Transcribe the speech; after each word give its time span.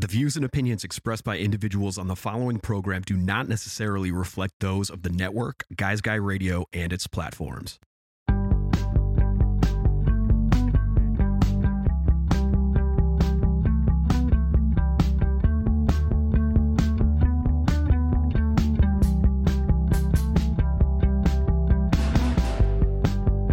The 0.00 0.06
views 0.06 0.34
and 0.34 0.46
opinions 0.46 0.82
expressed 0.82 1.24
by 1.24 1.36
individuals 1.36 1.98
on 1.98 2.06
the 2.06 2.16
following 2.16 2.58
program 2.58 3.02
do 3.02 3.18
not 3.18 3.50
necessarily 3.50 4.10
reflect 4.10 4.54
those 4.60 4.88
of 4.88 5.02
the 5.02 5.10
network, 5.10 5.64
Guys 5.76 6.00
Guy 6.00 6.14
Radio, 6.14 6.64
and 6.72 6.90
its 6.90 7.06
platforms. 7.06 7.78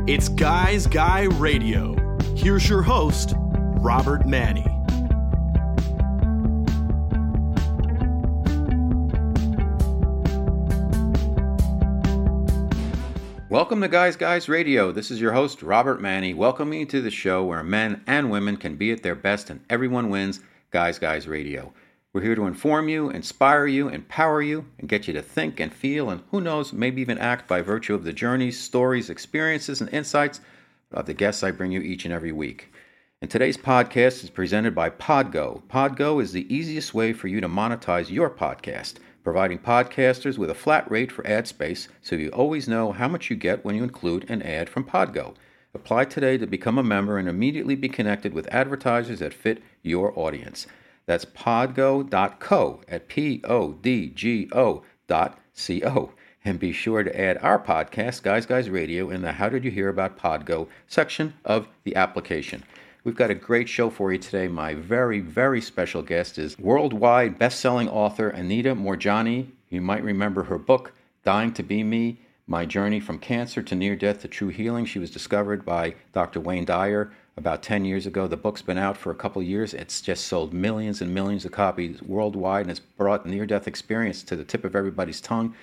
It's 0.08 0.30
Guys 0.30 0.88
Guy 0.88 1.24
Radio. 1.24 1.94
Here's 2.38 2.70
your 2.70 2.84
host, 2.84 3.34
Robert 3.82 4.22
Manni. 4.22 4.77
Welcome 13.58 13.82
to 13.82 13.88
Guys 13.88 14.16
Guy 14.16 14.40
Radio. 14.48 14.92
This 14.92 15.10
is 15.10 15.20
your 15.20 15.34
host, 15.34 15.64
Robert 15.64 16.00
Manni, 16.00 16.36
welcoming 16.36 16.82
you 16.82 16.86
to 16.86 17.02
the 17.02 17.10
show 17.10 17.44
where 17.44 17.64
men 17.64 18.04
and 18.06 18.30
women 18.30 18.56
can 18.56 18.76
be 18.76 18.92
at 18.92 19.02
their 19.02 19.16
best 19.16 19.50
and 19.50 19.62
everyone 19.68 20.12
wins 20.12 20.42
Guys 20.70 21.00
Guy 21.00 21.16
Radio. 21.26 21.74
We're 22.14 22.22
here 22.22 22.36
to 22.36 22.46
inform 22.46 22.88
you, 22.88 23.10
inspire 23.10 23.66
you, 23.66 23.90
empower 23.90 24.44
you, 24.44 24.68
and 24.78 24.88
get 24.88 25.08
you 25.08 25.14
to 25.16 25.24
think 25.24 25.60
and 25.60 25.74
feel, 25.74 26.12
and 26.12 26.22
who 26.30 26.40
knows, 26.40 26.72
maybe 26.72 27.02
even 27.02 27.18
act 27.18 27.48
by 27.48 27.62
virtue 27.62 27.96
of 27.96 28.04
the 28.04 28.14
journeys, 28.14 28.60
stories, 28.60 29.10
experiences, 29.10 29.82
and 29.82 29.90
insights 29.90 30.40
of 30.92 31.08
the 31.08 31.16
guests 31.16 31.42
I 31.42 31.50
bring 31.50 31.72
you 31.72 31.82
each 31.82 32.06
and 32.06 32.14
every 32.14 32.32
week. 32.32 32.72
And 33.24 33.32
today's 33.32 33.58
podcast 33.58 34.24
is 34.24 34.30
presented 34.30 34.76
by 34.76 34.92
Podgo. 34.92 35.64
Podgo 35.64 36.22
is 36.22 36.32
the 36.32 36.56
easiest 36.56 36.94
way 36.94 37.12
for 37.12 37.28
you 37.28 37.42
to 37.42 37.50
monetize 37.50 38.12
your 38.12 38.30
podcast, 38.30 38.98
providing 39.28 39.60
podcasters 39.60 40.38
with 40.38 40.50
a 40.50 40.56
flat 40.56 40.90
rate 40.90 41.12
for 41.12 41.28
ad 41.28 41.46
space 41.46 41.90
so 42.02 42.16
you 42.16 42.30
always 42.30 42.66
know 42.66 42.94
how 42.94 43.10
much 43.10 43.30
you 43.30 43.36
get 43.36 43.66
when 43.66 43.76
you 43.76 43.84
include 43.84 44.26
an 44.30 44.42
ad 44.42 44.70
from 44.70 44.86
Podgo. 44.86 45.36
Apply 45.74 46.06
today 46.06 46.38
to 46.38 46.48
become 46.48 46.78
a 46.78 46.84
member 46.84 47.18
and 47.18 47.28
immediately 47.28 47.76
be 47.76 47.90
connected 47.90 48.34
with 48.34 48.48
advertisers 48.54 49.20
that 49.20 49.34
fit 49.34 49.62
your 49.82 50.18
audience. 50.18 50.66
That's 51.08 51.26
podgo.co 51.26 52.82
at 52.88 53.10
P 53.10 53.42
O 53.44 53.74
D 53.74 54.08
G 54.12 54.48
O 54.54 54.84
dot 55.10 55.38
C 55.52 55.84
O. 55.84 56.14
And 56.46 56.58
be 56.58 56.72
sure 56.72 57.04
to 57.04 57.20
add 57.20 57.38
our 57.40 57.60
podcast, 57.60 58.24
Guys 58.24 58.46
Guy 58.46 58.60
Radio, 58.60 59.10
in 59.10 59.24
the 59.24 59.34
How 59.34 59.50
Did 59.50 59.66
You 59.66 59.72
Hear 59.72 59.90
About 59.90 60.18
Podgo 60.18 60.70
section 60.88 61.34
of 61.44 61.68
the 61.84 61.98
application. 61.98 62.64
We've 63.08 63.16
got 63.16 63.32
a 63.32 63.36
great 63.36 63.70
show 63.70 63.90
for 63.90 64.12
you 64.12 64.18
today. 64.18 64.50
My 64.50 64.74
very, 64.74 65.22
very 65.22 65.62
special 65.62 66.02
guest 66.02 66.38
is 66.38 66.60
worldwide 66.60 67.40
best-selling 67.40 67.88
author 67.88 68.28
Anita 68.28 68.76
Moorjani. 68.76 69.48
You 69.70 69.80
might 69.80 70.04
remember 70.04 70.44
her 70.44 70.58
book, 70.58 70.92
Dying 71.24 71.54
to 71.54 71.64
Be 71.64 71.84
Me, 71.84 72.20
My 72.48 72.66
Journey 72.66 73.00
from 73.00 73.18
Cancer 73.18 73.62
to 73.62 73.76
Near 73.76 73.96
Death 73.96 74.24
to 74.24 74.28
True 74.28 74.50
Healing. 74.50 74.84
She 74.84 75.00
was 75.00 75.10
discovered 75.10 75.64
by 75.64 75.96
Dr. 76.12 76.42
Wayne 76.42 76.66
Dyer 76.66 77.10
about 77.38 77.64
10 77.64 77.86
years 77.86 78.06
ago. 78.06 78.28
The 78.28 78.36
book's 78.36 78.62
been 78.62 78.78
out 78.78 78.98
for 78.98 79.12
a 79.12 79.16
couple 79.16 79.42
years. 79.42 79.74
It's 79.74 80.02
just 80.02 80.26
sold 80.26 80.54
millions 80.54 81.02
and 81.02 81.14
millions 81.14 81.46
of 81.46 81.54
copies 81.54 82.02
worldwide 82.02 82.64
and 82.64 82.72
it's 82.72 82.82
brought 82.82 83.26
near 83.26 83.46
death 83.46 83.70
experience 83.70 84.22
to 84.24 84.36
the 84.36 84.44
tip 84.44 84.66
of 84.66 84.76
everybody's 84.76 85.22
tongue. 85.22 85.56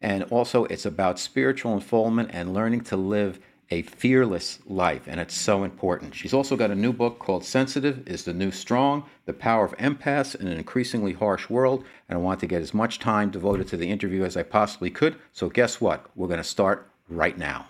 And 0.00 0.22
also, 0.30 0.66
it's 0.66 0.86
about 0.86 1.18
spiritual 1.18 1.74
unfoldment 1.74 2.30
and 2.32 2.54
learning 2.54 2.82
to 2.82 2.96
live 2.96 3.40
a 3.72 3.80
fearless 3.80 4.58
life, 4.66 5.04
and 5.06 5.18
it's 5.18 5.34
so 5.34 5.64
important. 5.64 6.14
She's 6.14 6.34
also 6.34 6.56
got 6.56 6.70
a 6.70 6.74
new 6.74 6.92
book 6.92 7.18
called 7.18 7.42
Sensitive 7.42 8.06
is 8.06 8.22
the 8.22 8.34
New 8.34 8.50
Strong 8.50 9.04
The 9.24 9.32
Power 9.32 9.64
of 9.64 9.74
Empaths 9.78 10.38
in 10.38 10.46
an 10.46 10.58
Increasingly 10.58 11.14
Harsh 11.14 11.48
World. 11.48 11.82
And 12.10 12.18
I 12.18 12.20
want 12.20 12.38
to 12.40 12.46
get 12.46 12.60
as 12.60 12.74
much 12.74 12.98
time 12.98 13.30
devoted 13.30 13.68
to 13.68 13.78
the 13.78 13.90
interview 13.90 14.24
as 14.24 14.36
I 14.36 14.42
possibly 14.42 14.90
could. 14.90 15.16
So, 15.32 15.48
guess 15.48 15.80
what? 15.80 16.04
We're 16.14 16.28
going 16.28 16.36
to 16.36 16.44
start 16.44 16.86
right 17.08 17.38
now. 17.38 17.66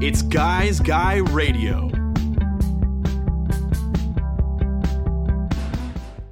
It's 0.00 0.22
Guys 0.22 0.78
Guy 0.78 1.16
Radio. 1.16 1.99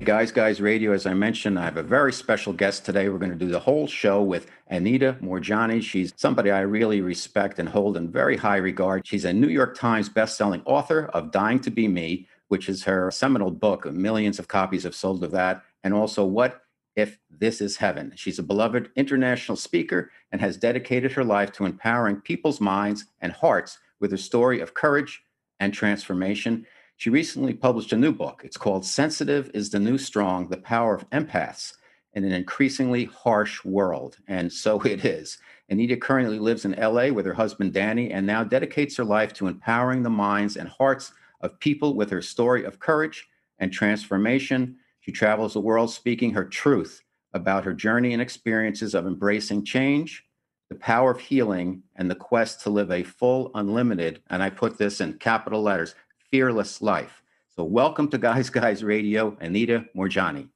Guys 0.08 0.32
Guy 0.32 0.48
Radio, 0.52 0.92
as 0.92 1.04
I 1.04 1.12
mentioned, 1.12 1.58
I 1.58 1.64
have 1.64 1.76
a 1.76 1.82
very 1.82 2.14
special 2.14 2.54
guest 2.54 2.86
today. 2.86 3.10
We're 3.10 3.18
going 3.18 3.30
to 3.30 3.36
do 3.36 3.50
the 3.50 3.60
whole 3.60 3.86
show 3.86 4.22
with 4.22 4.50
Anita 4.68 5.18
Moorjani. 5.20 5.82
She's 5.82 6.14
somebody 6.16 6.50
I 6.50 6.60
really 6.60 7.02
respect 7.02 7.58
and 7.58 7.68
hold 7.68 7.94
in 7.94 8.10
very 8.10 8.38
high 8.38 8.56
regard. 8.56 9.06
She's 9.06 9.26
a 9.26 9.34
New 9.34 9.48
York 9.48 9.76
Times 9.76 10.08
bestselling 10.08 10.62
author 10.64 11.10
of 11.12 11.30
Dying 11.30 11.60
to 11.60 11.70
Be 11.70 11.88
Me, 11.88 12.26
which 12.46 12.70
is 12.70 12.84
her 12.84 13.10
seminal 13.10 13.50
book. 13.50 13.84
Millions 13.84 14.38
of 14.38 14.48
copies 14.48 14.84
have 14.84 14.94
sold 14.94 15.22
of 15.22 15.30
that. 15.32 15.62
And 15.84 15.92
also, 15.92 16.24
What 16.24 16.62
If 16.96 17.18
This 17.28 17.60
Is 17.60 17.76
Heaven? 17.76 18.14
She's 18.16 18.38
a 18.38 18.42
beloved 18.42 18.88
international 18.96 19.56
speaker 19.56 20.10
and 20.32 20.40
has 20.40 20.56
dedicated 20.56 21.12
her 21.12 21.24
life 21.24 21.52
to 21.52 21.66
empowering 21.66 22.22
people's 22.22 22.62
minds 22.62 23.04
and 23.20 23.30
hearts 23.30 23.76
with 24.00 24.14
a 24.14 24.18
story 24.18 24.60
of 24.60 24.72
courage 24.72 25.22
and 25.60 25.74
transformation. 25.74 26.64
She 26.98 27.10
recently 27.10 27.54
published 27.54 27.92
a 27.92 27.96
new 27.96 28.10
book. 28.10 28.42
It's 28.44 28.56
called 28.56 28.84
Sensitive 28.84 29.52
is 29.54 29.70
the 29.70 29.78
New 29.78 29.98
Strong 29.98 30.48
The 30.48 30.56
Power 30.56 30.96
of 30.96 31.08
Empaths 31.10 31.74
in 32.14 32.24
an 32.24 32.32
Increasingly 32.32 33.04
Harsh 33.04 33.64
World. 33.64 34.16
And 34.26 34.52
so 34.52 34.80
it 34.84 35.04
is. 35.04 35.38
Anita 35.70 35.96
currently 35.96 36.40
lives 36.40 36.64
in 36.64 36.72
LA 36.72 37.10
with 37.10 37.24
her 37.24 37.34
husband 37.34 37.72
Danny 37.72 38.10
and 38.10 38.26
now 38.26 38.42
dedicates 38.42 38.96
her 38.96 39.04
life 39.04 39.32
to 39.34 39.46
empowering 39.46 40.02
the 40.02 40.10
minds 40.10 40.56
and 40.56 40.68
hearts 40.68 41.12
of 41.40 41.60
people 41.60 41.94
with 41.94 42.10
her 42.10 42.20
story 42.20 42.64
of 42.64 42.80
courage 42.80 43.28
and 43.60 43.72
transformation. 43.72 44.76
She 44.98 45.12
travels 45.12 45.54
the 45.54 45.60
world 45.60 45.92
speaking 45.92 46.32
her 46.32 46.46
truth 46.46 47.04
about 47.32 47.62
her 47.62 47.74
journey 47.74 48.12
and 48.12 48.20
experiences 48.20 48.96
of 48.96 49.06
embracing 49.06 49.64
change, 49.64 50.24
the 50.68 50.74
power 50.74 51.12
of 51.12 51.20
healing, 51.20 51.84
and 51.94 52.10
the 52.10 52.16
quest 52.16 52.60
to 52.62 52.70
live 52.70 52.90
a 52.90 53.04
full, 53.04 53.52
unlimited, 53.54 54.20
and 54.30 54.42
I 54.42 54.50
put 54.50 54.78
this 54.78 55.00
in 55.00 55.12
capital 55.14 55.62
letters, 55.62 55.94
fearless 56.30 56.82
life. 56.82 57.22
So, 57.54 57.64
welcome 57.64 58.08
to 58.08 58.18
Guys 58.18 58.50
Guy 58.50 58.70
Radio, 58.82 59.36
Anita 59.40 59.84
Moorjani. 59.96 60.48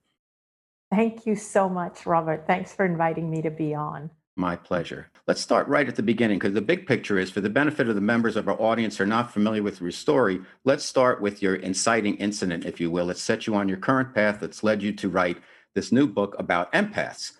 Thank 0.90 1.26
you 1.26 1.34
so 1.34 1.68
much, 1.68 2.04
Robert. 2.04 2.44
Thanks 2.46 2.74
for 2.74 2.84
inviting 2.84 3.30
me 3.30 3.42
to 3.42 3.50
be 3.50 3.74
on. 3.74 4.10
My 4.36 4.56
pleasure. 4.56 5.10
Let's 5.26 5.40
start 5.40 5.68
right 5.68 5.88
at 5.88 5.96
the 5.96 6.02
beginning 6.02 6.38
because 6.38 6.54
the 6.54 6.60
big 6.60 6.86
picture 6.86 7.18
is 7.18 7.30
for 7.30 7.40
the 7.40 7.50
benefit 7.50 7.88
of 7.88 7.94
the 7.94 8.00
members 8.00 8.36
of 8.36 8.48
our 8.48 8.60
audience 8.60 8.96
who 8.96 9.04
are 9.04 9.06
not 9.06 9.32
familiar 9.32 9.62
with 9.62 9.80
your 9.80 9.90
story. 9.90 10.40
Let's 10.64 10.84
start 10.84 11.20
with 11.20 11.42
your 11.42 11.56
inciting 11.56 12.16
incident, 12.16 12.64
if 12.64 12.80
you 12.80 12.90
will. 12.90 13.06
Let's 13.06 13.22
set 13.22 13.46
you 13.46 13.54
on 13.54 13.68
your 13.68 13.78
current 13.78 14.14
path 14.14 14.38
that's 14.40 14.62
led 14.62 14.82
you 14.82 14.92
to 14.92 15.08
write 15.08 15.38
this 15.74 15.92
new 15.92 16.06
book 16.06 16.34
about 16.38 16.72
empaths. 16.72 17.32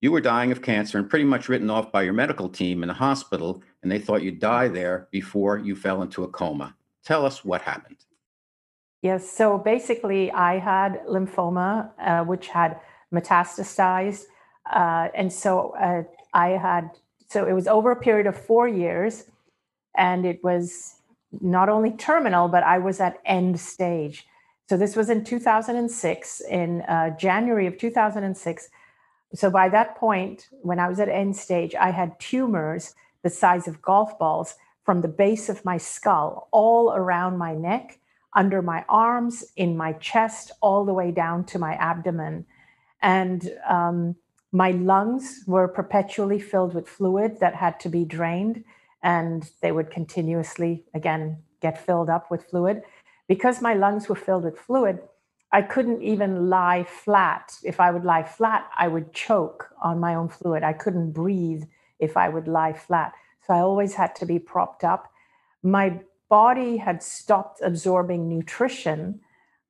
You 0.00 0.12
were 0.12 0.20
dying 0.20 0.52
of 0.52 0.60
cancer 0.60 0.98
and 0.98 1.08
pretty 1.08 1.24
much 1.24 1.48
written 1.48 1.70
off 1.70 1.90
by 1.90 2.02
your 2.02 2.12
medical 2.12 2.48
team 2.48 2.82
in 2.82 2.88
the 2.88 2.94
hospital, 2.94 3.62
and 3.82 3.90
they 3.90 3.98
thought 3.98 4.22
you'd 4.22 4.38
die 4.38 4.68
there 4.68 5.08
before 5.10 5.58
you 5.58 5.74
fell 5.74 6.02
into 6.02 6.24
a 6.24 6.28
coma. 6.28 6.76
Tell 7.04 7.26
us 7.26 7.44
what 7.44 7.62
happened. 7.62 7.96
Yes, 9.02 9.30
so 9.30 9.58
basically, 9.58 10.32
I 10.32 10.58
had 10.58 11.04
lymphoma, 11.06 11.90
uh, 11.98 12.24
which 12.24 12.48
had 12.48 12.80
metastasized. 13.12 14.24
Uh, 14.70 15.08
and 15.14 15.30
so 15.30 15.74
uh, 15.78 16.04
I 16.32 16.50
had, 16.50 16.90
so 17.28 17.46
it 17.46 17.52
was 17.52 17.68
over 17.68 17.90
a 17.90 17.96
period 17.96 18.26
of 18.26 18.36
four 18.36 18.66
years, 18.66 19.24
and 19.94 20.24
it 20.24 20.42
was 20.42 20.96
not 21.40 21.68
only 21.68 21.90
terminal, 21.90 22.48
but 22.48 22.62
I 22.62 22.78
was 22.78 23.00
at 23.00 23.18
end 23.26 23.60
stage. 23.60 24.26
So 24.68 24.78
this 24.78 24.96
was 24.96 25.10
in 25.10 25.24
2006, 25.24 26.40
in 26.40 26.80
uh, 26.82 27.10
January 27.18 27.66
of 27.66 27.76
2006. 27.76 28.68
So 29.34 29.50
by 29.50 29.68
that 29.68 29.96
point, 29.96 30.48
when 30.62 30.78
I 30.78 30.88
was 30.88 30.98
at 31.00 31.08
end 31.10 31.36
stage, 31.36 31.74
I 31.74 31.90
had 31.90 32.18
tumors 32.18 32.94
the 33.22 33.30
size 33.30 33.68
of 33.68 33.82
golf 33.82 34.18
balls 34.18 34.54
from 34.84 35.00
the 35.00 35.08
base 35.08 35.48
of 35.48 35.64
my 35.64 35.78
skull 35.78 36.48
all 36.50 36.92
around 36.92 37.38
my 37.38 37.54
neck, 37.54 37.98
under 38.34 38.60
my 38.62 38.84
arms, 38.88 39.44
in 39.56 39.76
my 39.76 39.92
chest, 39.94 40.50
all 40.60 40.84
the 40.84 40.92
way 40.92 41.10
down 41.10 41.44
to 41.44 41.58
my 41.58 41.74
abdomen. 41.74 42.44
And 43.00 43.50
um, 43.68 44.16
my 44.52 44.72
lungs 44.72 45.44
were 45.46 45.68
perpetually 45.68 46.38
filled 46.38 46.74
with 46.74 46.88
fluid 46.88 47.40
that 47.40 47.54
had 47.54 47.80
to 47.80 47.88
be 47.88 48.04
drained, 48.04 48.64
and 49.02 49.50
they 49.62 49.72
would 49.72 49.90
continuously, 49.90 50.84
again, 50.94 51.38
get 51.60 51.84
filled 51.84 52.10
up 52.10 52.30
with 52.30 52.44
fluid. 52.50 52.82
Because 53.26 53.62
my 53.62 53.74
lungs 53.74 54.08
were 54.08 54.16
filled 54.16 54.44
with 54.44 54.58
fluid, 54.58 55.00
I 55.52 55.62
couldn't 55.62 56.02
even 56.02 56.50
lie 56.50 56.84
flat. 56.84 57.54
If 57.62 57.78
I 57.78 57.90
would 57.90 58.04
lie 58.04 58.24
flat, 58.24 58.68
I 58.76 58.88
would 58.88 59.12
choke 59.12 59.70
on 59.80 60.00
my 60.00 60.14
own 60.14 60.28
fluid. 60.28 60.62
I 60.64 60.72
couldn't 60.72 61.12
breathe 61.12 61.64
if 62.00 62.16
I 62.16 62.28
would 62.28 62.48
lie 62.48 62.72
flat. 62.72 63.12
So 63.46 63.54
I 63.54 63.60
always 63.60 63.94
had 63.94 64.14
to 64.16 64.26
be 64.26 64.38
propped 64.38 64.84
up. 64.84 65.10
My 65.62 66.00
body 66.28 66.78
had 66.78 67.02
stopped 67.02 67.60
absorbing 67.62 68.28
nutrition 68.28 69.20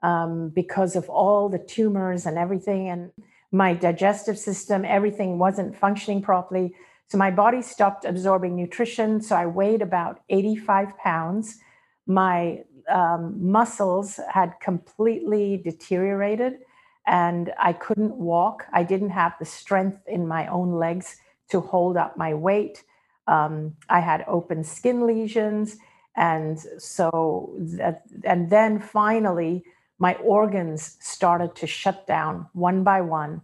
um, 0.02 0.50
because 0.50 0.96
of 0.96 1.08
all 1.08 1.48
the 1.48 1.58
tumors 1.58 2.26
and 2.26 2.38
everything. 2.38 2.88
And 2.88 3.10
my 3.50 3.74
digestive 3.74 4.38
system, 4.38 4.84
everything 4.84 5.38
wasn't 5.38 5.76
functioning 5.76 6.22
properly. 6.22 6.74
So 7.08 7.18
my 7.18 7.30
body 7.30 7.62
stopped 7.62 8.04
absorbing 8.04 8.56
nutrition. 8.56 9.20
So 9.20 9.36
I 9.36 9.46
weighed 9.46 9.82
about 9.82 10.20
85 10.28 10.96
pounds. 10.98 11.58
My 12.06 12.64
um, 12.88 13.50
muscles 13.50 14.20
had 14.30 14.54
completely 14.60 15.56
deteriorated 15.56 16.58
and 17.06 17.52
I 17.58 17.72
couldn't 17.72 18.16
walk. 18.16 18.66
I 18.72 18.82
didn't 18.82 19.10
have 19.10 19.34
the 19.38 19.44
strength 19.44 20.00
in 20.06 20.26
my 20.26 20.46
own 20.46 20.72
legs 20.72 21.16
to 21.50 21.60
hold 21.60 21.96
up 21.96 22.16
my 22.16 22.34
weight. 22.34 22.82
Um, 23.26 23.76
I 23.88 24.00
had 24.00 24.24
open 24.26 24.64
skin 24.64 25.06
lesions. 25.06 25.76
And 26.16 26.58
so, 26.78 27.54
that, 27.58 28.02
and 28.24 28.50
then 28.50 28.78
finally, 28.78 29.64
my 29.98 30.14
organs 30.14 30.96
started 31.00 31.54
to 31.56 31.66
shut 31.66 32.06
down 32.06 32.46
one 32.52 32.84
by 32.84 33.00
one. 33.00 33.42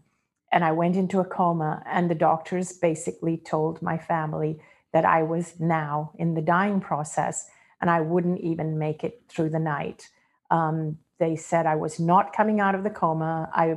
And 0.52 0.64
I 0.64 0.72
went 0.72 0.96
into 0.96 1.20
a 1.20 1.24
coma, 1.24 1.82
and 1.86 2.10
the 2.10 2.14
doctors 2.14 2.72
basically 2.72 3.36
told 3.36 3.80
my 3.80 3.96
family 3.96 4.60
that 4.92 5.04
I 5.04 5.22
was 5.22 5.58
now 5.60 6.12
in 6.18 6.34
the 6.34 6.42
dying 6.42 6.80
process 6.80 7.48
and 7.80 7.88
I 7.88 8.00
wouldn't 8.00 8.40
even 8.40 8.78
make 8.78 9.04
it 9.04 9.22
through 9.28 9.50
the 9.50 9.58
night. 9.58 10.10
Um, 10.50 10.98
they 11.18 11.36
said 11.36 11.66
I 11.66 11.76
was 11.76 12.00
not 12.00 12.32
coming 12.32 12.60
out 12.60 12.74
of 12.74 12.82
the 12.82 12.90
coma. 12.90 13.50
I 13.54 13.76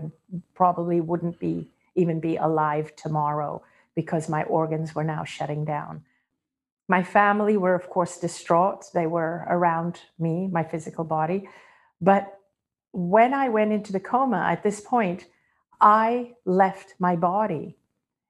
probably 0.55 1.01
wouldn't 1.01 1.39
be 1.39 1.69
even 1.95 2.19
be 2.19 2.37
alive 2.37 2.95
tomorrow 2.95 3.61
because 3.95 4.29
my 4.29 4.43
organs 4.43 4.95
were 4.95 5.03
now 5.03 5.23
shutting 5.23 5.65
down. 5.65 6.03
My 6.87 7.03
family 7.03 7.57
were, 7.57 7.75
of 7.75 7.89
course, 7.89 8.17
distraught. 8.17 8.85
They 8.93 9.07
were 9.07 9.45
around 9.49 10.01
me, 10.19 10.47
my 10.47 10.63
physical 10.63 11.03
body. 11.03 11.47
But 12.01 12.37
when 12.91 13.33
I 13.33 13.49
went 13.49 13.71
into 13.71 13.91
the 13.91 13.99
coma 13.99 14.45
at 14.49 14.63
this 14.63 14.81
point, 14.81 15.25
I 15.79 16.33
left 16.45 16.95
my 16.99 17.15
body 17.15 17.77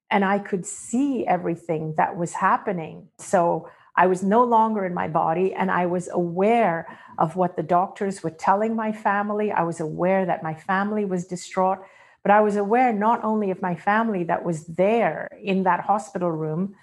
and 0.10 0.24
I 0.24 0.40
could 0.40 0.66
see 0.66 1.26
everything 1.26 1.96
that 1.98 2.16
was 2.16 2.34
happening. 2.34 3.10
So 3.18 3.70
I 3.96 4.08
was 4.08 4.24
no 4.24 4.44
longer 4.44 4.86
in 4.86 4.94
my 4.94 5.08
body 5.08 5.54
and 5.54 5.70
I 5.70 5.86
was 5.86 6.08
aware 6.12 6.88
of 7.18 7.36
what 7.36 7.56
the 7.56 7.64
doctors 7.64 8.24
were 8.24 8.32
telling 8.32 8.76
my 8.76 8.92
family. 8.92 9.52
I 9.52 9.64
was 9.64 9.80
aware 9.80 10.26
that 10.26 10.44
my 10.44 10.54
family 10.54 11.06
was 11.06 11.26
distraught, 11.26 11.80
but 12.24 12.32
I 12.32 12.42
was 12.42 12.56
aware 12.56 12.92
not 12.94 13.24
only 13.24 13.52
of 13.52 13.62
my 13.62 13.76
family 13.76 14.24
that 14.24 14.44
was 14.44 14.66
there 14.66 15.30
in 15.42 15.64
that 15.64 15.82
hospital 15.82 16.32
room, 16.32 16.76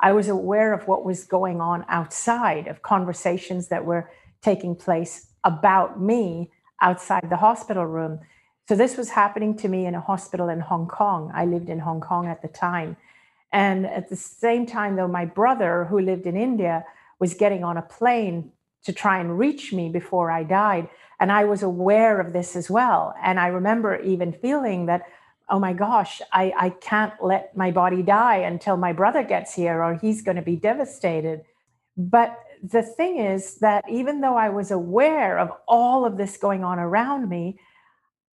I 0.00 0.12
was 0.12 0.28
aware 0.28 0.72
of 0.72 0.86
what 0.86 1.04
was 1.04 1.24
going 1.24 1.60
on 1.60 1.84
outside, 1.88 2.66
of 2.66 2.82
conversations 2.82 3.68
that 3.68 3.84
were 3.84 4.10
taking 4.42 4.76
place 4.76 5.28
about 5.44 6.00
me 6.00 6.50
outside 6.82 7.28
the 7.30 7.36
hospital 7.36 7.86
room. 7.86 8.20
So 8.68 8.74
this 8.74 8.96
was 8.96 9.10
happening 9.10 9.56
to 9.58 9.68
me 9.68 9.86
in 9.86 9.94
a 9.94 10.00
hospital 10.00 10.48
in 10.48 10.60
Hong 10.60 10.86
Kong. 10.86 11.32
I 11.34 11.46
lived 11.46 11.68
in 11.68 11.78
Hong 11.78 12.00
Kong 12.00 12.26
at 12.26 12.42
the 12.42 12.48
time. 12.48 12.96
And 13.52 13.86
at 13.86 14.08
the 14.08 14.16
same 14.16 14.66
time, 14.66 14.96
though, 14.96 15.08
my 15.08 15.24
brother, 15.24 15.86
who 15.86 16.00
lived 16.00 16.26
in 16.26 16.36
India, 16.36 16.84
was 17.18 17.34
getting 17.34 17.64
on 17.64 17.76
a 17.76 17.82
plane 17.82 18.52
to 18.84 18.92
try 18.92 19.18
and 19.18 19.38
reach 19.38 19.72
me 19.72 19.88
before 19.88 20.30
I 20.30 20.44
died. 20.44 20.88
And 21.20 21.32
I 21.32 21.44
was 21.44 21.62
aware 21.62 22.20
of 22.20 22.32
this 22.32 22.54
as 22.54 22.70
well. 22.70 23.14
And 23.22 23.40
I 23.40 23.48
remember 23.48 24.00
even 24.00 24.32
feeling 24.32 24.86
that, 24.86 25.02
oh 25.48 25.58
my 25.58 25.72
gosh, 25.72 26.20
I, 26.32 26.52
I 26.56 26.70
can't 26.70 27.14
let 27.22 27.56
my 27.56 27.70
body 27.70 28.02
die 28.02 28.36
until 28.36 28.76
my 28.76 28.92
brother 28.92 29.22
gets 29.22 29.54
here 29.54 29.82
or 29.82 29.94
he's 29.94 30.22
going 30.22 30.36
to 30.36 30.42
be 30.42 30.56
devastated. 30.56 31.42
But 31.96 32.38
the 32.62 32.82
thing 32.82 33.18
is 33.18 33.56
that 33.56 33.84
even 33.90 34.20
though 34.20 34.36
I 34.36 34.48
was 34.48 34.70
aware 34.70 35.38
of 35.38 35.50
all 35.66 36.04
of 36.04 36.16
this 36.16 36.36
going 36.36 36.64
on 36.64 36.78
around 36.78 37.28
me, 37.28 37.58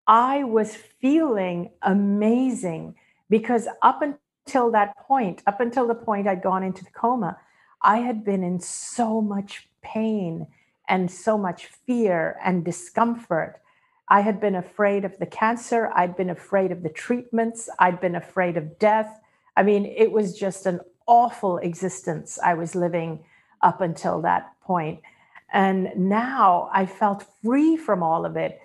I 0.06 0.44
was 0.44 0.76
feeling 0.76 1.70
amazing 1.82 2.94
because 3.28 3.66
up 3.82 4.02
until 4.02 4.70
that 4.70 4.96
point, 4.98 5.42
up 5.46 5.60
until 5.60 5.88
the 5.88 5.94
point 5.94 6.28
I'd 6.28 6.42
gone 6.42 6.62
into 6.62 6.84
the 6.84 6.90
coma, 6.90 7.38
I 7.82 7.98
had 7.98 8.24
been 8.24 8.44
in 8.44 8.60
so 8.60 9.20
much 9.20 9.68
pain 9.82 10.46
and 10.88 11.10
so 11.10 11.36
much 11.36 11.66
fear 11.66 12.36
and 12.44 12.64
discomfort. 12.64 13.60
I 14.08 14.20
had 14.20 14.40
been 14.40 14.54
afraid 14.54 15.04
of 15.04 15.18
the 15.18 15.26
cancer. 15.26 15.90
I'd 15.94 16.16
been 16.16 16.30
afraid 16.30 16.70
of 16.70 16.82
the 16.82 16.88
treatments. 16.88 17.68
I'd 17.78 18.00
been 18.00 18.14
afraid 18.14 18.56
of 18.56 18.78
death. 18.78 19.20
I 19.56 19.62
mean, 19.62 19.84
it 19.86 20.12
was 20.12 20.38
just 20.38 20.66
an 20.66 20.80
awful 21.06 21.58
existence 21.58 22.38
I 22.44 22.54
was 22.54 22.74
living 22.74 23.24
up 23.62 23.80
until 23.80 24.20
that 24.22 24.52
point. 24.60 25.00
And 25.52 25.90
now 25.96 26.68
I 26.72 26.86
felt 26.86 27.24
free 27.42 27.76
from 27.76 28.02
all 28.02 28.26
of 28.26 28.36
it. 28.36 28.60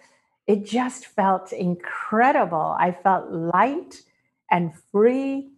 It 0.47 0.65
just 0.65 1.05
felt 1.05 1.53
incredible. 1.53 2.75
I 2.77 2.91
felt 2.91 3.31
light 3.31 4.01
and 4.49 4.73
free 4.91 5.49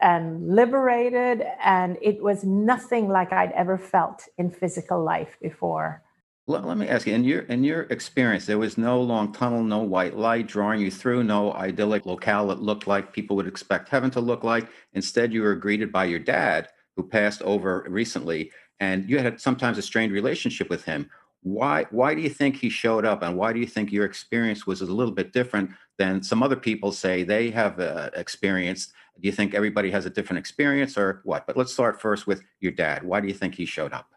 and 0.00 0.54
liberated. 0.54 1.44
And 1.62 1.98
it 2.00 2.22
was 2.22 2.44
nothing 2.44 3.08
like 3.08 3.32
I'd 3.32 3.52
ever 3.52 3.76
felt 3.76 4.26
in 4.38 4.50
physical 4.50 5.02
life 5.02 5.36
before. 5.42 6.02
Let, 6.48 6.64
let 6.64 6.78
me 6.78 6.88
ask 6.88 7.06
you, 7.06 7.12
in 7.12 7.24
your 7.24 7.42
in 7.42 7.62
your 7.62 7.82
experience, 7.82 8.46
there 8.46 8.56
was 8.56 8.78
no 8.78 9.02
long 9.02 9.32
tunnel, 9.32 9.62
no 9.62 9.80
white 9.80 10.16
light 10.16 10.46
drawing 10.46 10.80
you 10.80 10.90
through, 10.90 11.24
no 11.24 11.52
idyllic 11.52 12.06
locale 12.06 12.48
that 12.48 12.62
looked 12.62 12.86
like 12.86 13.12
people 13.12 13.36
would 13.36 13.46
expect 13.46 13.90
heaven 13.90 14.10
to 14.12 14.20
look 14.20 14.44
like. 14.44 14.66
Instead, 14.94 15.34
you 15.34 15.42
were 15.42 15.54
greeted 15.54 15.92
by 15.92 16.06
your 16.06 16.18
dad, 16.18 16.68
who 16.96 17.02
passed 17.02 17.42
over 17.42 17.84
recently, 17.90 18.50
and 18.80 19.10
you 19.10 19.18
had 19.18 19.38
sometimes 19.38 19.76
a 19.76 19.82
strained 19.82 20.10
relationship 20.10 20.70
with 20.70 20.84
him. 20.84 21.10
Why 21.42 21.84
why 21.90 22.14
do 22.14 22.22
you 22.22 22.30
think 22.30 22.56
he 22.56 22.70
showed 22.70 23.04
up, 23.04 23.22
and 23.22 23.36
why 23.36 23.52
do 23.52 23.60
you 23.60 23.66
think 23.66 23.92
your 23.92 24.06
experience 24.06 24.66
was 24.66 24.80
a 24.80 24.86
little 24.86 25.14
bit 25.14 25.34
different 25.34 25.70
than 25.98 26.22
some 26.22 26.42
other 26.42 26.56
people 26.56 26.92
say 26.92 27.24
they 27.24 27.50
have 27.50 27.78
uh, 27.78 28.08
experienced? 28.14 28.94
Do 29.20 29.26
you 29.28 29.32
think 29.32 29.52
everybody 29.52 29.90
has 29.90 30.06
a 30.06 30.10
different 30.10 30.38
experience, 30.38 30.96
or 30.96 31.20
what? 31.24 31.46
But 31.46 31.58
let's 31.58 31.74
start 31.74 32.00
first 32.00 32.26
with 32.26 32.40
your 32.60 32.72
dad. 32.72 33.02
Why 33.02 33.20
do 33.20 33.28
you 33.28 33.34
think 33.34 33.54
he 33.54 33.66
showed 33.66 33.92
up? 33.92 34.08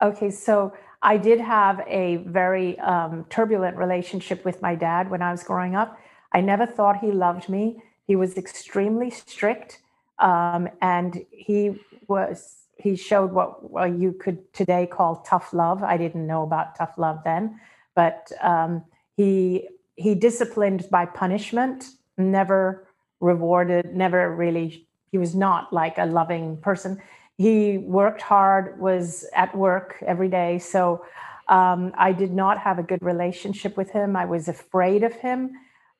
Okay, 0.00 0.30
so 0.30 0.72
I 1.02 1.16
did 1.16 1.40
have 1.40 1.80
a 1.86 2.16
very 2.16 2.78
um, 2.80 3.24
turbulent 3.30 3.76
relationship 3.76 4.44
with 4.44 4.60
my 4.60 4.74
dad 4.74 5.10
when 5.10 5.22
I 5.22 5.30
was 5.30 5.42
growing 5.42 5.76
up. 5.76 5.98
I 6.32 6.40
never 6.40 6.66
thought 6.66 6.98
he 6.98 7.12
loved 7.12 7.48
me. 7.48 7.82
He 8.06 8.16
was 8.16 8.36
extremely 8.36 9.10
strict, 9.10 9.80
um, 10.18 10.68
and 10.82 11.24
he 11.30 11.78
was 12.08 12.54
he 12.76 12.96
showed 12.96 13.32
what 13.32 13.70
well, 13.70 13.92
you 13.92 14.12
could 14.12 14.52
today 14.52 14.86
call 14.86 15.16
tough 15.16 15.52
love. 15.52 15.82
I 15.82 15.96
didn't 15.96 16.26
know 16.26 16.42
about 16.42 16.76
tough 16.76 16.94
love 16.96 17.20
then, 17.24 17.60
but 17.94 18.32
um, 18.40 18.84
he 19.16 19.68
he 19.96 20.14
disciplined 20.14 20.88
by 20.90 21.06
punishment, 21.06 21.84
never 22.16 22.86
rewarded, 23.20 23.94
never 23.94 24.34
really. 24.34 24.86
He 25.10 25.18
was 25.18 25.34
not 25.34 25.72
like 25.72 25.96
a 25.96 26.06
loving 26.06 26.58
person. 26.58 27.00
He 27.38 27.78
worked 27.78 28.20
hard, 28.20 28.78
was 28.80 29.24
at 29.34 29.56
work 29.56 30.02
every 30.04 30.28
day. 30.28 30.58
So 30.58 31.04
um, 31.48 31.92
I 31.96 32.12
did 32.12 32.32
not 32.32 32.58
have 32.58 32.78
a 32.78 32.82
good 32.82 33.02
relationship 33.02 33.76
with 33.76 33.90
him. 33.90 34.16
I 34.16 34.24
was 34.24 34.48
afraid 34.48 35.04
of 35.04 35.14
him. 35.14 35.52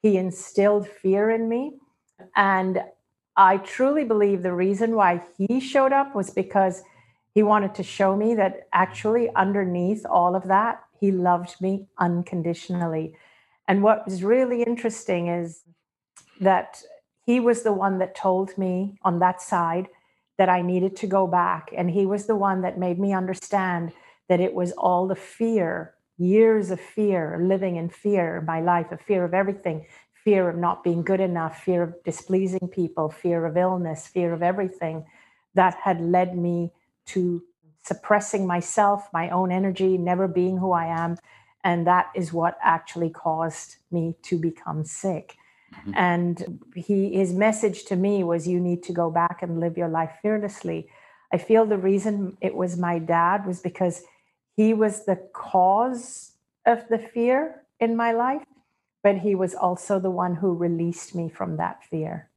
He 0.03 0.17
instilled 0.17 0.87
fear 0.87 1.31
in 1.31 1.49
me, 1.49 1.79
and 2.37 2.83
I 3.37 3.59
truly 3.59 4.05
believe 4.05 4.43
the 4.43 4.53
reason 4.53 4.95
why 4.95 5.23
he 5.37 5.61
showed 5.61 5.93
up 5.93 6.15
was 6.15 6.31
because 6.31 6.83
he 7.35 7.43
wanted 7.43 7.75
to 7.77 7.83
show 7.83 8.17
me 8.17 8.35
that 8.35 8.69
actually, 8.73 9.31
underneath 9.35 10.05
all 10.07 10.35
of 10.35 10.49
that, 10.49 10.83
he 11.01 11.13
loved 11.13 11.61
me 11.61 11.87
unconditionally. 11.99 13.15
And 13.69 13.83
what 13.83 14.05
was 14.05 14.25
really 14.25 14.63
interesting 14.63 15.29
is 15.29 15.63
that 16.41 16.83
he 17.25 17.39
was 17.39 17.63
the 17.63 17.73
one 17.73 17.99
that 17.99 18.15
told 18.15 18.57
me 18.59 18.99
on 19.03 19.19
that 19.21 19.41
side 19.41 19.89
that 20.39 20.49
I 20.49 20.63
needed 20.63 20.97
to 20.97 21.07
go 21.07 21.27
back. 21.27 21.71
And 21.77 21.91
he 21.91 22.07
was 22.07 22.27
the 22.27 22.37
one 22.37 22.63
that 22.63 22.79
made 22.79 22.99
me 22.99 23.13
understand 23.13 23.93
that 24.29 24.41
it 24.41 24.55
was 24.55 24.73
all 24.73 25.07
the 25.07 25.17
fear, 25.17 25.95
years 26.17 26.71
of 26.71 26.81
fear, 26.81 27.41
living 27.43 27.77
in 27.77 27.89
fear, 27.89 28.43
my 28.47 28.61
life, 28.61 28.87
a 28.93 28.99
fear 28.99 29.25
of 29.25 29.35
everything, 29.35 29.87
fear 30.25 30.49
of 30.49 30.57
not 30.57 30.85
being 30.85 31.03
good 31.03 31.21
enough, 31.21 31.63
fear 31.63 31.83
of 31.83 32.05
displeasing 32.05 32.69
people, 32.69 33.11
fear 33.11 33.47
of 33.47 33.57
illness, 33.57 34.07
fear 34.07 34.33
of 34.33 34.43
everything 34.43 35.05
that 35.55 35.75
had 35.83 36.01
led 36.01 36.37
me 36.37 36.71
to 37.07 37.43
suppressing 37.83 38.47
myself, 38.47 39.09
my 39.13 39.31
own 39.31 39.51
energy, 39.51 39.97
never 39.97 40.29
being 40.29 40.59
who 40.59 40.73
I 40.73 40.87
am. 40.87 41.17
And 41.65 41.87
that 41.87 42.11
is 42.15 42.33
what 42.33 42.59
actually 42.63 43.11
caused 43.11 43.77
me 43.91 44.15
to 44.25 44.39
become 44.39 44.85
sick. 44.85 45.38
Mm-hmm. 45.81 45.93
And 45.97 46.61
he 46.75 47.15
his 47.15 47.33
message 47.33 47.85
to 47.87 47.97
me 47.97 48.25
was 48.25 48.47
you 48.49 48.61
need 48.61 48.83
to 48.85 48.93
go 48.93 49.11
back 49.11 49.43
and 49.43 49.61
live 49.61 49.77
your 49.77 49.89
life 49.89 50.13
fearlessly. 50.23 50.89
I 51.33 51.39
feel 51.39 51.67
the 51.67 51.79
reason 51.79 52.37
it 52.41 52.55
was 52.55 52.77
my 52.77 52.99
dad 52.99 53.47
was 53.47 53.61
because 53.61 54.03
he 54.57 54.75
was 54.75 55.05
the 55.05 55.17
cause 55.35 56.33
of 56.67 56.89
the 56.89 56.99
fear 56.99 57.63
in 57.81 57.97
my 57.97 58.13
life 58.13 58.43
but 59.03 59.19
he 59.19 59.35
was 59.35 59.55
also 59.55 59.99
the 59.99 60.11
one 60.11 60.35
who 60.35 60.53
released 60.53 61.15
me 61.15 61.29
from 61.29 61.57
that 61.57 61.83
fear. 61.85 62.29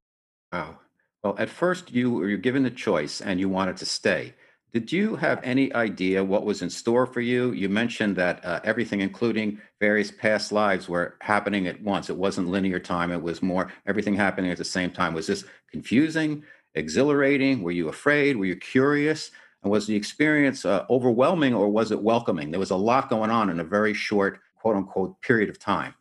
Wow. 0.51 0.79
Well, 1.23 1.35
at 1.37 1.49
first 1.49 1.91
you 1.91 2.13
were 2.13 2.37
given 2.37 2.63
the 2.63 2.71
choice 2.71 3.21
and 3.21 3.39
you 3.39 3.49
wanted 3.49 3.77
to 3.77 3.85
stay. 3.85 4.33
Did 4.73 4.91
you 4.91 5.17
have 5.17 5.41
any 5.43 5.73
idea 5.73 6.23
what 6.23 6.45
was 6.45 6.61
in 6.61 6.69
store 6.69 7.05
for 7.05 7.19
you? 7.19 7.51
You 7.51 7.67
mentioned 7.67 8.15
that 8.15 8.43
uh, 8.45 8.61
everything, 8.63 9.01
including 9.01 9.59
various 9.79 10.11
past 10.11 10.51
lives, 10.51 10.87
were 10.87 11.17
happening 11.19 11.67
at 11.67 11.81
once. 11.81 12.09
It 12.09 12.15
wasn't 12.15 12.47
linear 12.47 12.79
time, 12.79 13.11
it 13.11 13.21
was 13.21 13.41
more 13.41 13.71
everything 13.85 14.15
happening 14.15 14.49
at 14.49 14.57
the 14.57 14.63
same 14.63 14.91
time. 14.91 15.13
Was 15.13 15.27
this 15.27 15.43
confusing? 15.69 16.43
exhilarating? 16.75 17.61
Were 17.61 17.71
you 17.71 17.89
afraid? 17.89 18.37
Were 18.37 18.45
you 18.45 18.55
curious? 18.55 19.31
And 19.63 19.71
was 19.71 19.87
the 19.87 19.95
experience 19.95 20.65
uh, 20.65 20.85
overwhelming 20.89 21.53
or 21.53 21.69
was 21.69 21.91
it 21.91 22.01
welcoming? 22.01 22.51
There 22.51 22.59
was 22.59 22.71
a 22.71 22.75
lot 22.75 23.09
going 23.09 23.29
on 23.29 23.49
in 23.49 23.59
a 23.59 23.63
very 23.63 23.93
short, 23.93 24.39
quote 24.55 24.75
unquote, 24.75 25.21
period 25.21 25.49
of 25.49 25.59
time. 25.59 25.93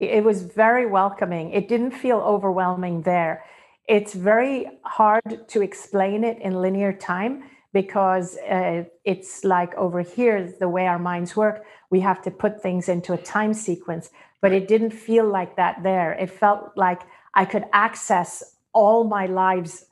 It 0.00 0.22
was 0.22 0.42
very 0.42 0.86
welcoming. 0.86 1.50
It 1.50 1.68
didn't 1.68 1.90
feel 1.90 2.18
overwhelming 2.18 3.02
there. 3.02 3.44
It's 3.88 4.14
very 4.14 4.66
hard 4.84 5.48
to 5.48 5.62
explain 5.62 6.22
it 6.22 6.40
in 6.40 6.60
linear 6.60 6.92
time 6.92 7.44
because 7.72 8.36
uh, 8.38 8.84
it's 9.04 9.44
like 9.44 9.74
over 9.74 10.00
here, 10.00 10.52
the 10.58 10.68
way 10.68 10.86
our 10.86 10.98
minds 10.98 11.36
work, 11.36 11.64
we 11.90 12.00
have 12.00 12.22
to 12.22 12.30
put 12.30 12.62
things 12.62 12.88
into 12.88 13.12
a 13.12 13.18
time 13.18 13.52
sequence. 13.52 14.10
But 14.40 14.52
it 14.52 14.68
didn't 14.68 14.92
feel 14.92 15.26
like 15.26 15.56
that 15.56 15.82
there. 15.82 16.12
It 16.12 16.30
felt 16.30 16.72
like 16.76 17.02
I 17.34 17.44
could 17.44 17.64
access 17.72 18.56
all 18.72 19.04
my 19.04 19.26
lives. 19.26 19.84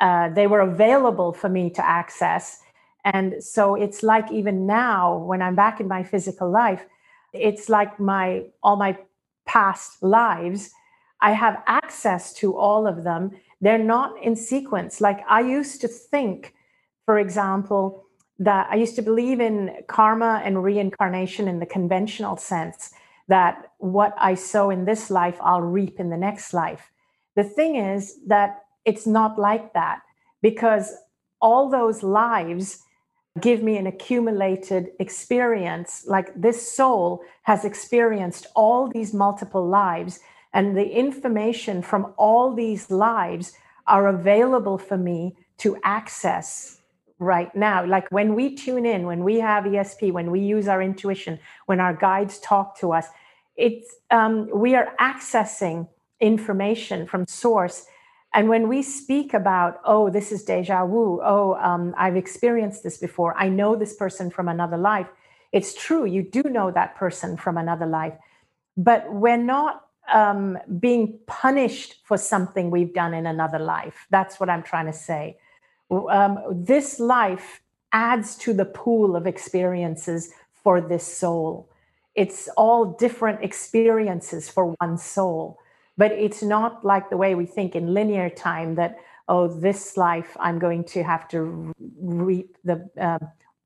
Uh, 0.00 0.28
they 0.28 0.46
were 0.46 0.60
available 0.60 1.32
for 1.32 1.48
me 1.48 1.70
to 1.70 1.84
access. 1.84 2.60
And 3.04 3.42
so 3.42 3.74
it's 3.74 4.02
like 4.02 4.30
even 4.30 4.66
now, 4.66 5.18
when 5.18 5.42
I'm 5.42 5.54
back 5.54 5.80
in 5.80 5.88
my 5.88 6.02
physical 6.02 6.50
life, 6.50 6.84
it's 7.32 7.68
like 7.68 7.98
my 7.98 8.44
all 8.62 8.76
my 8.76 8.96
past 9.46 10.02
lives. 10.02 10.70
I 11.20 11.32
have 11.32 11.62
access 11.66 12.32
to 12.34 12.56
all 12.56 12.86
of 12.86 13.02
them. 13.02 13.32
They're 13.60 13.78
not 13.78 14.22
in 14.22 14.36
sequence. 14.36 15.00
Like 15.00 15.20
I 15.28 15.40
used 15.40 15.80
to 15.80 15.88
think 15.88 16.54
for 17.08 17.18
example, 17.18 18.04
that 18.38 18.68
I 18.70 18.74
used 18.74 18.94
to 18.96 19.00
believe 19.00 19.40
in 19.40 19.76
karma 19.86 20.42
and 20.44 20.62
reincarnation 20.62 21.48
in 21.48 21.58
the 21.58 21.64
conventional 21.64 22.36
sense 22.36 22.90
that 23.28 23.72
what 23.78 24.14
I 24.18 24.34
sow 24.34 24.68
in 24.68 24.84
this 24.84 25.10
life, 25.10 25.38
I'll 25.40 25.62
reap 25.62 25.98
in 26.00 26.10
the 26.10 26.18
next 26.18 26.52
life. 26.52 26.92
The 27.34 27.44
thing 27.44 27.76
is 27.76 28.18
that 28.26 28.58
it's 28.84 29.06
not 29.06 29.38
like 29.38 29.72
that 29.72 30.02
because 30.42 30.94
all 31.40 31.70
those 31.70 32.02
lives 32.02 32.82
give 33.40 33.62
me 33.62 33.78
an 33.78 33.86
accumulated 33.86 34.90
experience. 35.00 36.04
Like 36.06 36.28
this 36.38 36.60
soul 36.76 37.22
has 37.44 37.64
experienced 37.64 38.48
all 38.54 38.86
these 38.86 39.14
multiple 39.14 39.66
lives, 39.66 40.20
and 40.52 40.76
the 40.76 40.90
information 40.90 41.80
from 41.80 42.12
all 42.18 42.52
these 42.52 42.90
lives 42.90 43.54
are 43.86 44.08
available 44.08 44.76
for 44.76 44.98
me 44.98 45.38
to 45.56 45.78
access 45.84 46.77
right 47.18 47.54
now. 47.54 47.84
Like 47.84 48.08
when 48.10 48.34
we 48.34 48.54
tune 48.54 48.86
in, 48.86 49.06
when 49.06 49.24
we 49.24 49.40
have 49.40 49.64
ESP, 49.64 50.12
when 50.12 50.30
we 50.30 50.40
use 50.40 50.68
our 50.68 50.82
intuition, 50.82 51.38
when 51.66 51.80
our 51.80 51.94
guides 51.94 52.38
talk 52.38 52.78
to 52.80 52.92
us, 52.92 53.06
it's 53.56 53.96
um, 54.10 54.48
we 54.54 54.74
are 54.74 54.94
accessing 55.00 55.88
information 56.20 57.06
from 57.06 57.26
source. 57.26 57.86
And 58.34 58.48
when 58.48 58.68
we 58.68 58.82
speak 58.82 59.34
about, 59.34 59.80
oh, 59.84 60.10
this 60.10 60.30
is 60.30 60.44
deja 60.44 60.86
vu, 60.86 61.20
oh, 61.22 61.54
um, 61.54 61.94
I've 61.96 62.16
experienced 62.16 62.82
this 62.82 62.98
before, 62.98 63.36
I 63.36 63.48
know 63.48 63.74
this 63.74 63.94
person 63.94 64.30
from 64.30 64.48
another 64.48 64.76
life. 64.76 65.08
It's 65.50 65.74
true, 65.74 66.04
you 66.04 66.22
do 66.22 66.42
know 66.42 66.70
that 66.70 66.94
person 66.94 67.36
from 67.36 67.56
another 67.56 67.86
life, 67.86 68.12
but 68.76 69.10
we're 69.12 69.38
not 69.38 69.86
um, 70.12 70.58
being 70.78 71.18
punished 71.26 71.96
for 72.04 72.18
something 72.18 72.70
we've 72.70 72.92
done 72.92 73.14
in 73.14 73.26
another 73.26 73.58
life. 73.58 74.06
That's 74.10 74.38
what 74.38 74.50
I'm 74.50 74.62
trying 74.62 74.86
to 74.86 74.92
say 74.92 75.38
um, 75.90 76.38
this 76.50 77.00
life 77.00 77.60
adds 77.92 78.36
to 78.36 78.52
the 78.52 78.64
pool 78.64 79.16
of 79.16 79.26
experiences 79.26 80.30
for 80.52 80.80
this 80.80 81.06
soul. 81.06 81.68
It's 82.14 82.48
all 82.56 82.96
different 82.98 83.42
experiences 83.42 84.48
for 84.48 84.74
one 84.80 84.98
soul, 84.98 85.58
but 85.96 86.12
it's 86.12 86.42
not 86.42 86.84
like 86.84 87.10
the 87.10 87.16
way 87.16 87.34
we 87.34 87.46
think 87.46 87.74
in 87.74 87.94
linear 87.94 88.28
time 88.28 88.74
that 88.74 88.98
oh, 89.28 89.46
this 89.46 89.96
life 89.96 90.36
I'm 90.40 90.58
going 90.58 90.84
to 90.84 91.02
have 91.02 91.28
to 91.28 91.72
reap 92.00 92.56
the 92.64 92.88
uh, 93.00 93.18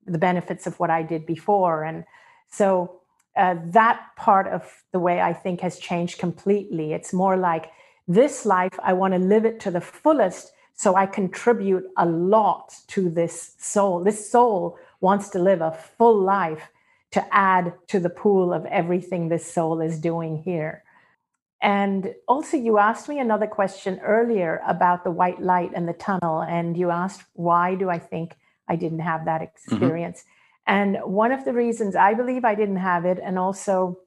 the 0.07 0.19
benefits 0.19 0.67
of 0.67 0.79
what 0.81 0.91
I 0.91 1.03
did 1.03 1.25
before, 1.25 1.85
and 1.85 2.05
so 2.51 3.01
uh, 3.37 3.57
that 3.67 4.01
part 4.17 4.47
of 4.49 4.83
the 4.93 4.99
way 4.99 5.21
I 5.21 5.33
think 5.33 5.61
has 5.61 5.79
changed 5.79 6.19
completely. 6.19 6.93
It's 6.93 7.13
more 7.13 7.37
like 7.37 7.71
this 8.07 8.45
life 8.45 8.79
I 8.83 8.93
want 8.93 9.15
to 9.15 9.19
live 9.19 9.45
it 9.45 9.61
to 9.61 9.71
the 9.71 9.81
fullest 9.81 10.53
so 10.83 10.97
I 10.97 11.07
contribute 11.07 11.85
a 11.97 12.05
lot 12.05 12.75
to 12.89 13.09
this 13.09 13.55
soul. 13.57 14.03
This 14.03 14.29
soul 14.29 14.77
wants 15.01 15.29
to 15.29 15.39
live 15.39 15.61
a 15.61 15.71
full 15.71 16.19
life 16.21 16.73
to 17.13 17.25
add 17.33 17.75
to 17.87 18.01
the 18.01 18.11
pool 18.11 18.53
of 18.53 18.67
everything 18.67 19.29
this 19.29 19.47
soul 19.47 19.81
is 19.81 20.01
doing 20.01 20.43
here. 20.43 20.83
And 21.61 22.13
also, 22.27 22.57
you 22.57 22.79
asked 22.79 23.09
me 23.09 23.21
another 23.21 23.47
question 23.47 24.01
earlier 24.01 24.61
about 24.67 25.05
the 25.05 25.13
white 25.13 25.41
light 25.41 25.71
and 25.73 25.87
the 25.87 25.93
tunnel. 25.93 26.43
And 26.43 26.77
you 26.77 26.91
asked, 26.91 27.23
why 27.35 27.77
do 27.77 27.89
I 27.89 28.01
think 28.01 28.35
I 28.67 28.75
didn't 28.75 29.07
have 29.11 29.27
that 29.27 29.41
mm-hmm. 29.41 29.75
experience? 29.75 30.23
Mm-hmm. 30.23 30.75
And 30.75 30.99
one 31.05 31.31
of 31.31 31.45
the 31.45 31.53
reasons 31.53 31.95
I 31.95 32.15
believe 32.15 32.45
I 32.45 32.57
didn't 32.57 32.83
have 32.91 33.05
it, 33.05 33.21
and 33.23 33.39
also 33.39 34.01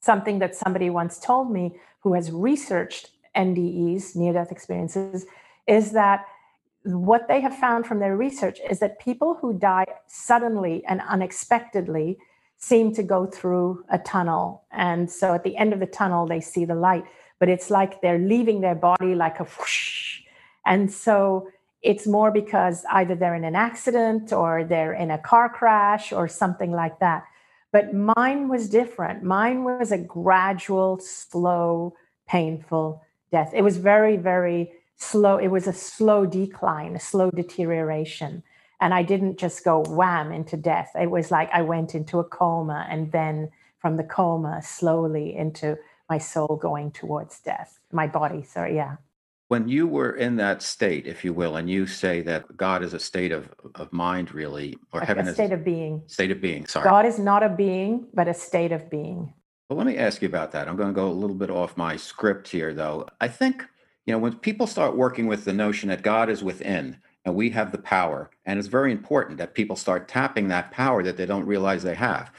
something 0.00 0.38
that 0.38 0.56
somebody 0.56 0.88
once 0.88 1.18
told 1.18 1.50
me 1.50 1.76
who 2.00 2.14
has 2.14 2.32
researched 2.32 3.10
NDEs, 3.36 4.16
near 4.16 4.32
death 4.32 4.50
experiences, 4.50 5.26
is 5.68 5.92
that 5.92 6.24
what 6.82 7.28
they 7.28 7.40
have 7.40 7.56
found 7.56 7.86
from 7.86 8.00
their 8.00 8.16
research 8.16 8.58
is 8.68 8.78
that 8.78 8.98
people 8.98 9.34
who 9.34 9.52
die 9.52 9.84
suddenly 10.06 10.82
and 10.86 11.02
unexpectedly 11.06 12.18
seem 12.56 12.92
to 12.94 13.02
go 13.02 13.26
through 13.26 13.84
a 13.90 13.98
tunnel. 13.98 14.64
And 14.72 15.10
so 15.10 15.34
at 15.34 15.44
the 15.44 15.56
end 15.56 15.72
of 15.72 15.80
the 15.80 15.86
tunnel, 15.86 16.26
they 16.26 16.40
see 16.40 16.64
the 16.64 16.74
light, 16.74 17.04
but 17.38 17.48
it's 17.48 17.70
like 17.70 18.00
they're 18.00 18.18
leaving 18.18 18.60
their 18.60 18.74
body 18.74 19.14
like 19.14 19.38
a 19.38 19.44
whoosh. 19.44 20.22
And 20.66 20.90
so 20.90 21.48
it's 21.82 22.06
more 22.06 22.32
because 22.32 22.84
either 22.90 23.14
they're 23.14 23.36
in 23.36 23.44
an 23.44 23.54
accident 23.54 24.32
or 24.32 24.64
they're 24.64 24.94
in 24.94 25.10
a 25.10 25.18
car 25.18 25.48
crash 25.48 26.12
or 26.12 26.26
something 26.26 26.72
like 26.72 26.98
that. 26.98 27.24
But 27.70 27.94
mine 27.94 28.48
was 28.48 28.68
different. 28.68 29.22
Mine 29.22 29.62
was 29.62 29.92
a 29.92 29.98
gradual, 29.98 30.98
slow, 31.00 31.94
painful 32.26 33.02
death. 33.30 33.52
It 33.54 33.62
was 33.62 33.76
very, 33.76 34.16
very 34.16 34.72
slow, 34.98 35.38
it 35.38 35.48
was 35.48 35.66
a 35.66 35.72
slow 35.72 36.26
decline, 36.26 36.94
a 36.94 37.00
slow 37.00 37.30
deterioration. 37.30 38.42
And 38.80 38.94
I 38.94 39.02
didn't 39.02 39.38
just 39.38 39.64
go 39.64 39.82
wham 39.88 40.30
into 40.30 40.56
death. 40.56 40.90
It 40.94 41.10
was 41.10 41.30
like 41.30 41.48
I 41.52 41.62
went 41.62 41.94
into 41.94 42.18
a 42.18 42.24
coma 42.24 42.86
and 42.90 43.10
then 43.10 43.50
from 43.78 43.96
the 43.96 44.04
coma 44.04 44.60
slowly 44.62 45.34
into 45.34 45.78
my 46.08 46.18
soul 46.18 46.58
going 46.60 46.90
towards 46.92 47.40
death, 47.40 47.78
my 47.92 48.06
body. 48.06 48.42
Sorry, 48.42 48.76
yeah. 48.76 48.96
When 49.48 49.66
you 49.66 49.86
were 49.86 50.12
in 50.12 50.36
that 50.36 50.62
state, 50.62 51.06
if 51.06 51.24
you 51.24 51.32
will, 51.32 51.56
and 51.56 51.70
you 51.70 51.86
say 51.86 52.20
that 52.22 52.56
God 52.56 52.82
is 52.82 52.92
a 52.92 52.98
state 52.98 53.32
of, 53.32 53.48
of 53.76 53.90
mind, 53.92 54.34
really, 54.34 54.76
or 54.92 55.00
heaven 55.00 55.26
a 55.26 55.30
is 55.30 55.36
state 55.36 55.52
of 55.52 55.64
being. 55.64 56.02
State 56.06 56.30
of 56.30 56.40
being, 56.40 56.66
sorry. 56.66 56.84
God 56.84 57.06
is 57.06 57.18
not 57.18 57.42
a 57.42 57.48
being, 57.48 58.06
but 58.12 58.28
a 58.28 58.34
state 58.34 58.72
of 58.72 58.90
being. 58.90 59.32
Well, 59.68 59.78
let 59.78 59.86
me 59.86 59.96
ask 59.96 60.20
you 60.20 60.28
about 60.28 60.52
that. 60.52 60.68
I'm 60.68 60.76
going 60.76 60.88
to 60.88 60.94
go 60.94 61.08
a 61.08 61.12
little 61.12 61.36
bit 61.36 61.50
off 61.50 61.76
my 61.78 61.96
script 61.96 62.48
here, 62.48 62.74
though. 62.74 63.06
I 63.22 63.28
think 63.28 63.64
you 64.08 64.12
know, 64.14 64.18
when 64.18 64.36
people 64.36 64.66
start 64.66 64.96
working 64.96 65.26
with 65.26 65.44
the 65.44 65.52
notion 65.52 65.90
that 65.90 66.00
God 66.00 66.30
is 66.30 66.42
within 66.42 66.96
and 67.26 67.34
we 67.34 67.50
have 67.50 67.72
the 67.72 67.78
power, 67.78 68.30
and 68.46 68.58
it's 68.58 68.66
very 68.66 68.90
important 68.90 69.36
that 69.36 69.52
people 69.52 69.76
start 69.76 70.08
tapping 70.08 70.48
that 70.48 70.70
power 70.70 71.02
that 71.02 71.18
they 71.18 71.26
don't 71.26 71.44
realize 71.44 71.82
they 71.82 71.94
have. 71.94 72.32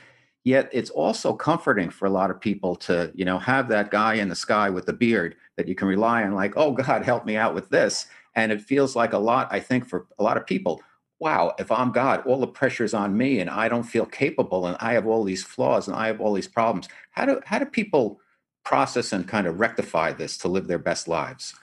Yet 0.44 0.68
it's 0.74 0.90
also 0.90 1.32
comforting 1.32 1.92
for 1.92 2.08
a 2.08 2.10
lot 2.10 2.32
of 2.32 2.42
people 2.42 2.76
to, 2.78 3.12
you 3.14 3.24
know, 3.24 3.38
have 3.38 3.68
that 3.68 3.92
guy 3.92 4.16
in 4.16 4.30
the 4.30 4.36
sky 4.36 4.72
with 4.72 4.88
the 4.88 4.94
beard 4.94 5.36
that 5.58 5.68
you 5.68 5.76
can 5.76 5.88
rely 5.88 6.24
on, 6.24 6.34
like, 6.34 6.54
oh, 6.58 6.72
God, 6.72 7.06
help 7.06 7.24
me 7.24 7.38
out 7.38 7.54
with 7.54 7.70
this. 7.70 8.08
And 8.34 8.52
it 8.52 8.62
feels 8.62 8.96
like 8.96 9.14
a 9.14 9.20
lot, 9.20 9.48
I 9.52 9.60
think, 9.60 9.88
for 9.88 10.08
a 10.18 10.24
lot 10.24 10.38
of 10.38 10.48
people, 10.48 10.82
wow, 11.20 11.54
if 11.60 11.72
I'm 11.72 11.92
God, 11.92 12.26
all 12.26 12.40
the 12.40 12.48
pressure's 12.48 12.96
on 12.96 13.16
me 13.16 13.42
and 13.42 13.50
I 13.50 13.70
don't 13.70 13.84
feel 13.84 14.08
capable 14.08 14.66
and 14.66 14.76
I 14.80 14.94
have 14.94 15.06
all 15.06 15.24
these 15.24 15.44
flaws 15.44 15.88
and 15.88 15.96
I 15.96 16.08
have 16.08 16.20
all 16.20 16.34
these 16.34 16.48
problems. 16.48 16.90
How 17.12 17.26
do 17.26 17.42
how 17.46 17.60
do 17.60 17.66
people 17.66 18.20
process 18.64 19.12
and 19.14 19.28
kind 19.28 19.48
of 19.48 19.60
rectify 19.60 20.14
this 20.14 20.38
to 20.40 20.48
live 20.48 20.68
their 20.68 20.80
best 20.80 21.08
lives? 21.08 21.56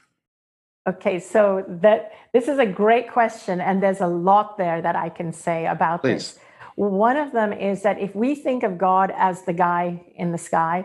Okay, 0.88 1.18
so 1.18 1.64
that 1.66 2.12
this 2.32 2.46
is 2.46 2.58
a 2.58 2.66
great 2.66 3.10
question, 3.10 3.60
and 3.60 3.82
there's 3.82 4.00
a 4.00 4.06
lot 4.06 4.56
there 4.56 4.80
that 4.80 4.94
I 4.94 5.08
can 5.08 5.32
say 5.32 5.66
about 5.66 6.02
Please. 6.02 6.34
this. 6.34 6.38
One 6.76 7.16
of 7.16 7.32
them 7.32 7.52
is 7.52 7.82
that 7.82 7.98
if 7.98 8.14
we 8.14 8.34
think 8.34 8.62
of 8.62 8.78
God 8.78 9.12
as 9.16 9.42
the 9.42 9.52
guy 9.52 10.04
in 10.14 10.30
the 10.30 10.38
sky, 10.38 10.84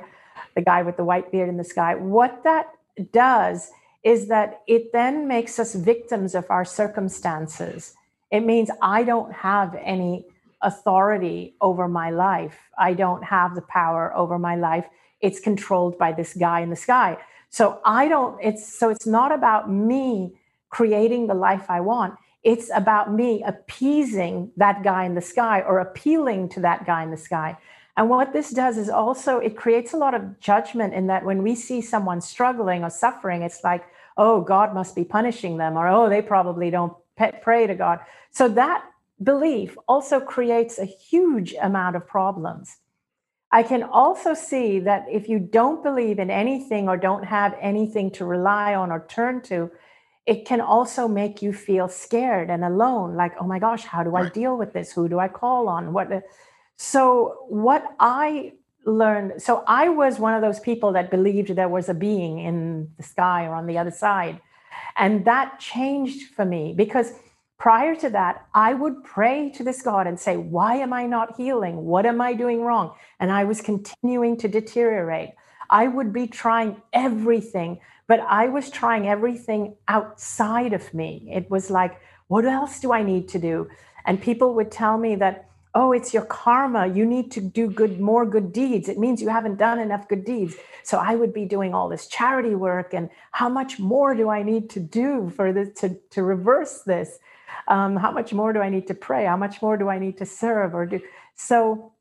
the 0.56 0.62
guy 0.62 0.82
with 0.82 0.98
the 0.98 1.03
white 1.03 1.32
beard 1.32 1.50
in 1.50 1.58
the 1.58 1.63
sky, 1.63 1.96
what 1.96 2.44
that 2.44 2.68
does 3.12 3.72
is 4.03 4.27
that 4.27 4.62
it 4.68 4.91
then 4.94 5.27
makes 5.27 5.60
us 5.60 5.75
victims 5.75 6.34
of 6.34 6.46
our 6.50 6.65
circumstances. 6.65 7.94
It 8.32 8.39
means 8.41 8.72
I 8.82 9.03
don't 9.03 9.32
have 9.34 9.75
any 9.75 10.25
authority 10.62 11.56
over 11.62 11.88
my 11.88 12.10
life. 12.10 12.58
I 12.77 12.94
don't 12.94 13.24
have 13.24 13.53
the 13.53 13.62
power 13.62 14.15
over 14.15 14.39
my 14.39 14.56
life 14.56 14.86
it's 15.22 15.40
controlled 15.40 15.98
by 15.98 16.12
this 16.12 16.34
guy 16.34 16.62
in 16.62 16.70
the 16.70 16.75
sky. 16.75 17.18
So 17.50 17.80
I 17.86 18.08
don't, 18.08 18.40
it's 18.42 18.66
so 18.80 18.90
it's 18.90 19.06
not 19.06 19.32
about 19.32 19.70
me 19.70 20.34
creating 20.70 21.28
the 21.28 21.34
life 21.34 21.66
I 21.70 21.82
want. 21.82 22.16
It's 22.44 22.72
about 22.74 23.13
me 23.13 23.44
appeasing 23.44 24.51
that 24.58 24.84
guy 24.84 25.06
in 25.06 25.16
the 25.16 25.22
sky 25.22 25.62
or 25.62 25.80
appealing 25.80 26.50
to 26.50 26.60
that 26.62 26.86
guy 26.86 27.04
in 27.04 27.12
the 27.12 27.18
sky. 27.18 27.58
And 27.98 28.10
what 28.10 28.34
this 28.34 28.51
does 28.51 28.78
is 28.78 28.90
also 28.90 29.38
it 29.38 29.58
creates 29.58 29.94
a 29.94 29.98
lot 29.98 30.13
of 30.13 30.40
judgment 30.40 30.94
in 30.94 31.08
that 31.08 31.25
when 31.25 31.44
we 31.44 31.56
see 31.56 31.82
someone 31.82 32.22
struggling 32.22 32.84
or 32.84 32.90
suffering, 32.90 33.42
it's 33.42 33.63
like, 33.63 33.84
oh, 34.18 34.42
God 34.42 34.74
must 34.74 34.96
be 34.96 35.04
punishing 35.04 35.58
them, 35.58 35.78
or 35.78 35.88
oh, 35.88 36.10
they 36.10 36.22
probably 36.22 36.70
don't 36.70 36.94
pray 37.42 37.68
to 37.68 37.75
God. 37.75 38.00
So 38.32 38.48
that 38.50 38.86
belief 39.22 39.78
also 39.88 40.20
creates 40.20 40.80
a 40.80 40.86
huge 40.86 41.54
amount 41.62 41.96
of 41.96 42.08
problems. 42.08 42.78
I 43.51 43.63
can 43.63 43.84
also 43.84 44.34
see 44.34 44.79
that 44.79 45.05
if 45.10 45.27
you 45.27 45.38
don't 45.39 45.84
believe 45.84 46.20
in 46.20 46.29
anything 46.29 46.88
or 46.88 46.96
don't 46.96 47.24
have 47.24 47.55
anything 47.60 48.10
to 48.12 48.25
rely 48.25 48.75
on 48.75 48.91
or 48.91 49.05
turn 49.10 49.41
to, 49.43 49.70
it 50.25 50.46
can 50.46 50.62
also 50.62 51.08
make 51.08 51.41
you 51.41 51.51
feel 51.51 51.89
scared 51.89 52.50
and 52.50 52.63
alone 52.63 53.15
like 53.15 53.34
oh 53.39 53.46
my 53.46 53.60
gosh 53.60 53.84
how 53.84 54.03
do 54.03 54.15
i 54.15 54.29
deal 54.29 54.55
with 54.55 54.72
this? 54.72 54.91
Who 54.93 55.10
do 55.10 55.20
i 55.20 55.27
call 55.27 55.67
on? 55.67 55.93
What 55.93 56.24
so 56.77 57.46
what 57.50 57.84
i 58.00 58.53
learned 58.86 59.41
so 59.41 59.63
i 59.67 59.89
was 59.89 60.20
one 60.20 60.34
of 60.34 60.41
those 60.41 60.60
people 60.60 60.91
that 60.93 61.12
believed 61.12 61.50
there 61.55 61.70
was 61.70 61.89
a 61.89 61.93
being 61.93 62.39
in 62.39 62.89
the 62.98 63.03
sky 63.03 63.46
or 63.46 63.55
on 63.55 63.65
the 63.65 63.77
other 63.77 63.91
side. 63.91 64.39
And 64.96 65.25
that 65.25 65.60
changed 65.60 66.34
for 66.36 66.46
me 66.46 66.74
because 66.75 67.13
prior 67.65 67.96
to 67.96 68.10
that 68.10 68.46
i 68.53 68.74
would 68.74 69.03
pray 69.03 69.38
to 69.58 69.63
this 69.63 69.82
god 69.82 70.08
and 70.08 70.20
say 70.20 70.36
why 70.56 70.75
am 70.75 70.94
i 70.94 71.06
not 71.06 71.36
healing 71.38 71.86
what 71.86 72.06
am 72.06 72.20
i 72.20 72.34
doing 72.34 72.62
wrong 72.62 72.94
and 73.20 73.32
i 73.32 73.44
was 73.44 73.62
continuing 73.62 74.36
to 74.36 74.48
deteriorate 74.48 75.32
i 75.70 75.88
would 75.88 76.12
be 76.12 76.25
trying 76.27 76.75
everything 76.94 77.80
but 78.12 78.20
I 78.27 78.50
was 78.50 78.70
trying 78.70 79.08
everything 79.08 79.75
outside 79.88 80.74
of 80.74 80.94
me. 80.94 81.30
It 81.32 81.50
was 81.50 81.70
like, 81.70 82.01
what 82.27 82.44
else 82.44 82.82
do 82.82 82.91
I 82.91 83.03
need 83.03 83.30
to 83.30 83.39
do? 83.39 83.70
And 84.06 84.22
people 84.22 84.53
would 84.56 84.70
tell 84.70 84.98
me 84.98 85.15
that, 85.15 85.48
oh, 85.75 85.94
it's 85.94 86.13
your 86.13 86.25
karma. 86.25 86.88
You 86.88 87.06
need 87.06 87.32
to 87.32 87.39
do 87.39 87.70
good, 87.70 88.01
more 88.01 88.25
good 88.25 88.51
deeds. 88.51 88.89
It 88.89 89.00
means 89.00 89.22
you 89.22 89.30
haven't 89.30 89.56
done 89.56 89.80
enough 89.80 90.10
good 90.10 90.25
deeds. 90.25 90.56
So 90.84 90.98
I 90.98 91.15
would 91.15 91.34
be 91.34 91.46
doing 91.46 91.74
all 91.74 91.88
this 91.88 92.06
charity 92.08 92.53
work, 92.53 92.94
and 92.94 93.10
how 93.32 93.48
much 93.48 93.80
more 93.80 94.13
do 94.13 94.27
I 94.27 94.44
need 94.44 94.70
to 94.72 94.82
do 94.82 95.32
for 95.34 95.53
this 95.53 95.80
to, 95.80 95.98
to 96.10 96.22
reverse 96.22 96.82
this? 96.82 97.18
Um, 97.68 97.96
how 97.96 98.12
much 98.12 98.34
more 98.34 98.53
do 98.53 98.60
I 98.60 98.70
need 98.70 98.88
to 98.88 98.94
pray? 98.94 99.25
How 99.25 99.38
much 99.38 99.62
more 99.62 99.77
do 99.77 99.89
I 99.89 100.00
need 100.00 100.18
to 100.18 100.25
serve 100.25 100.74
or 100.74 100.86
do? 100.86 101.00
So 101.36 101.94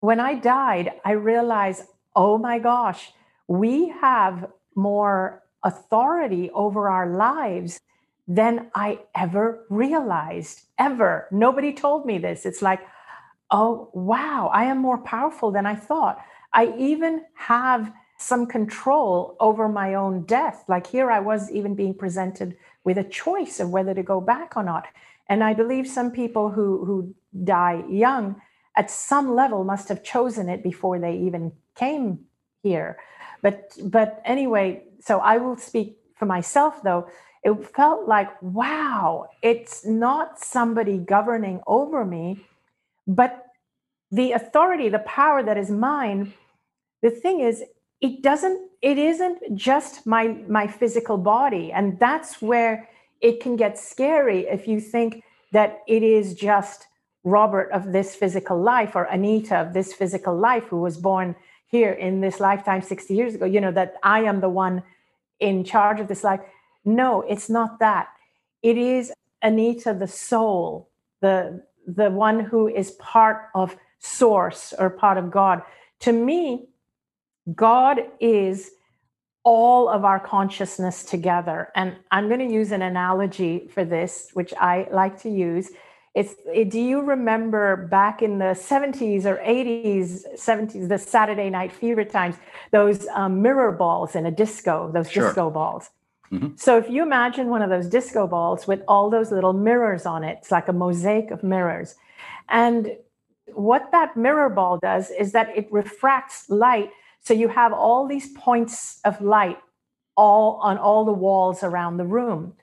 when 0.00 0.20
I 0.20 0.34
died, 0.34 0.92
I 1.04 1.12
realized, 1.12 1.82
oh 2.14 2.38
my 2.38 2.58
gosh, 2.58 3.12
we 3.46 3.88
have 4.00 4.50
more 4.74 5.42
authority 5.62 6.50
over 6.50 6.88
our 6.88 7.08
lives 7.08 7.80
than 8.28 8.70
I 8.74 9.00
ever 9.14 9.64
realized, 9.70 10.62
ever. 10.78 11.26
Nobody 11.30 11.72
told 11.72 12.06
me 12.06 12.18
this. 12.18 12.44
It's 12.46 12.62
like, 12.62 12.80
oh, 13.50 13.90
wow, 13.94 14.50
I 14.52 14.64
am 14.64 14.78
more 14.78 14.98
powerful 14.98 15.50
than 15.50 15.66
I 15.66 15.74
thought. 15.74 16.18
I 16.52 16.74
even 16.78 17.24
have 17.34 17.92
some 18.18 18.46
control 18.46 19.36
over 19.40 19.68
my 19.68 19.94
own 19.94 20.24
death. 20.24 20.64
Like 20.68 20.86
here, 20.86 21.10
I 21.10 21.20
was 21.20 21.50
even 21.50 21.74
being 21.74 21.94
presented 21.94 22.56
with 22.88 22.96
a 22.96 23.04
choice 23.24 23.60
of 23.60 23.68
whether 23.68 23.92
to 23.92 24.02
go 24.02 24.18
back 24.18 24.56
or 24.56 24.62
not. 24.62 24.84
And 25.28 25.44
I 25.44 25.52
believe 25.52 25.86
some 25.86 26.10
people 26.10 26.46
who, 26.48 26.66
who 26.86 27.14
die 27.44 27.84
young 27.86 28.40
at 28.80 28.90
some 28.90 29.34
level 29.34 29.62
must 29.62 29.90
have 29.90 30.02
chosen 30.02 30.48
it 30.48 30.62
before 30.62 30.98
they 30.98 31.14
even 31.26 31.52
came 31.76 32.06
here. 32.62 32.96
But 33.42 33.56
but 33.84 34.22
anyway, 34.24 34.84
so 35.00 35.18
I 35.32 35.36
will 35.36 35.58
speak 35.58 35.98
for 36.18 36.24
myself 36.24 36.82
though. 36.82 37.02
It 37.44 37.54
felt 37.76 38.08
like, 38.08 38.30
wow, 38.40 39.28
it's 39.42 39.84
not 39.84 40.40
somebody 40.40 40.96
governing 41.16 41.60
over 41.66 42.06
me, 42.06 42.24
but 43.06 43.32
the 44.10 44.32
authority, 44.32 44.88
the 44.88 45.06
power 45.20 45.42
that 45.42 45.58
is 45.58 45.70
mine. 45.70 46.32
The 47.02 47.10
thing 47.10 47.40
is, 47.40 47.62
it 48.00 48.22
doesn't, 48.22 48.70
it 48.82 48.98
isn't 48.98 49.56
just 49.56 50.06
my 50.06 50.28
my 50.48 50.66
physical 50.66 51.18
body. 51.18 51.72
And 51.72 51.98
that's 51.98 52.40
where 52.40 52.88
it 53.20 53.40
can 53.40 53.56
get 53.56 53.78
scary 53.78 54.46
if 54.46 54.68
you 54.68 54.80
think 54.80 55.24
that 55.52 55.80
it 55.88 56.02
is 56.02 56.34
just 56.34 56.86
Robert 57.24 57.70
of 57.72 57.92
this 57.92 58.14
physical 58.14 58.60
life 58.60 58.94
or 58.94 59.04
Anita 59.04 59.56
of 59.56 59.72
this 59.72 59.92
physical 59.92 60.36
life 60.36 60.64
who 60.64 60.80
was 60.80 60.96
born 60.96 61.34
here 61.66 61.92
in 61.92 62.20
this 62.20 62.40
lifetime 62.40 62.80
60 62.80 63.14
years 63.14 63.34
ago, 63.34 63.44
you 63.44 63.60
know, 63.60 63.72
that 63.72 63.94
I 64.02 64.20
am 64.20 64.40
the 64.40 64.48
one 64.48 64.82
in 65.40 65.64
charge 65.64 66.00
of 66.00 66.08
this 66.08 66.24
life. 66.24 66.40
No, 66.84 67.22
it's 67.22 67.50
not 67.50 67.80
that. 67.80 68.08
It 68.62 68.78
is 68.78 69.12
Anita, 69.42 69.94
the 69.94 70.08
soul, 70.08 70.88
the 71.20 71.62
the 71.86 72.10
one 72.10 72.40
who 72.40 72.68
is 72.68 72.90
part 72.92 73.48
of 73.54 73.76
source 73.98 74.74
or 74.78 74.90
part 74.90 75.16
of 75.16 75.30
God. 75.30 75.62
To 76.00 76.12
me, 76.12 76.67
God 77.54 78.00
is 78.20 78.70
all 79.44 79.88
of 79.88 80.04
our 80.04 80.20
consciousness 80.20 81.04
together. 81.04 81.70
And 81.74 81.96
I'm 82.10 82.28
going 82.28 82.46
to 82.46 82.52
use 82.52 82.72
an 82.72 82.82
analogy 82.82 83.68
for 83.72 83.84
this, 83.84 84.30
which 84.34 84.52
I 84.54 84.88
like 84.90 85.20
to 85.22 85.30
use. 85.30 85.70
It's, 86.14 86.34
it, 86.52 86.70
do 86.70 86.80
you 86.80 87.00
remember 87.00 87.88
back 87.88 88.22
in 88.22 88.38
the 88.38 88.46
70s 88.46 89.24
or 89.24 89.36
80s, 89.36 90.24
70s, 90.36 90.88
the 90.88 90.98
Saturday 90.98 91.48
Night 91.48 91.72
Fever 91.72 92.04
times, 92.04 92.36
those 92.72 93.06
um, 93.08 93.40
mirror 93.40 93.72
balls 93.72 94.14
in 94.14 94.26
a 94.26 94.30
disco, 94.30 94.90
those 94.92 95.10
sure. 95.10 95.28
disco 95.28 95.48
balls? 95.48 95.90
Mm-hmm. 96.32 96.56
So 96.56 96.76
if 96.76 96.90
you 96.90 97.02
imagine 97.02 97.48
one 97.48 97.62
of 97.62 97.70
those 97.70 97.86
disco 97.86 98.26
balls 98.26 98.66
with 98.66 98.82
all 98.86 99.08
those 99.08 99.32
little 99.32 99.52
mirrors 99.52 100.04
on 100.04 100.24
it, 100.24 100.38
it's 100.40 100.50
like 100.50 100.68
a 100.68 100.72
mosaic 100.72 101.30
of 101.30 101.42
mirrors. 101.42 101.94
And 102.48 102.96
what 103.54 103.90
that 103.92 104.16
mirror 104.16 104.50
ball 104.50 104.78
does 104.78 105.10
is 105.10 105.32
that 105.32 105.56
it 105.56 105.68
refracts 105.70 106.48
light. 106.50 106.90
So 107.20 107.34
you 107.34 107.48
have 107.48 107.72
all 107.72 108.06
these 108.06 108.28
points 108.32 109.00
of 109.04 109.20
light 109.20 109.58
all 110.16 110.58
on 110.62 110.76
all 110.78 111.04
the 111.04 111.12
walls 111.12 111.62
around 111.62 111.96
the 111.96 112.04
room. 112.04 112.54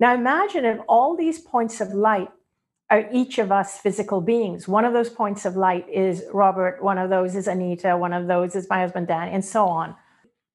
Now 0.00 0.14
imagine 0.14 0.64
if 0.64 0.80
all 0.88 1.16
these 1.16 1.38
points 1.38 1.80
of 1.80 1.92
light 1.92 2.28
are 2.90 3.08
each 3.12 3.38
of 3.38 3.52
us 3.52 3.78
physical 3.78 4.20
beings. 4.20 4.66
One 4.66 4.84
of 4.84 4.92
those 4.92 5.10
points 5.10 5.44
of 5.44 5.56
light 5.56 5.88
is 5.88 6.24
Robert, 6.32 6.82
one 6.82 6.98
of 6.98 7.10
those 7.10 7.36
is 7.36 7.46
Anita, 7.46 7.96
one 7.96 8.12
of 8.12 8.26
those 8.26 8.56
is 8.56 8.68
my 8.68 8.80
husband 8.80 9.08
Dan, 9.08 9.28
and 9.28 9.44
so 9.44 9.66
on. 9.66 9.94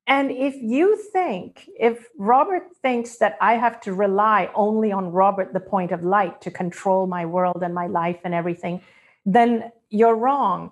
And 0.06 0.32
if 0.32 0.56
you 0.56 0.98
think, 1.14 1.70
if 1.80 2.08
Robert 2.18 2.64
thinks 2.82 3.18
that 3.18 3.38
I 3.40 3.54
have 3.54 3.80
to 3.82 3.94
rely 3.94 4.50
only 4.54 4.92
on 4.92 5.12
Robert, 5.12 5.54
the 5.54 5.62
point 5.62 5.92
of 5.92 6.04
light, 6.04 6.42
to 6.42 6.52
control 6.52 7.08
my 7.08 7.26
world 7.26 7.62
and 7.64 7.74
my 7.74 7.88
life 7.88 8.20
and 8.26 8.34
everything, 8.34 8.82
then 9.26 9.72
you're 9.90 10.16
wrong. 10.16 10.72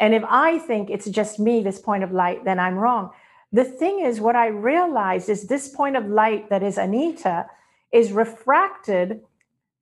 And 0.00 0.14
if 0.14 0.24
I 0.26 0.58
think 0.58 0.88
it's 0.88 1.08
just 1.08 1.38
me, 1.38 1.62
this 1.62 1.78
point 1.78 2.02
of 2.02 2.10
light, 2.10 2.44
then 2.44 2.58
I'm 2.58 2.76
wrong. 2.76 3.10
The 3.52 3.64
thing 3.64 4.00
is, 4.00 4.20
what 4.20 4.34
I 4.34 4.46
realized 4.46 5.28
is 5.28 5.46
this 5.46 5.68
point 5.68 5.96
of 5.96 6.06
light 6.06 6.48
that 6.48 6.62
is 6.62 6.78
Anita 6.78 7.46
is 7.92 8.10
refracted 8.10 9.20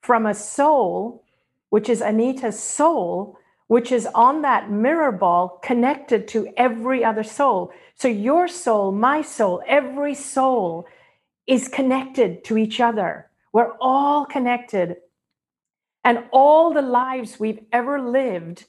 from 0.00 0.26
a 0.26 0.34
soul, 0.34 1.22
which 1.70 1.88
is 1.88 2.02
Anita's 2.02 2.58
soul, 2.58 3.38
which 3.68 3.92
is 3.92 4.08
on 4.14 4.42
that 4.42 4.70
mirror 4.70 5.12
ball 5.12 5.60
connected 5.62 6.26
to 6.28 6.48
every 6.56 7.04
other 7.04 7.22
soul. 7.22 7.70
So 7.94 8.08
your 8.08 8.48
soul, 8.48 8.90
my 8.90 9.22
soul, 9.22 9.62
every 9.66 10.14
soul 10.14 10.86
is 11.46 11.68
connected 11.68 12.42
to 12.44 12.58
each 12.58 12.80
other. 12.80 13.28
We're 13.52 13.74
all 13.80 14.24
connected. 14.24 14.96
And 16.02 16.24
all 16.32 16.72
the 16.72 16.82
lives 16.82 17.38
we've 17.38 17.60
ever 17.70 18.00
lived 18.00 18.64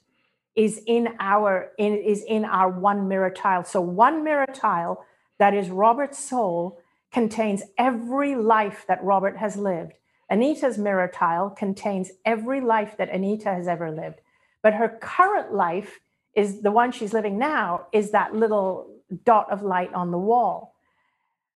is 0.55 0.81
in 0.85 1.09
our 1.19 1.71
in, 1.77 1.95
is 1.97 2.23
in 2.27 2.45
our 2.45 2.69
one 2.69 3.07
mirror 3.07 3.29
tile. 3.29 3.63
So 3.63 3.81
one 3.81 4.23
mirror 4.23 4.47
tile 4.53 5.05
that 5.37 5.53
is 5.53 5.69
Robert's 5.69 6.19
soul 6.19 6.79
contains 7.11 7.63
every 7.77 8.35
life 8.35 8.85
that 8.87 9.03
Robert 9.03 9.37
has 9.37 9.55
lived. 9.57 9.93
Anita's 10.29 10.77
mirror 10.77 11.09
tile 11.11 11.49
contains 11.49 12.11
every 12.23 12.61
life 12.61 12.97
that 12.97 13.09
Anita 13.09 13.49
has 13.49 13.67
ever 13.67 13.91
lived. 13.91 14.21
But 14.61 14.75
her 14.75 14.97
current 15.01 15.53
life 15.53 15.99
is 16.35 16.61
the 16.61 16.71
one 16.71 16.91
she's 16.91 17.13
living 17.13 17.39
now, 17.39 17.87
is 17.91 18.11
that 18.11 18.35
little 18.35 18.95
dot 19.25 19.51
of 19.51 19.63
light 19.63 19.93
on 19.93 20.11
the 20.11 20.17
wall. 20.17 20.75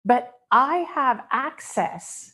But 0.05 0.33
I 0.51 0.87
have 0.93 1.23
access 1.31 2.33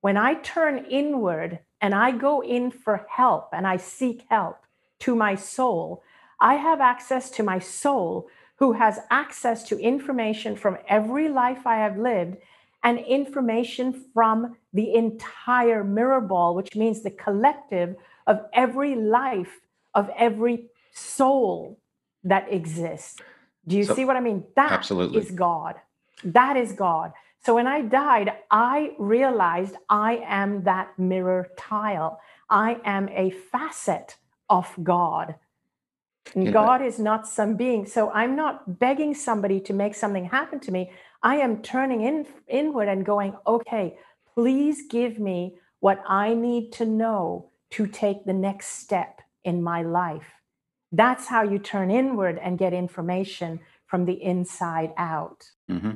when 0.00 0.16
I 0.16 0.34
turn 0.34 0.86
inward 0.86 1.60
and 1.80 1.94
I 1.94 2.10
go 2.10 2.42
in 2.42 2.70
for 2.70 3.06
help 3.08 3.50
and 3.52 3.66
I 3.66 3.76
seek 3.76 4.24
help 4.28 4.65
to 5.00 5.14
my 5.14 5.34
soul. 5.34 6.02
I 6.40 6.54
have 6.54 6.80
access 6.80 7.30
to 7.30 7.42
my 7.42 7.58
soul 7.58 8.28
who 8.56 8.72
has 8.72 9.00
access 9.10 9.62
to 9.64 9.78
information 9.78 10.56
from 10.56 10.78
every 10.88 11.28
life 11.28 11.66
I 11.66 11.76
have 11.76 11.98
lived 11.98 12.36
and 12.82 12.98
information 13.00 14.04
from 14.14 14.56
the 14.72 14.94
entire 14.94 15.82
mirror 15.82 16.20
ball, 16.20 16.54
which 16.54 16.76
means 16.76 17.02
the 17.02 17.10
collective 17.10 17.96
of 18.26 18.46
every 18.52 18.94
life 18.94 19.60
of 19.94 20.10
every 20.16 20.66
soul 20.92 21.78
that 22.24 22.52
exists. 22.52 23.20
Do 23.66 23.76
you 23.76 23.84
so, 23.84 23.94
see 23.94 24.04
what 24.04 24.16
I 24.16 24.20
mean? 24.20 24.44
That 24.54 24.72
absolutely. 24.72 25.20
is 25.20 25.30
God. 25.30 25.74
That 26.24 26.56
is 26.56 26.72
God. 26.72 27.12
So 27.44 27.54
when 27.54 27.66
I 27.66 27.82
died, 27.82 28.32
I 28.50 28.92
realized 28.98 29.76
I 29.88 30.22
am 30.26 30.64
that 30.64 30.98
mirror 30.98 31.48
tile. 31.56 32.20
I 32.48 32.80
am 32.84 33.08
a 33.08 33.30
facet 33.30 34.16
of 34.48 34.72
God. 34.82 35.36
And 36.34 36.52
God 36.52 36.82
is 36.82 36.98
not 36.98 37.26
some 37.26 37.56
being. 37.56 37.86
So 37.86 38.10
I'm 38.10 38.34
not 38.34 38.78
begging 38.80 39.14
somebody 39.14 39.60
to 39.60 39.72
make 39.72 39.94
something 39.94 40.24
happen 40.24 40.58
to 40.60 40.72
me. 40.72 40.90
I 41.22 41.36
am 41.36 41.62
turning 41.62 42.02
in, 42.02 42.26
inward 42.48 42.88
and 42.88 43.06
going, 43.06 43.34
okay, 43.46 43.96
please 44.34 44.82
give 44.90 45.18
me 45.18 45.56
what 45.80 46.02
I 46.06 46.34
need 46.34 46.72
to 46.72 46.84
know 46.84 47.50
to 47.70 47.86
take 47.86 48.24
the 48.24 48.32
next 48.32 48.80
step 48.80 49.20
in 49.44 49.62
my 49.62 49.82
life. 49.82 50.26
That's 50.92 51.26
how 51.26 51.42
you 51.42 51.58
turn 51.58 51.90
inward 51.90 52.38
and 52.42 52.58
get 52.58 52.72
information 52.72 53.60
from 53.86 54.04
the 54.04 54.20
inside 54.22 54.92
out. 54.96 55.50
Mm-hmm. 55.70 55.92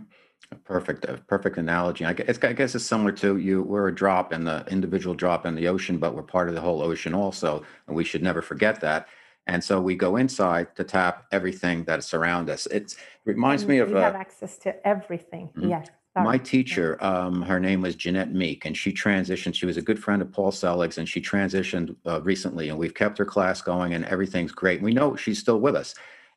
Perfect, 0.64 1.04
a 1.04 1.16
perfect 1.28 1.58
analogy. 1.58 2.04
I 2.04 2.12
guess, 2.12 2.38
I 2.42 2.52
guess 2.52 2.74
it's 2.74 2.84
similar 2.84 3.12
to 3.12 3.36
you. 3.36 3.62
We're 3.62 3.88
a 3.88 3.94
drop 3.94 4.32
in 4.32 4.44
the 4.44 4.64
individual 4.68 5.14
drop 5.14 5.46
in 5.46 5.54
the 5.54 5.68
ocean, 5.68 5.98
but 5.98 6.14
we're 6.14 6.22
part 6.22 6.48
of 6.48 6.54
the 6.54 6.60
whole 6.60 6.82
ocean 6.82 7.14
also, 7.14 7.64
and 7.86 7.96
we 7.96 8.04
should 8.04 8.22
never 8.22 8.42
forget 8.42 8.80
that. 8.80 9.06
And 9.46 9.62
so 9.62 9.80
we 9.80 9.94
go 9.94 10.16
inside 10.16 10.74
to 10.76 10.84
tap 10.84 11.26
everything 11.32 11.84
that 11.84 12.04
surrounds 12.04 12.50
us. 12.50 12.66
It's, 12.66 12.94
it 12.94 13.00
reminds 13.24 13.64
me 13.66 13.78
of. 13.78 13.90
We 13.90 13.98
have 13.98 14.14
uh, 14.14 14.18
access 14.18 14.58
to 14.58 14.86
everything. 14.86 15.50
Mm-hmm. 15.56 15.70
Yes. 15.70 15.88
Sorry. 16.12 16.24
My 16.24 16.38
teacher, 16.38 17.02
um, 17.04 17.42
her 17.42 17.60
name 17.60 17.82
was 17.82 17.94
Jeanette 17.94 18.32
Meek, 18.32 18.64
and 18.64 18.76
she 18.76 18.92
transitioned. 18.92 19.54
She 19.54 19.66
was 19.66 19.76
a 19.76 19.82
good 19.82 20.02
friend 20.02 20.20
of 20.20 20.32
Paul 20.32 20.50
Selig's, 20.50 20.98
and 20.98 21.08
she 21.08 21.20
transitioned 21.20 21.94
uh, 22.04 22.20
recently. 22.22 22.68
And 22.68 22.78
we've 22.78 22.94
kept 22.94 23.18
her 23.18 23.24
class 23.24 23.62
going, 23.62 23.94
and 23.94 24.04
everything's 24.04 24.50
great. 24.50 24.82
We 24.82 24.92
know 24.92 25.14
she's 25.14 25.38
still 25.38 25.60
with 25.60 25.76
us. 25.76 25.94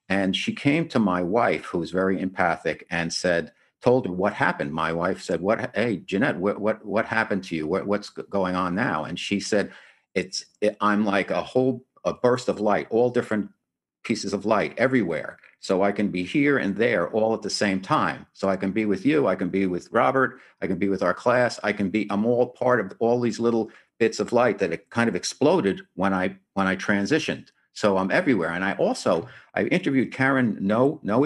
And 0.10 0.36
she 0.36 0.54
came 0.54 0.88
to 0.90 1.00
my 1.00 1.24
wife, 1.24 1.66
who 1.66 1.80
was 1.80 1.90
very 1.90 2.22
empathic, 2.22 2.86
and 2.92 3.12
said, 3.12 3.52
told 3.84 4.06
her 4.08 4.14
what 4.14 4.34
happened. 4.34 4.74
My 4.74 4.94
wife 4.94 5.22
said, 5.22 5.42
"What? 5.42 5.76
Hey, 5.76 5.98
Jeanette, 5.98 6.38
what 6.38 6.60
what 6.60 6.86
what 6.86 7.06
happened 7.06 7.44
to 7.46 7.56
you? 7.56 7.68
What, 7.68 7.86
what's 7.86 8.10
going 8.10 8.56
on 8.56 8.76
now?" 8.76 9.04
And 9.04 9.20
she 9.20 9.40
said, 9.40 9.72
"It's 10.16 10.46
it, 10.62 10.78
I'm 10.82 11.06
like 11.06 11.32
a 11.32 11.44
whole 11.44 11.86
a 12.06 12.14
burst 12.14 12.50
of 12.50 12.60
light, 12.60 12.88
all 12.90 13.10
different 13.10 13.50
pieces 14.04 14.34
of 14.34 14.46
light 14.46 14.74
everywhere. 14.78 15.38
So 15.60 15.82
I 15.82 15.92
can 15.94 16.10
be 16.10 16.24
here 16.24 16.58
and 16.58 16.76
there 16.76 17.10
all 17.12 17.34
at 17.34 17.42
the 17.42 17.50
same 17.50 17.80
time. 17.82 18.26
So 18.34 18.50
I 18.50 18.58
can 18.58 18.72
be 18.72 18.86
with 18.86 19.06
you, 19.06 19.28
I 19.28 19.36
can 19.36 19.50
be 19.50 19.66
with 19.66 19.88
Robert, 19.92 20.40
I 20.62 20.68
can 20.68 20.78
be 20.78 20.90
with 20.90 21.02
our 21.02 21.14
class, 21.14 21.60
I 21.64 21.72
can 21.74 21.90
be. 21.90 22.08
I'm 22.10 22.26
all 22.26 22.48
part 22.48 22.80
of 22.82 22.94
all 23.00 23.20
these 23.22 23.40
little 23.40 23.72
bits 24.00 24.20
of 24.20 24.34
light 24.34 24.60
that 24.60 24.74
it 24.74 24.90
kind 24.90 25.08
of 25.08 25.16
exploded 25.16 25.82
when 25.96 26.14
I 26.14 26.36
when 26.54 26.68
I 26.68 26.76
transitioned. 26.76 27.48
So 27.74 27.98
I'm 27.98 28.12
everywhere. 28.12 28.52
And 28.52 28.64
I 28.64 28.74
also 28.74 29.28
I 29.56 29.64
interviewed 29.64 30.12
Karen 30.14 30.58
No 30.60 31.00
Noe 31.04 31.26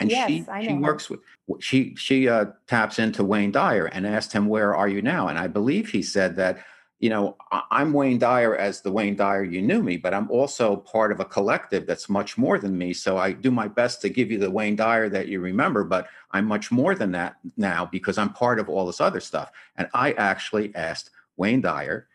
and 0.00 0.10
yes, 0.10 0.28
she 0.28 0.44
she 0.62 0.74
works 0.74 1.10
with 1.10 1.20
she 1.60 1.94
she 1.94 2.28
uh, 2.28 2.46
taps 2.66 2.98
into 2.98 3.22
Wayne 3.22 3.52
Dyer 3.52 3.86
and 3.86 4.06
asked 4.06 4.32
him 4.32 4.46
where 4.46 4.74
are 4.74 4.88
you 4.88 5.02
now? 5.02 5.28
And 5.28 5.38
I 5.38 5.46
believe 5.46 5.90
he 5.90 6.02
said 6.02 6.36
that 6.36 6.64
you 7.00 7.10
know 7.10 7.36
I'm 7.70 7.92
Wayne 7.92 8.18
Dyer 8.18 8.56
as 8.56 8.80
the 8.80 8.90
Wayne 8.90 9.14
Dyer 9.14 9.44
you 9.44 9.60
knew 9.60 9.82
me 9.82 9.98
but 9.98 10.14
I'm 10.14 10.30
also 10.30 10.76
part 10.76 11.12
of 11.12 11.20
a 11.20 11.24
collective 11.24 11.86
that's 11.86 12.08
much 12.08 12.38
more 12.38 12.58
than 12.58 12.76
me. 12.76 12.94
So 12.94 13.18
I 13.18 13.32
do 13.32 13.50
my 13.50 13.68
best 13.68 14.00
to 14.02 14.08
give 14.08 14.30
you 14.30 14.38
the 14.38 14.50
Wayne 14.50 14.76
Dyer 14.76 15.10
that 15.10 15.28
you 15.28 15.40
remember 15.40 15.84
but 15.84 16.08
I'm 16.30 16.46
much 16.46 16.70
more 16.70 16.94
than 16.94 17.12
that 17.12 17.36
now 17.58 17.84
because 17.84 18.16
I'm 18.16 18.32
part 18.32 18.58
of 18.58 18.68
all 18.68 18.86
this 18.86 19.00
other 19.00 19.20
stuff. 19.20 19.52
And 19.76 19.88
I 19.92 20.12
actually 20.12 20.74
asked 20.74 21.10
Wayne 21.36 21.60
Dyer 21.60 22.08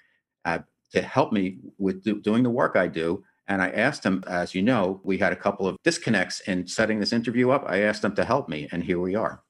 uh, 0.45 0.60
to 0.91 1.01
help 1.01 1.32
me 1.32 1.58
with 1.78 2.04
do, 2.04 2.19
doing 2.19 2.41
the 2.41 2.49
work 2.49 2.75
I 2.75 2.88
do 2.88 3.23
and 3.47 3.62
I 3.62 3.69
asked 3.69 4.03
him, 4.03 4.23
as 4.27 4.55
you 4.55 4.62
know, 4.62 4.99
we 5.03 5.17
had 5.17 5.31
a 5.31 5.36
couple 5.36 5.67
of 5.67 5.77
disconnects 5.84 6.39
in 6.41 6.67
setting 6.67 6.99
this 6.99 7.13
interview 7.13 7.51
up. 7.51 7.65
I 7.67 7.81
asked 7.81 8.03
him 8.03 8.15
to 8.15 8.25
help 8.25 8.49
me, 8.49 8.67
and 8.71 8.84
here 8.84 8.99
we 8.99 9.15
are. 9.15 9.43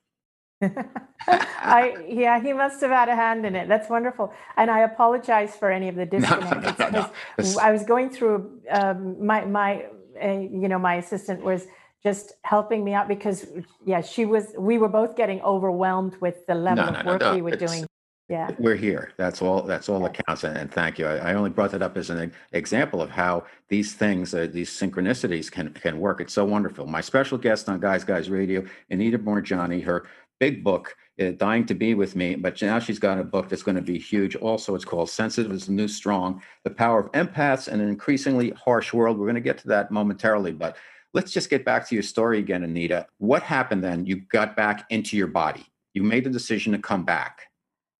I 1.27 2.05
yeah, 2.07 2.41
he 2.41 2.53
must 2.53 2.81
have 2.81 2.91
had 2.91 3.09
a 3.09 3.15
hand 3.15 3.45
in 3.45 3.55
it. 3.55 3.67
That's 3.67 3.89
wonderful, 3.89 4.33
and 4.57 4.69
I 4.69 4.79
apologize 4.81 5.55
for 5.55 5.71
any 5.71 5.89
of 5.89 5.95
the 5.95 6.05
disconnects. 6.05 6.79
No, 6.79 6.89
no, 6.89 7.09
no, 7.39 7.59
I 7.59 7.71
was 7.71 7.83
going 7.83 8.09
through 8.09 8.61
um, 8.69 9.25
my 9.25 9.45
my 9.45 9.85
uh, 10.23 10.27
you 10.27 10.67
know 10.67 10.79
my 10.79 10.95
assistant 10.95 11.43
was 11.43 11.67
just 12.03 12.33
helping 12.43 12.83
me 12.83 12.93
out 12.93 13.07
because 13.07 13.47
yeah, 13.85 14.01
she 14.01 14.25
was. 14.25 14.53
We 14.57 14.77
were 14.77 14.89
both 14.89 15.15
getting 15.15 15.41
overwhelmed 15.41 16.17
with 16.21 16.45
the 16.47 16.55
level 16.55 16.95
of 16.95 17.05
work 17.05 17.33
we 17.33 17.41
were 17.41 17.55
doing 17.55 17.85
yeah. 18.27 18.49
We're 18.57 18.75
here. 18.75 19.11
That's 19.17 19.41
all 19.41 19.61
that's 19.61 19.87
all 19.87 19.99
that 20.01 20.19
counts 20.25 20.43
and, 20.43 20.57
and 20.57 20.71
thank 20.71 20.97
you. 20.97 21.05
I, 21.05 21.17
I, 21.17 21.33
only 21.35 21.51
brought 21.51 21.71
that 21.71 21.83
up 21.83 21.95
as 21.95 22.09
an 22.09 22.33
example 22.53 22.99
of 22.99 23.11
how 23.11 23.45
these 23.69 23.93
things 23.93 24.33
uh, 24.33 24.47
these 24.51 24.71
synchronicities 24.71 25.51
can 25.51 25.71
can 25.73 25.99
work. 25.99 26.21
It's 26.21 26.33
so 26.33 26.43
wonderful. 26.43 26.87
My 26.87 27.01
special 27.01 27.37
guest 27.37 27.69
on 27.69 27.79
guys 27.79 28.03
guy 28.03 28.17
radio 28.27 28.63
anita 28.89 29.19
Moorjani 29.19 29.83
her 29.83 30.07
big 30.39 30.63
book 30.63 30.95
uh, 31.21 31.31
dying 31.37 31.67
to 31.67 31.75
be 31.75 31.93
with 31.93 32.15
me 32.15 32.35
but 32.35 32.59
now 32.63 32.79
she's 32.79 32.99
got 32.99 33.19
a 33.19 33.23
book 33.23 33.47
that's 33.47 33.63
going 33.63 33.75
to 33.75 33.81
be 33.81 33.99
huge 33.99 34.35
also. 34.35 34.73
It's 34.73 34.85
called 34.85 35.11
sensitive 35.11 35.51
is 35.51 35.67
the 35.67 35.73
new 35.73 35.87
strong 35.87 36.41
the 36.63 36.71
power 36.71 36.99
of 36.99 37.11
empaths 37.11 37.67
in 37.67 37.79
an 37.79 37.89
increasingly 37.89 38.49
harsh 38.51 38.91
world. 38.91 39.19
We're 39.19 39.27
going 39.27 39.35
to 39.35 39.41
get 39.41 39.59
to 39.59 39.67
that 39.67 39.91
momentarily 39.91 40.51
but 40.51 40.77
let's 41.13 41.31
just 41.31 41.51
get 41.51 41.63
back 41.63 41.87
to 41.89 41.95
your 41.95 42.03
story 42.03 42.39
again 42.39 42.63
anita. 42.63 43.05
What 43.19 43.43
happened 43.43 43.83
then? 43.83 44.07
You 44.07 44.15
got 44.15 44.55
back 44.55 44.87
into 44.89 45.15
your 45.15 45.27
body. 45.27 45.67
You 45.93 46.01
made 46.01 46.23
the 46.23 46.31
decision 46.31 46.73
to 46.73 46.79
come 46.79 47.05
back 47.05 47.49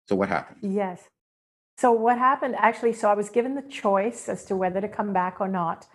so 0.08 0.16
what 0.16 0.30
happened? 0.30 0.60
Yes. 0.62 1.02
So 1.78 1.92
what 1.92 2.18
happened 2.18 2.56
actually? 2.58 2.94
So 2.94 3.10
I 3.10 3.16
was 3.16 3.30
given 3.30 3.56
the 3.56 3.62
choice 3.64 4.30
as 4.30 4.46
to 4.46 4.56
whether 4.56 4.80
to 4.80 4.88
come 4.88 5.14
back 5.14 5.42
or 5.42 5.48
not, 5.48 5.88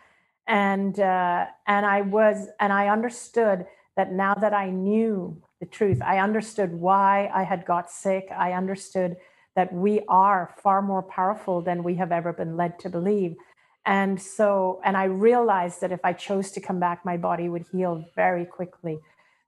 and 0.46 0.98
uh, 0.98 1.46
and 1.66 1.86
I 1.86 2.02
was 2.02 2.48
and 2.58 2.72
I 2.72 2.88
understood 2.88 3.66
that 3.96 4.12
now 4.12 4.34
that 4.34 4.52
I 4.52 4.70
knew 4.70 5.42
the 5.60 5.66
truth, 5.66 6.00
I 6.02 6.18
understood 6.18 6.72
why 6.72 7.30
I 7.34 7.42
had 7.44 7.64
got 7.64 7.90
sick. 7.90 8.28
I 8.36 8.52
understood 8.52 9.16
that 9.56 9.72
we 9.72 10.00
are 10.08 10.54
far 10.62 10.80
more 10.80 11.02
powerful 11.02 11.60
than 11.60 11.82
we 11.82 11.96
have 11.96 12.12
ever 12.12 12.32
been 12.32 12.56
led 12.56 12.78
to 12.80 12.88
believe. 12.88 13.36
And 13.84 14.20
so, 14.20 14.80
and 14.84 14.96
I 14.96 15.04
realized 15.04 15.80
that 15.80 15.92
if 15.92 16.00
I 16.04 16.12
chose 16.12 16.50
to 16.52 16.60
come 16.60 16.78
back, 16.78 17.04
my 17.04 17.16
body 17.16 17.48
would 17.48 17.66
heal 17.72 18.04
very 18.14 18.44
quickly. 18.44 19.00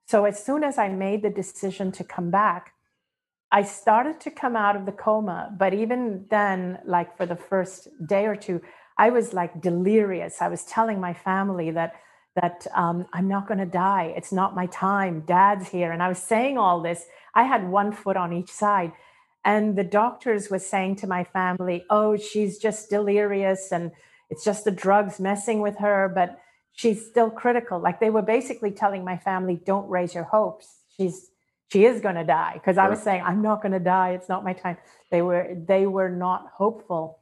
So 0.05 0.25
as 0.25 0.43
soon 0.43 0.63
as 0.63 0.77
I 0.77 0.89
made 0.89 1.21
the 1.21 1.29
decision 1.29 1.91
to 1.93 2.03
come 2.03 2.29
back, 2.29 2.72
I 3.53 3.61
started 3.61 4.19
to 4.21 4.31
come 4.31 4.55
out 4.55 4.75
of 4.75 4.87
the 4.87 4.91
coma, 4.91 5.53
but 5.59 5.75
even 5.75 6.25
then, 6.31 6.79
like 6.85 7.15
for 7.15 7.27
the 7.27 7.35
first 7.35 7.87
day 8.07 8.25
or 8.25 8.35
two, 8.35 8.61
I 8.97 9.11
was 9.11 9.31
like 9.31 9.61
delirious. 9.61 10.41
I 10.41 10.47
was 10.47 10.65
telling 10.65 10.99
my 10.99 11.13
family 11.13 11.69
that 11.71 11.93
that 12.35 12.65
um, 12.73 13.05
I'm 13.13 13.27
not 13.27 13.47
going 13.47 13.59
to 13.59 13.67
die. 13.67 14.11
It's 14.17 14.31
not 14.31 14.55
my 14.55 14.65
time. 14.65 15.21
Dad's 15.27 15.69
here, 15.69 15.91
and 15.91 16.01
I 16.01 16.09
was 16.09 16.17
saying 16.17 16.57
all 16.57 16.81
this. 16.81 17.05
I 17.35 17.43
had 17.43 17.69
one 17.69 17.91
foot 17.91 18.17
on 18.17 18.33
each 18.33 18.49
side, 18.49 18.91
and 19.45 19.75
the 19.77 19.83
doctors 19.83 20.49
was 20.49 20.65
saying 20.65 20.95
to 20.97 21.07
my 21.07 21.23
family, 21.23 21.85
"Oh, 21.91 22.17
she's 22.17 22.57
just 22.57 22.89
delirious, 22.89 23.71
and 23.71 23.91
it's 24.31 24.43
just 24.43 24.65
the 24.65 24.71
drugs 24.71 25.19
messing 25.19 25.61
with 25.61 25.77
her, 25.77 26.11
but 26.13 26.39
she's 26.73 27.05
still 27.05 27.29
critical." 27.29 27.79
Like 27.79 27.99
they 27.99 28.09
were 28.09 28.23
basically 28.23 28.71
telling 28.71 29.05
my 29.05 29.17
family, 29.17 29.61
"Don't 29.63 29.87
raise 29.87 30.15
your 30.15 30.23
hopes. 30.23 30.79
She's 30.97 31.29
she 31.71 31.85
is 31.85 32.01
going 32.01 32.15
to 32.15 32.23
die 32.23 32.53
because 32.53 32.75
sure. 32.75 32.83
I 32.83 32.89
was 32.89 33.01
saying 33.01 33.23
I'm 33.25 33.41
not 33.41 33.61
going 33.61 33.71
to 33.71 33.79
die. 33.79 34.11
It's 34.11 34.29
not 34.29 34.43
my 34.43 34.53
time. 34.53 34.77
They 35.09 35.21
were 35.21 35.55
they 35.55 35.87
were 35.87 36.09
not 36.09 36.47
hopeful, 36.53 37.19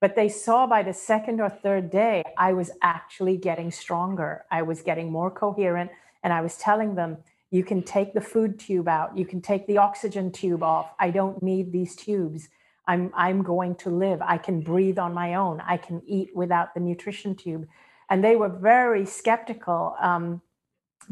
but 0.00 0.16
they 0.16 0.28
saw 0.28 0.66
by 0.66 0.82
the 0.82 0.92
second 0.92 1.40
or 1.40 1.48
third 1.48 1.90
day 1.90 2.22
I 2.36 2.52
was 2.52 2.70
actually 2.82 3.36
getting 3.36 3.70
stronger. 3.70 4.44
I 4.50 4.62
was 4.62 4.82
getting 4.82 5.10
more 5.10 5.30
coherent, 5.30 5.90
and 6.22 6.32
I 6.32 6.40
was 6.40 6.56
telling 6.56 6.94
them, 6.94 7.18
"You 7.50 7.64
can 7.64 7.82
take 7.82 8.12
the 8.12 8.20
food 8.20 8.58
tube 8.58 8.88
out. 8.88 9.16
You 9.16 9.24
can 9.24 9.40
take 9.40 9.66
the 9.66 9.78
oxygen 9.78 10.32
tube 10.32 10.62
off. 10.62 10.92
I 10.98 11.10
don't 11.10 11.42
need 11.42 11.72
these 11.72 11.94
tubes. 11.94 12.48
I'm 12.88 13.12
I'm 13.14 13.42
going 13.42 13.76
to 13.76 13.90
live. 13.90 14.20
I 14.22 14.38
can 14.38 14.60
breathe 14.60 14.98
on 14.98 15.14
my 15.14 15.34
own. 15.34 15.60
I 15.60 15.76
can 15.76 16.02
eat 16.06 16.30
without 16.34 16.74
the 16.74 16.80
nutrition 16.80 17.36
tube." 17.36 17.66
And 18.10 18.22
they 18.22 18.36
were 18.36 18.48
very 18.48 19.06
skeptical. 19.06 19.96
Um, 20.00 20.42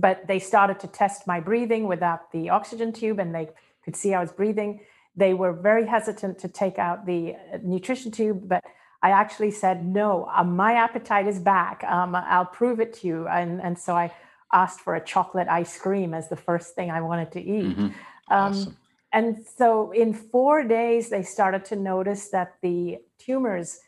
but 0.01 0.27
they 0.27 0.39
started 0.39 0.81
to 0.81 0.87
test 0.87 1.27
my 1.27 1.41
breathing 1.41 1.87
without 1.87 2.33
the 2.33 2.51
oxygen 2.51 2.93
tube 2.93 3.19
and 3.19 3.35
they 3.35 3.49
could 3.85 3.97
see 3.97 4.15
I 4.15 4.21
was 4.21 4.33
breathing. 4.33 4.81
They 5.17 5.35
were 5.35 5.53
very 5.53 5.87
hesitant 5.87 6.39
to 6.41 6.49
take 6.49 6.79
out 6.79 7.07
the 7.07 7.35
uh, 7.35 7.59
nutrition 7.63 8.11
tube, 8.11 8.49
but 8.49 8.65
I 9.03 9.11
actually 9.11 9.51
said, 9.51 9.85
no, 9.85 10.29
uh, 10.35 10.45
my 10.45 10.75
appetite 10.75 11.27
is 11.27 11.39
back. 11.39 11.85
Um, 11.85 12.15
I'll 12.15 12.45
prove 12.45 12.81
it 12.81 12.93
to 13.01 13.07
you. 13.07 13.29
And, 13.29 13.61
and 13.61 13.79
so 13.79 13.97
I 13.97 14.13
asked 14.53 14.81
for 14.81 14.95
a 14.95 15.05
chocolate 15.05 15.49
ice 15.49 15.79
cream 15.79 16.13
as 16.15 16.29
the 16.29 16.37
first 16.37 16.75
thing 16.75 16.91
I 16.91 17.01
wanted 17.01 17.33
to 17.33 17.41
eat. 17.41 17.77
Mm-hmm. 17.77 17.85
Um, 17.85 17.93
awesome. 18.31 18.77
And 19.13 19.45
so 19.57 19.91
in 19.91 20.15
four 20.15 20.63
days, 20.63 21.09
they 21.09 21.23
started 21.23 21.65
to 21.67 21.77
notice 21.77 22.29
that 22.29 22.57
the 22.63 22.99
tumors 23.19 23.81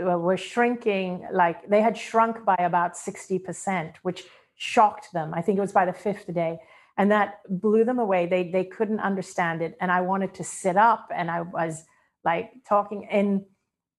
uh, 0.00 0.18
were 0.18 0.38
shrinking, 0.38 1.26
like 1.32 1.68
they 1.68 1.82
had 1.82 1.98
shrunk 1.98 2.44
by 2.44 2.56
about 2.58 2.94
60%, 2.94 3.94
which 4.02 4.24
shocked 4.56 5.12
them. 5.12 5.32
I 5.34 5.42
think 5.42 5.58
it 5.58 5.60
was 5.60 5.72
by 5.72 5.86
the 5.86 5.92
fifth 5.92 6.32
day. 6.32 6.58
And 6.96 7.10
that 7.10 7.40
blew 7.48 7.84
them 7.84 7.98
away. 7.98 8.26
They 8.26 8.50
they 8.50 8.64
couldn't 8.64 9.00
understand 9.00 9.62
it. 9.62 9.76
And 9.80 9.90
I 9.90 10.02
wanted 10.02 10.34
to 10.34 10.44
sit 10.44 10.76
up 10.76 11.08
and 11.14 11.30
I 11.30 11.40
was 11.40 11.84
like 12.24 12.52
talking 12.68 13.08
in 13.10 13.46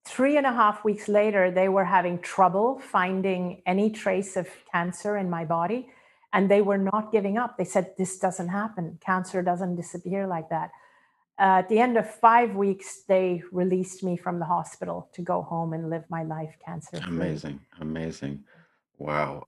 three 0.06 0.38
and 0.38 0.46
a 0.46 0.52
half 0.52 0.84
weeks 0.84 1.08
later, 1.08 1.50
they 1.50 1.70
were 1.70 1.86
having 1.86 2.20
trouble 2.20 2.80
finding 2.80 3.62
any 3.66 3.90
trace 3.90 4.36
of 4.36 4.48
cancer 4.72 5.18
in 5.18 5.30
my 5.30 5.46
body. 5.46 5.90
And 6.34 6.50
they 6.50 6.62
were 6.62 6.80
not 6.80 7.12
giving 7.12 7.38
up. 7.38 7.58
They 7.58 7.66
said, 7.66 7.94
This 7.98 8.18
doesn't 8.18 8.50
happen. 8.50 8.98
Cancer 9.06 9.42
doesn't 9.42 9.76
disappear 9.76 10.28
like 10.28 10.50
that. 10.50 10.72
Uh, 11.40 11.62
at 11.62 11.70
the 11.70 11.80
end 11.80 11.98
of 11.98 12.10
five 12.10 12.56
weeks, 12.56 13.04
they 13.08 13.44
released 13.52 14.04
me 14.04 14.18
from 14.18 14.40
the 14.40 14.46
hospital 14.46 15.10
to 15.14 15.22
go 15.22 15.42
home 15.42 15.74
and 15.74 15.90
live 15.90 16.04
my 16.10 16.24
life 16.24 16.56
cancer. 16.64 17.00
Amazing, 17.08 17.60
amazing. 17.80 18.44
Wow. 18.98 19.48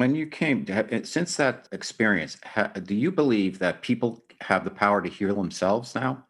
When 0.00 0.14
you 0.14 0.26
came, 0.26 0.64
eh, 0.66 1.02
since 1.04 1.36
that 1.36 1.68
experience, 1.72 2.38
do 2.84 2.94
you 2.94 3.10
believe 3.10 3.58
that 3.58 3.82
people 3.82 4.24
have 4.40 4.64
the 4.64 4.70
power 4.70 5.02
to 5.02 5.10
heal 5.10 5.34
themselves 5.34 5.94
now? 5.94 6.24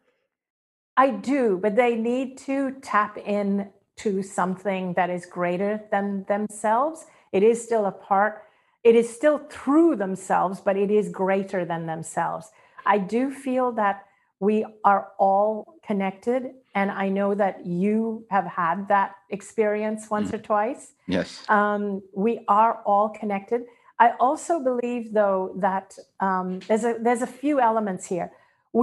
I 0.97 1.11
do, 1.11 1.57
but 1.57 1.77
they 1.77 1.95
need 1.95 2.37
to 2.39 2.71
tap 2.81 3.17
in 3.17 3.69
to 3.99 4.23
something 4.23 4.91
that 4.95 5.09
is 5.09 5.25
greater 5.25 5.85
than 5.89 6.25
themselves. 6.27 7.05
It 7.31 7.43
is 7.43 7.63
still 7.63 7.85
a 7.85 7.93
part, 7.93 8.43
it 8.83 8.93
is 8.93 9.09
still 9.09 9.37
through 9.49 9.95
themselves, 9.95 10.59
but 10.59 10.75
it 10.75 10.91
is 10.91 11.07
greater 11.07 11.63
than 11.63 11.85
themselves. 11.85 12.51
I 12.85 12.97
do 12.97 13.31
feel 13.31 13.71
that 13.83 14.05
we 14.41 14.65
are 14.83 15.13
all 15.17 15.75
connected. 15.91 16.41
And 16.79 16.87
I 17.03 17.07
know 17.17 17.29
that 17.43 17.55
you 17.65 18.25
have 18.35 18.47
had 18.61 18.87
that 18.87 19.09
experience 19.37 20.01
once 20.09 20.29
mm. 20.29 20.35
or 20.35 20.41
twice. 20.51 20.83
Yes. 21.17 21.29
Um, 21.57 21.83
we 22.25 22.33
are 22.47 22.73
all 22.91 23.09
connected. 23.21 23.61
I 24.05 24.07
also 24.25 24.53
believe, 24.69 25.03
though, 25.19 25.41
that 25.67 25.87
um, 26.27 26.47
there's 26.67 26.85
a 26.91 26.93
there's 27.05 27.23
a 27.29 27.33
few 27.43 27.55
elements 27.69 28.03
here. 28.13 28.27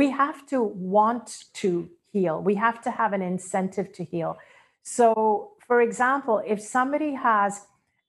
We 0.01 0.07
have 0.23 0.39
to 0.53 0.59
want 0.63 1.27
to 1.63 1.71
heal. 2.13 2.37
We 2.51 2.55
have 2.67 2.79
to 2.87 2.91
have 3.01 3.11
an 3.19 3.23
incentive 3.33 3.89
to 3.99 4.03
heal. 4.13 4.31
So, 4.99 5.11
for 5.67 5.79
example, 5.89 6.37
if 6.55 6.59
somebody 6.77 7.13
has 7.31 7.53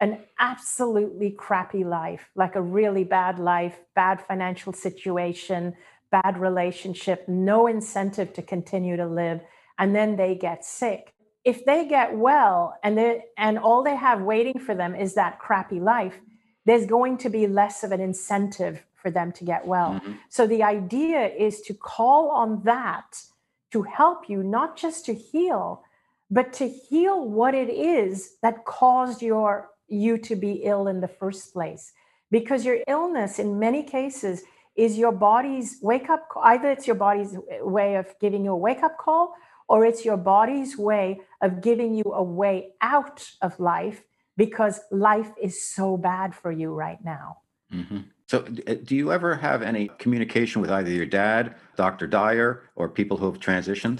an 0.06 0.12
absolutely 0.52 1.32
crappy 1.46 1.84
life, 2.02 2.24
like 2.44 2.56
a 2.56 2.66
really 2.80 3.06
bad 3.20 3.36
life, 3.54 3.78
bad 4.02 4.18
financial 4.30 4.74
situation, 4.88 5.62
bad 6.12 6.38
relationship, 6.38 7.28
no 7.28 7.68
incentive 7.68 8.34
to 8.34 8.42
continue 8.42 8.98
to 8.98 9.08
live, 9.08 9.42
and 9.78 9.96
then 9.96 10.16
they 10.16 10.36
get 10.36 10.66
sick. 10.66 11.14
If 11.46 11.66
they 11.66 11.88
get 11.88 12.18
well 12.18 12.78
and 12.84 12.98
they 12.98 13.24
and 13.38 13.58
all 13.58 13.84
they 13.84 13.96
have 13.96 14.22
waiting 14.22 14.60
for 14.60 14.76
them 14.76 14.96
is 14.96 15.14
that 15.16 15.40
crappy 15.40 15.80
life, 15.80 16.20
there's 16.66 16.86
going 16.86 17.18
to 17.20 17.30
be 17.30 17.48
less 17.48 17.84
of 17.84 17.92
an 17.92 18.02
incentive 18.02 18.84
for 18.96 19.10
them 19.10 19.32
to 19.32 19.44
get 19.46 19.66
well. 19.66 19.94
Mm-hmm. 19.94 20.14
So 20.30 20.46
the 20.46 20.64
idea 20.64 21.28
is 21.28 21.62
to 21.62 21.74
call 21.74 22.32
on 22.32 22.64
that 22.64 23.24
to 23.72 23.84
help 23.84 24.30
you 24.30 24.44
not 24.44 24.76
just 24.78 25.06
to 25.06 25.14
heal, 25.14 25.84
but 26.30 26.54
to 26.54 26.68
heal 26.68 27.28
what 27.28 27.54
it 27.54 27.70
is 27.70 28.36
that 28.42 28.66
caused 28.66 29.22
your 29.22 29.70
you 29.88 30.18
to 30.18 30.36
be 30.36 30.62
ill 30.64 30.88
in 30.88 31.02
the 31.02 31.08
first 31.08 31.54
place. 31.54 31.94
Because 32.30 32.66
your 32.66 32.80
illness 32.88 33.40
in 33.40 33.58
many 33.58 33.82
cases 33.82 34.44
is 34.80 34.98
your 34.98 35.12
body's 35.12 35.78
wake 35.82 36.10
up 36.10 36.26
either 36.44 36.72
it's 36.72 36.88
your 36.88 36.96
body's 36.96 37.36
way 37.78 37.96
of 37.96 38.08
giving 38.22 38.46
you 38.46 38.52
a 38.52 38.62
wake 38.68 38.82
up 38.82 38.98
call 38.98 39.34
or 39.68 39.86
it's 39.86 40.06
your 40.06 40.18
body's 40.18 40.78
way 40.78 41.20
of 41.42 41.62
giving 41.62 41.94
you 41.94 42.06
a 42.14 42.24
way 42.24 42.70
out 42.82 43.30
of 43.42 43.60
life 43.60 44.04
because 44.38 44.80
life 44.90 45.32
is 45.42 45.62
so 45.62 45.98
bad 45.98 46.34
for 46.34 46.52
you 46.52 46.74
right 46.74 47.04
now. 47.04 47.38
Mm-hmm. 47.74 48.00
so 48.28 48.38
uh, 48.68 48.76
do 48.84 48.96
you 48.96 49.12
ever 49.12 49.36
have 49.36 49.62
any 49.62 49.90
communication 50.00 50.60
with 50.60 50.72
either 50.72 50.90
your 50.90 51.06
dad 51.06 51.54
dr 51.76 52.08
dyer 52.08 52.64
or 52.76 52.90
people 52.90 53.18
who 53.18 53.26
have 53.26 53.40
transitioned? 53.40 54.00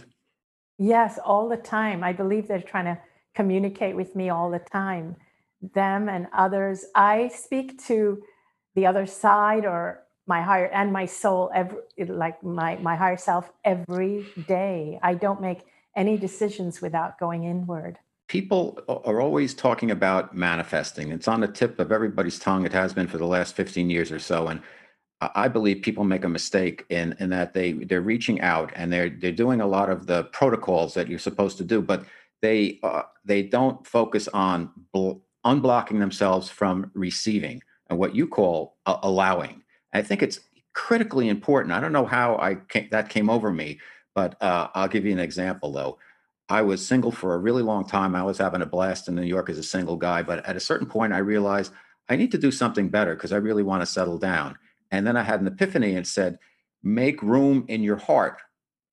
Yes 0.80 1.20
all 1.24 1.50
the 1.50 1.58
time. 1.58 2.04
I 2.04 2.14
believe 2.14 2.48
they're 2.48 2.62
trying 2.74 2.86
to 2.86 2.98
communicate 3.36 3.96
with 3.96 4.16
me 4.16 4.30
all 4.30 4.50
the 4.50 4.60
time 4.60 5.18
them 5.62 6.08
and 6.08 6.28
others. 6.34 6.86
I 6.96 7.28
speak 7.28 7.84
to 7.88 8.24
the 8.76 8.86
other 8.86 9.06
side 9.06 9.66
or 9.66 10.04
my 10.30 10.42
higher 10.44 10.68
and 10.68 10.94
my 10.94 11.08
soul 11.08 11.52
every 11.54 11.80
like 12.08 12.42
my 12.44 12.78
my 12.78 12.96
higher 12.96 13.18
self 13.18 13.52
every 13.66 14.26
day. 14.48 15.00
I 15.02 15.16
don't 15.16 15.42
make 15.42 15.62
any 15.96 16.18
decisions 16.18 16.82
without 16.82 17.20
going 17.20 17.44
inward. 17.44 17.98
People 18.28 18.80
are 18.88 19.20
always 19.20 19.56
talking 19.56 19.90
about 19.90 20.36
manifesting. 20.36 21.12
It's 21.12 21.28
on 21.28 21.42
the 21.42 21.48
tip 21.48 21.80
of 21.80 21.92
everybody's 21.92 22.38
tongue. 22.38 22.64
It 22.64 22.74
has 22.74 22.94
been 22.94 23.08
for 23.08 23.18
the 23.18 23.26
last 23.26 23.56
15 23.56 23.90
years 23.90 24.12
or 24.12 24.20
so. 24.20 24.48
And 24.48 24.62
i 25.36 25.50
believe 25.50 25.82
people 25.82 26.06
make 26.06 26.24
a 26.24 26.30
mistake 26.30 26.86
in 26.88 27.14
in 27.20 27.30
that 27.30 27.54
they 27.54 27.74
they're 27.74 28.10
reaching 28.14 28.40
out 28.40 28.72
and 28.74 28.94
they're 28.94 29.10
they're 29.10 29.34
doing 29.34 29.60
a 29.60 29.68
lot 29.68 29.90
of 29.90 30.08
the 30.08 30.24
protocols 30.40 30.94
that 30.94 31.10
you're 31.10 31.20
supposed 31.20 31.58
to 31.58 31.66
do 31.66 31.82
but 31.82 32.06
they 32.42 32.80
uh, 32.84 33.02
they 33.26 33.42
don't 33.44 33.86
focus 33.86 34.30
on 34.30 34.72
bl- 34.94 35.20
unblocking 35.46 36.00
themselves 36.00 36.50
from 36.50 36.90
receiving 36.94 37.62
and 37.90 38.00
what 38.00 38.16
you 38.16 38.26
call 38.28 38.78
uh, 38.86 38.98
allowing 39.04 39.62
I 39.94 40.02
think 40.02 40.22
it's 40.22 40.40
critically 40.74 41.30
important. 41.30 41.74
I 41.74 41.80
don't 41.80 41.92
know 41.92 42.06
how 42.06 42.38
I 42.38 42.56
came, 42.56 42.90
that 42.92 43.10
came 43.10 43.30
over 43.30 43.52
me, 43.52 43.80
but 44.16 44.42
uh, 44.42 44.70
I'll 44.74 44.88
give 44.88 45.06
you 45.06 45.12
an 45.12 45.20
example 45.20 45.72
though. 45.72 45.98
I 46.48 46.64
was 46.64 46.86
single 46.86 47.12
for 47.12 47.36
a 47.36 47.40
really 47.40 47.62
long 47.62 47.86
time. 47.88 48.16
I 48.16 48.24
was 48.24 48.40
having 48.40 48.62
a 48.62 48.66
blast 48.66 49.08
in 49.08 49.16
New 49.16 49.24
York 49.24 49.50
as 49.50 49.60
a 49.60 49.64
single 49.64 49.98
guy, 49.98 50.24
but 50.24 50.46
at 50.46 50.56
a 50.56 50.60
certain 50.60 50.88
point, 50.88 51.14
I 51.14 51.20
realized 51.20 51.72
I 52.10 52.16
need 52.16 52.32
to 52.32 52.40
do 52.40 52.50
something 52.50 52.90
better 52.90 53.14
because 53.14 53.32
I 53.32 53.38
really 53.38 53.62
want 53.62 53.82
to 53.82 53.86
settle 53.86 54.18
down. 54.18 54.58
And 54.90 55.06
then 55.06 55.16
I 55.16 55.22
had 55.22 55.42
an 55.42 55.48
epiphany 55.48 55.96
and 55.96 56.08
said, 56.08 56.40
make 56.82 57.22
room 57.22 57.66
in 57.68 57.84
your 57.84 57.98
heart 57.98 58.42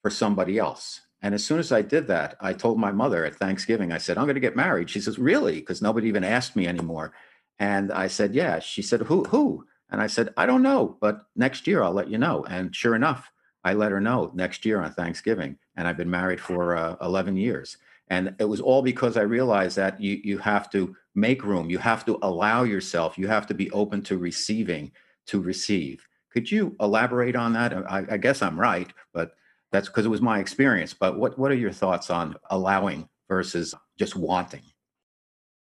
for 0.03 0.11
somebody 0.11 0.59
else. 0.59 1.01
And 1.23 1.35
as 1.35 1.45
soon 1.45 1.59
as 1.59 1.73
I 1.73 1.83
did 1.83 2.07
that, 2.09 2.37
I 2.41 2.53
told 2.53 2.79
my 2.79 2.93
mother 2.93 3.25
at 3.25 3.37
Thanksgiving, 3.37 3.91
I 3.91 3.99
said, 3.99 4.19
I'm 4.19 4.25
going 4.25 4.35
to 4.35 4.41
get 4.41 4.55
married. 4.55 4.91
She 4.91 5.01
says, 5.01 5.19
Really? 5.19 5.57
Because 5.57 5.83
nobody 5.83 6.09
even 6.09 6.25
asked 6.25 6.55
me 6.57 6.67
anymore. 6.67 7.13
And 7.59 7.91
I 7.91 8.07
said, 8.09 8.35
Yeah. 8.35 8.59
She 8.59 8.83
said, 8.83 9.03
Who? 9.03 9.25
Who? 9.25 9.65
And 9.91 10.01
I 10.01 10.07
said, 10.07 10.33
I 10.37 10.47
don't 10.47 10.63
know, 10.63 10.97
but 11.01 11.27
next 11.37 11.67
year 11.67 11.83
I'll 11.83 11.93
let 11.93 12.11
you 12.11 12.19
know. 12.19 12.45
And 12.49 12.75
sure 12.75 12.95
enough, 12.95 13.31
I 13.65 13.75
let 13.75 13.93
her 13.93 14.01
know 14.01 14.31
next 14.35 14.65
year 14.65 14.81
on 14.81 14.93
Thanksgiving. 14.93 15.59
And 15.77 15.87
I've 15.87 15.97
been 15.97 16.11
married 16.11 16.41
for 16.41 16.77
uh, 16.77 16.97
11 17.01 17.37
years. 17.37 17.77
And 18.09 18.35
it 18.39 18.45
was 18.45 18.61
all 18.61 18.83
because 18.83 19.17
I 19.17 19.23
realized 19.23 19.77
that 19.77 20.01
you, 20.01 20.21
you 20.23 20.39
have 20.39 20.71
to 20.71 20.95
make 21.15 21.45
room, 21.45 21.71
you 21.71 21.79
have 21.79 22.05
to 22.07 22.19
allow 22.23 22.63
yourself, 22.63 23.19
you 23.19 23.27
have 23.27 23.47
to 23.49 23.55
be 23.55 23.71
open 23.73 24.03
to 24.03 24.19
receiving 24.19 24.93
to 25.27 25.41
receive. 25.41 26.07
Could 26.33 26.51
you 26.51 26.77
elaborate 26.81 27.35
on 27.35 27.53
that? 27.55 27.73
I, 27.73 28.05
I 28.11 28.17
guess 28.17 28.43
I'm 28.43 28.61
right, 28.61 28.93
but 29.13 29.33
that's 29.73 29.89
because 29.89 30.07
it 30.07 30.11
was 30.11 30.21
my 30.21 30.39
experience. 30.39 30.95
But 30.95 31.19
what, 31.19 31.39
what 31.39 31.51
are 31.51 31.57
your 31.57 31.73
thoughts 31.73 32.11
on 32.11 32.37
allowing 32.51 33.09
versus 33.29 33.75
just 33.99 34.15
wanting? 34.15 34.63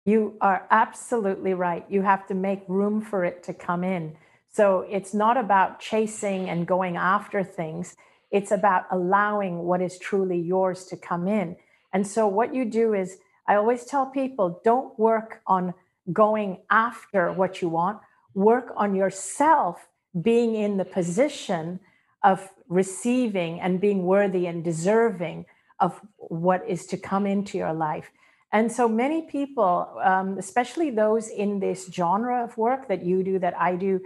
You 0.05 0.37
are 0.41 0.67
absolutely 0.71 1.55
right. 1.55 1.85
You 1.89 2.03
have 2.03 2.27
to 2.29 2.35
make 2.35 2.63
room 2.69 3.01
for 3.01 3.25
it 3.25 3.43
to 3.45 3.55
come 3.55 3.85
in. 3.85 4.17
So 4.53 4.87
it's 4.89 5.15
not 5.15 5.37
about 5.37 5.79
chasing 5.79 6.49
and 6.49 6.67
going 6.67 6.97
after 6.97 7.45
things, 7.45 7.97
it's 8.31 8.51
about 8.51 8.85
allowing 8.91 9.59
what 9.59 9.81
is 9.81 9.99
truly 9.99 10.39
yours 10.39 10.85
to 10.87 10.97
come 10.97 11.27
in. 11.27 11.57
And 11.93 12.07
so 12.07 12.27
what 12.29 12.55
you 12.55 12.65
do 12.65 12.95
is, 12.95 13.19
I 13.47 13.57
always 13.57 13.85
tell 13.85 14.07
people 14.07 14.61
don't 14.65 14.97
work 14.99 15.41
on 15.47 15.75
going 16.13 16.59
after 16.71 17.33
what 17.33 17.61
you 17.61 17.69
want, 17.69 17.99
work 18.35 18.73
on 18.77 18.95
yourself 18.95 19.89
being 20.21 20.55
in 20.55 20.77
the 20.77 20.85
position 20.85 21.81
of 22.23 22.49
receiving 22.69 23.61
and 23.61 23.81
being 23.81 24.05
worthy 24.05 24.47
and 24.47 24.63
deserving 24.63 25.47
of 25.81 26.01
what 26.17 26.63
is 26.69 26.87
to 26.87 26.97
come 26.97 27.27
into 27.27 27.59
your 27.59 27.73
life. 27.73 28.11
And 28.53 28.71
so 28.71 28.89
many 28.89 29.23
people, 29.23 30.01
um, 30.03 30.37
especially 30.39 30.91
those 30.91 31.29
in 31.29 31.61
this 31.61 31.89
genre 31.93 32.43
of 32.45 32.57
work 32.57 32.89
that 32.89 33.05
you 33.05 33.23
do, 33.23 33.39
that 33.39 33.59
I 33.59 33.77
do, 33.77 34.01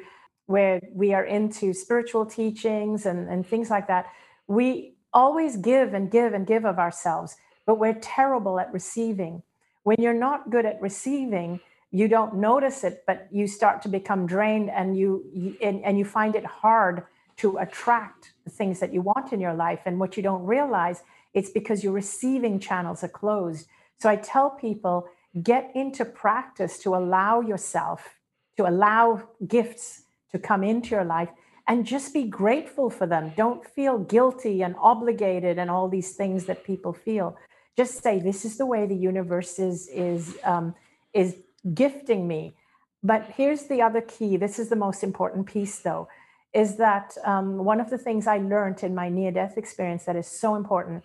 where 0.47 0.81
we 0.93 1.15
are 1.15 1.25
into 1.25 1.73
spiritual 1.73 2.27
teachings 2.27 3.07
and, 3.07 3.29
and 3.29 3.47
things 3.47 3.71
like 3.71 3.89
that, 3.89 4.07
we 4.47 4.95
always 5.15 5.57
give 5.57 5.95
and 5.95 6.11
give 6.11 6.35
and 6.35 6.47
give 6.47 6.67
of 6.67 6.79
ourselves, 6.79 7.37
but 7.65 7.79
we're 7.79 7.99
terrible 8.03 8.61
at 8.61 8.71
receiving. 8.73 9.43
When 9.85 9.97
you're 9.99 10.13
not 10.13 10.51
good 10.51 10.67
at 10.67 10.81
receiving, 10.83 11.61
you 11.91 12.09
don't 12.09 12.35
notice 12.35 12.85
it, 12.85 13.05
but 13.07 13.29
you 13.31 13.47
start 13.47 13.81
to 13.83 13.89
become 13.89 14.27
drained 14.27 14.69
and 14.69 14.99
you, 14.99 15.57
and, 15.63 15.83
and 15.83 15.99
you 15.99 16.05
find 16.05 16.35
it 16.35 16.45
hard 16.45 17.05
to 17.37 17.57
attract 17.59 18.35
the 18.45 18.51
things 18.51 18.81
that 18.81 18.93
you 18.93 19.01
want 19.01 19.33
in 19.33 19.41
your 19.41 19.55
life. 19.55 19.81
And 19.87 19.99
what 19.99 20.17
you 20.17 20.23
don't 20.23 20.45
realize, 20.45 21.03
it's 21.33 21.51
because 21.51 21.83
your 21.83 21.93
receiving 21.93 22.61
channels 22.61 23.03
are 23.03 23.09
closed 23.09 23.67
so 23.99 24.09
I 24.09 24.17
tell 24.17 24.51
people 24.51 25.09
get 25.43 25.71
into 25.75 26.05
practice 26.05 26.79
to 26.79 26.95
allow 26.95 27.41
yourself, 27.41 28.15
to 28.57 28.69
allow 28.69 29.23
gifts 29.47 30.03
to 30.31 30.39
come 30.39 30.63
into 30.63 30.91
your 30.91 31.05
life 31.05 31.29
and 31.67 31.87
just 31.87 32.13
be 32.13 32.25
grateful 32.25 32.91
for 32.91 33.07
them. 33.07 33.33
Don't 33.37 33.67
feel 33.67 33.99
guilty 33.99 34.63
and 34.63 34.75
obligated 34.79 35.59
and 35.59 35.71
all 35.71 35.89
these 35.89 36.13
things 36.15 36.45
that 36.45 36.65
people 36.65 36.93
feel. 36.93 37.37
Just 37.77 38.03
say, 38.03 38.21
this 38.21 38.45
is 38.45 38.59
the 38.59 38.67
way 38.67 38.87
the 38.87 38.95
universe 38.95 39.59
is, 39.59 39.89
is, 39.89 40.37
um, 40.45 40.75
is 41.13 41.37
gifting 41.73 42.29
me. 42.29 42.55
But 43.03 43.33
here's 43.37 43.65
the 43.65 43.83
other 43.83 44.01
key. 44.01 44.37
This 44.37 44.59
is 44.59 44.69
the 44.69 44.77
most 44.77 45.03
important 45.03 45.47
piece, 45.47 45.79
though, 45.79 46.09
is 46.53 46.77
that 46.77 47.17
um, 47.25 47.65
one 47.65 47.81
of 47.81 47.91
the 47.91 47.99
things 47.99 48.27
I 48.27 48.39
learned 48.39 48.83
in 48.83 48.95
my 48.95 49.09
near 49.09 49.33
death 49.33 49.59
experience 49.59 50.05
that 50.05 50.17
is 50.17 50.27
so 50.27 50.55
important 50.55 51.03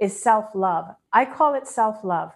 is 0.00 0.20
self 0.20 0.54
love. 0.54 0.94
I 1.12 1.24
call 1.24 1.54
it 1.54 1.66
self 1.66 2.04
love, 2.04 2.32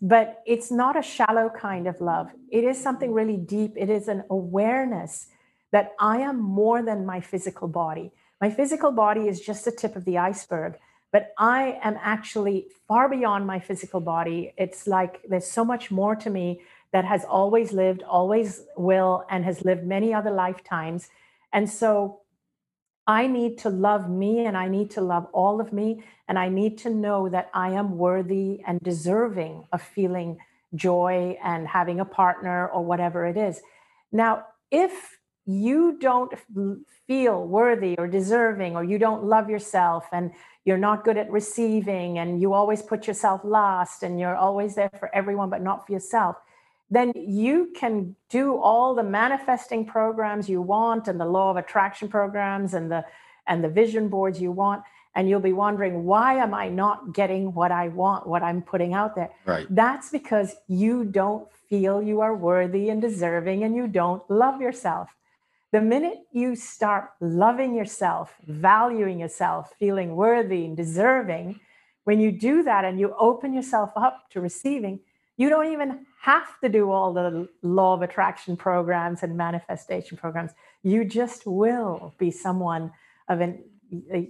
but 0.00 0.42
it's 0.46 0.70
not 0.70 0.98
a 0.98 1.02
shallow 1.02 1.50
kind 1.50 1.86
of 1.86 2.00
love. 2.00 2.30
It 2.50 2.64
is 2.64 2.82
something 2.82 3.12
really 3.12 3.36
deep. 3.36 3.74
It 3.76 3.90
is 3.90 4.08
an 4.08 4.24
awareness 4.30 5.28
that 5.72 5.92
I 5.98 6.18
am 6.18 6.40
more 6.40 6.82
than 6.82 7.06
my 7.06 7.20
physical 7.20 7.68
body. 7.68 8.12
My 8.40 8.50
physical 8.50 8.92
body 8.92 9.28
is 9.28 9.40
just 9.40 9.64
the 9.64 9.70
tip 9.70 9.96
of 9.96 10.04
the 10.04 10.18
iceberg, 10.18 10.78
but 11.12 11.32
I 11.38 11.78
am 11.82 11.98
actually 12.00 12.68
far 12.88 13.08
beyond 13.08 13.46
my 13.46 13.60
physical 13.60 14.00
body. 14.00 14.52
It's 14.56 14.86
like 14.86 15.20
there's 15.28 15.46
so 15.46 15.64
much 15.64 15.90
more 15.90 16.16
to 16.16 16.30
me 16.30 16.60
that 16.92 17.04
has 17.04 17.24
always 17.24 17.72
lived, 17.72 18.02
always 18.02 18.62
will, 18.76 19.24
and 19.30 19.44
has 19.44 19.64
lived 19.64 19.84
many 19.84 20.12
other 20.12 20.30
lifetimes. 20.30 21.08
And 21.52 21.70
so 21.70 22.19
I 23.10 23.26
need 23.26 23.58
to 23.58 23.70
love 23.70 24.08
me 24.08 24.46
and 24.46 24.56
I 24.56 24.68
need 24.68 24.88
to 24.92 25.00
love 25.00 25.26
all 25.32 25.60
of 25.60 25.72
me. 25.72 26.04
And 26.28 26.38
I 26.38 26.48
need 26.48 26.78
to 26.84 26.90
know 26.90 27.28
that 27.28 27.50
I 27.52 27.70
am 27.70 27.98
worthy 27.98 28.62
and 28.64 28.78
deserving 28.78 29.64
of 29.72 29.82
feeling 29.82 30.38
joy 30.76 31.36
and 31.42 31.66
having 31.66 31.98
a 31.98 32.04
partner 32.04 32.68
or 32.68 32.84
whatever 32.84 33.26
it 33.26 33.36
is. 33.36 33.60
Now, 34.12 34.44
if 34.70 35.18
you 35.44 35.98
don't 35.98 36.32
feel 37.08 37.44
worthy 37.48 37.96
or 37.98 38.06
deserving, 38.06 38.76
or 38.76 38.84
you 38.84 38.96
don't 38.96 39.24
love 39.24 39.50
yourself 39.50 40.04
and 40.12 40.30
you're 40.64 40.78
not 40.78 41.02
good 41.02 41.16
at 41.16 41.28
receiving, 41.32 42.18
and 42.18 42.40
you 42.40 42.52
always 42.52 42.80
put 42.80 43.08
yourself 43.08 43.40
last, 43.42 44.04
and 44.04 44.20
you're 44.20 44.36
always 44.36 44.76
there 44.76 44.92
for 45.00 45.12
everyone 45.12 45.50
but 45.50 45.62
not 45.62 45.84
for 45.84 45.92
yourself, 45.92 46.36
then 46.90 47.12
you 47.14 47.70
can 47.74 48.16
do 48.28 48.56
all 48.56 48.94
the 48.94 49.02
manifesting 49.02 49.86
programs 49.86 50.48
you 50.48 50.60
want 50.60 51.06
and 51.06 51.20
the 51.20 51.24
law 51.24 51.50
of 51.50 51.56
attraction 51.56 52.08
programs 52.08 52.74
and 52.74 52.90
the 52.90 53.04
and 53.46 53.64
the 53.64 53.68
vision 53.68 54.08
boards 54.08 54.40
you 54.40 54.52
want. 54.52 54.82
And 55.14 55.28
you'll 55.28 55.40
be 55.40 55.52
wondering 55.52 56.04
why 56.04 56.34
am 56.34 56.54
i 56.54 56.68
not 56.68 57.12
getting 57.14 57.52
what 57.52 57.72
i 57.72 57.88
want 57.88 58.26
what 58.26 58.42
i'm 58.42 58.62
putting 58.62 58.94
out 58.94 59.14
there? 59.14 59.30
Right. 59.44 59.66
That's 59.70 60.10
because 60.10 60.54
you 60.68 61.04
don't 61.04 61.50
feel 61.68 62.02
you 62.02 62.20
are 62.20 62.34
worthy 62.34 62.90
and 62.90 63.00
deserving 63.00 63.64
and 63.64 63.74
you 63.74 63.86
don't 63.86 64.28
love 64.30 64.60
yourself. 64.60 65.08
The 65.72 65.80
minute 65.80 66.18
you 66.32 66.56
start 66.56 67.10
loving 67.20 67.74
yourself 67.74 68.34
valuing 68.46 69.20
yourself 69.20 69.72
feeling 69.78 70.16
worthy 70.16 70.64
and 70.64 70.76
deserving 70.76 71.60
when 72.04 72.18
you 72.20 72.32
do 72.32 72.64
that 72.64 72.84
and 72.84 72.98
you 72.98 73.14
open 73.18 73.52
yourself 73.52 73.90
up 73.96 74.30
to 74.30 74.40
receiving 74.40 75.00
you 75.36 75.48
don't 75.48 75.72
even 75.72 76.06
have 76.20 76.60
to 76.60 76.68
do 76.68 76.90
all 76.90 77.14
the 77.14 77.48
law 77.62 77.94
of 77.94 78.02
attraction 78.02 78.54
programs 78.54 79.22
and 79.22 79.38
manifestation 79.38 80.18
programs. 80.18 80.50
You 80.82 81.02
just 81.06 81.46
will 81.46 82.14
be 82.18 82.30
someone 82.30 82.92
of 83.28 83.40
an 83.40 83.64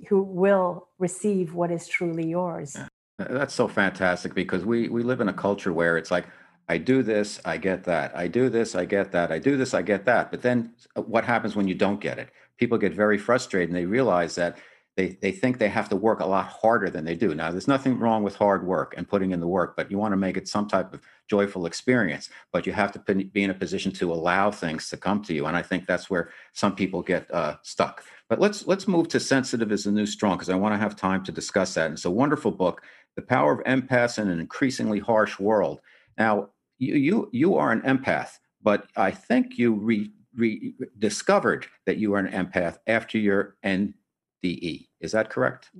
who 0.08 0.22
will 0.22 0.88
receive 0.98 1.52
what 1.52 1.70
is 1.70 1.86
truly 1.86 2.28
yours. 2.28 2.76
That's 3.18 3.52
so 3.52 3.66
fantastic 3.66 4.34
because 4.34 4.64
we 4.64 4.88
we 4.88 5.02
live 5.02 5.20
in 5.20 5.28
a 5.28 5.32
culture 5.32 5.72
where 5.72 5.98
it's 5.98 6.12
like 6.12 6.26
I 6.68 6.78
do 6.78 7.02
this, 7.02 7.40
I 7.44 7.56
get 7.56 7.82
that. 7.84 8.16
I 8.16 8.28
do 8.28 8.48
this, 8.48 8.76
I 8.76 8.84
get 8.84 9.10
that. 9.10 9.32
I 9.32 9.40
do 9.40 9.56
this, 9.56 9.74
I 9.74 9.82
get 9.82 10.04
that. 10.04 10.30
But 10.30 10.42
then 10.42 10.72
uh, 10.94 11.02
what 11.02 11.24
happens 11.24 11.56
when 11.56 11.66
you 11.66 11.74
don't 11.74 12.00
get 12.00 12.20
it? 12.20 12.28
People 12.56 12.78
get 12.78 12.94
very 12.94 13.18
frustrated 13.18 13.70
and 13.70 13.76
they 13.76 13.86
realize 13.86 14.36
that 14.36 14.58
they, 15.00 15.16
they 15.22 15.32
think 15.32 15.56
they 15.56 15.70
have 15.70 15.88
to 15.88 15.96
work 15.96 16.20
a 16.20 16.26
lot 16.26 16.46
harder 16.46 16.90
than 16.90 17.06
they 17.06 17.14
do. 17.14 17.34
Now, 17.34 17.50
there's 17.50 17.66
nothing 17.66 17.98
wrong 17.98 18.22
with 18.22 18.36
hard 18.36 18.66
work 18.66 18.92
and 18.98 19.08
putting 19.08 19.30
in 19.30 19.40
the 19.40 19.46
work, 19.46 19.74
but 19.74 19.90
you 19.90 19.96
want 19.96 20.12
to 20.12 20.16
make 20.18 20.36
it 20.36 20.46
some 20.46 20.68
type 20.68 20.92
of 20.92 21.00
joyful 21.26 21.64
experience. 21.64 22.28
But 22.52 22.66
you 22.66 22.74
have 22.74 22.92
to 22.92 22.98
be 22.98 23.42
in 23.42 23.48
a 23.48 23.54
position 23.54 23.92
to 23.92 24.12
allow 24.12 24.50
things 24.50 24.90
to 24.90 24.98
come 24.98 25.22
to 25.22 25.32
you, 25.32 25.46
and 25.46 25.56
I 25.56 25.62
think 25.62 25.86
that's 25.86 26.10
where 26.10 26.28
some 26.52 26.74
people 26.74 27.00
get 27.00 27.32
uh, 27.32 27.56
stuck. 27.62 28.04
But 28.28 28.40
let's 28.40 28.66
let's 28.66 28.86
move 28.86 29.08
to 29.08 29.20
sensitive 29.20 29.72
is 29.72 29.84
the 29.84 29.90
new 29.90 30.04
strong 30.04 30.36
because 30.36 30.50
I 30.50 30.54
want 30.54 30.74
to 30.74 30.78
have 30.78 30.96
time 30.96 31.24
to 31.24 31.32
discuss 31.32 31.72
that. 31.74 31.86
And 31.86 31.94
it's 31.94 32.04
a 32.04 32.10
wonderful 32.10 32.50
book, 32.50 32.82
"The 33.16 33.22
Power 33.22 33.58
of 33.58 33.64
Empaths 33.64 34.18
in 34.18 34.28
an 34.28 34.38
Increasingly 34.38 34.98
Harsh 34.98 35.38
World." 35.38 35.80
Now, 36.18 36.50
you 36.76 36.94
you 36.96 37.30
you 37.32 37.56
are 37.56 37.72
an 37.72 37.80
empath, 37.82 38.32
but 38.62 38.86
I 38.96 39.12
think 39.12 39.56
you 39.56 39.72
re, 39.72 40.10
re 40.36 40.74
discovered 40.98 41.68
that 41.86 41.96
you 41.96 42.12
are 42.12 42.18
an 42.18 42.30
empath 42.30 42.76
after 42.86 43.16
your 43.16 43.56
and 43.62 43.94
DE. 44.42 44.89
Is 45.00 45.12
that 45.12 45.30
correct? 45.30 45.70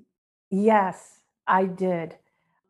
Yes, 0.50 1.20
I 1.46 1.64
did. 1.64 2.16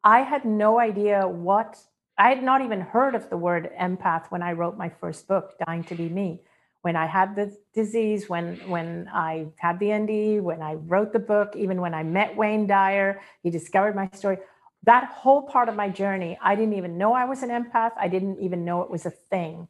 I 0.03 0.21
had 0.21 0.45
no 0.45 0.79
idea 0.79 1.27
what, 1.29 1.79
I 2.19 2.29
had 2.29 2.43
not 2.43 2.63
even 2.63 2.81
heard 2.81 3.15
of 3.15 3.31
the 3.31 3.37
word 3.37 3.71
empath 3.79 4.27
when 4.31 4.43
I 4.43 4.53
wrote 4.53 4.77
my 4.77 4.89
first 4.89 5.29
book, 5.29 5.55
Dying 5.67 5.85
to 5.85 5.95
Be 5.95 6.09
Me. 6.09 6.43
When 6.83 6.97
I 6.97 7.07
had 7.07 7.37
the 7.37 7.55
disease, 7.75 8.31
when 8.31 8.57
when 8.67 9.11
I 9.13 9.49
had 9.57 9.79
the 9.79 9.89
NDE, 9.89 10.41
when 10.41 10.63
I 10.63 10.75
wrote 10.75 11.13
the 11.13 11.19
book, 11.19 11.55
even 11.55 11.79
when 11.79 11.93
I 11.93 12.03
met 12.03 12.35
Wayne 12.35 12.67
Dyer, 12.67 13.21
he 13.43 13.51
discovered 13.51 13.95
my 13.95 14.09
story. 14.15 14.39
That 14.85 15.05
whole 15.05 15.43
part 15.43 15.69
of 15.69 15.77
my 15.77 15.91
journey, 15.91 16.39
I 16.41 16.55
didn't 16.55 16.73
even 16.73 16.97
know 16.97 17.13
I 17.13 17.27
was 17.27 17.43
an 17.43 17.51
empath. 17.51 17.93
I 17.99 18.09
didn't 18.09 18.41
even 18.41 18.65
know 18.65 18.81
it 18.81 18.91
was 18.91 19.05
a 19.05 19.11
thing. 19.11 19.69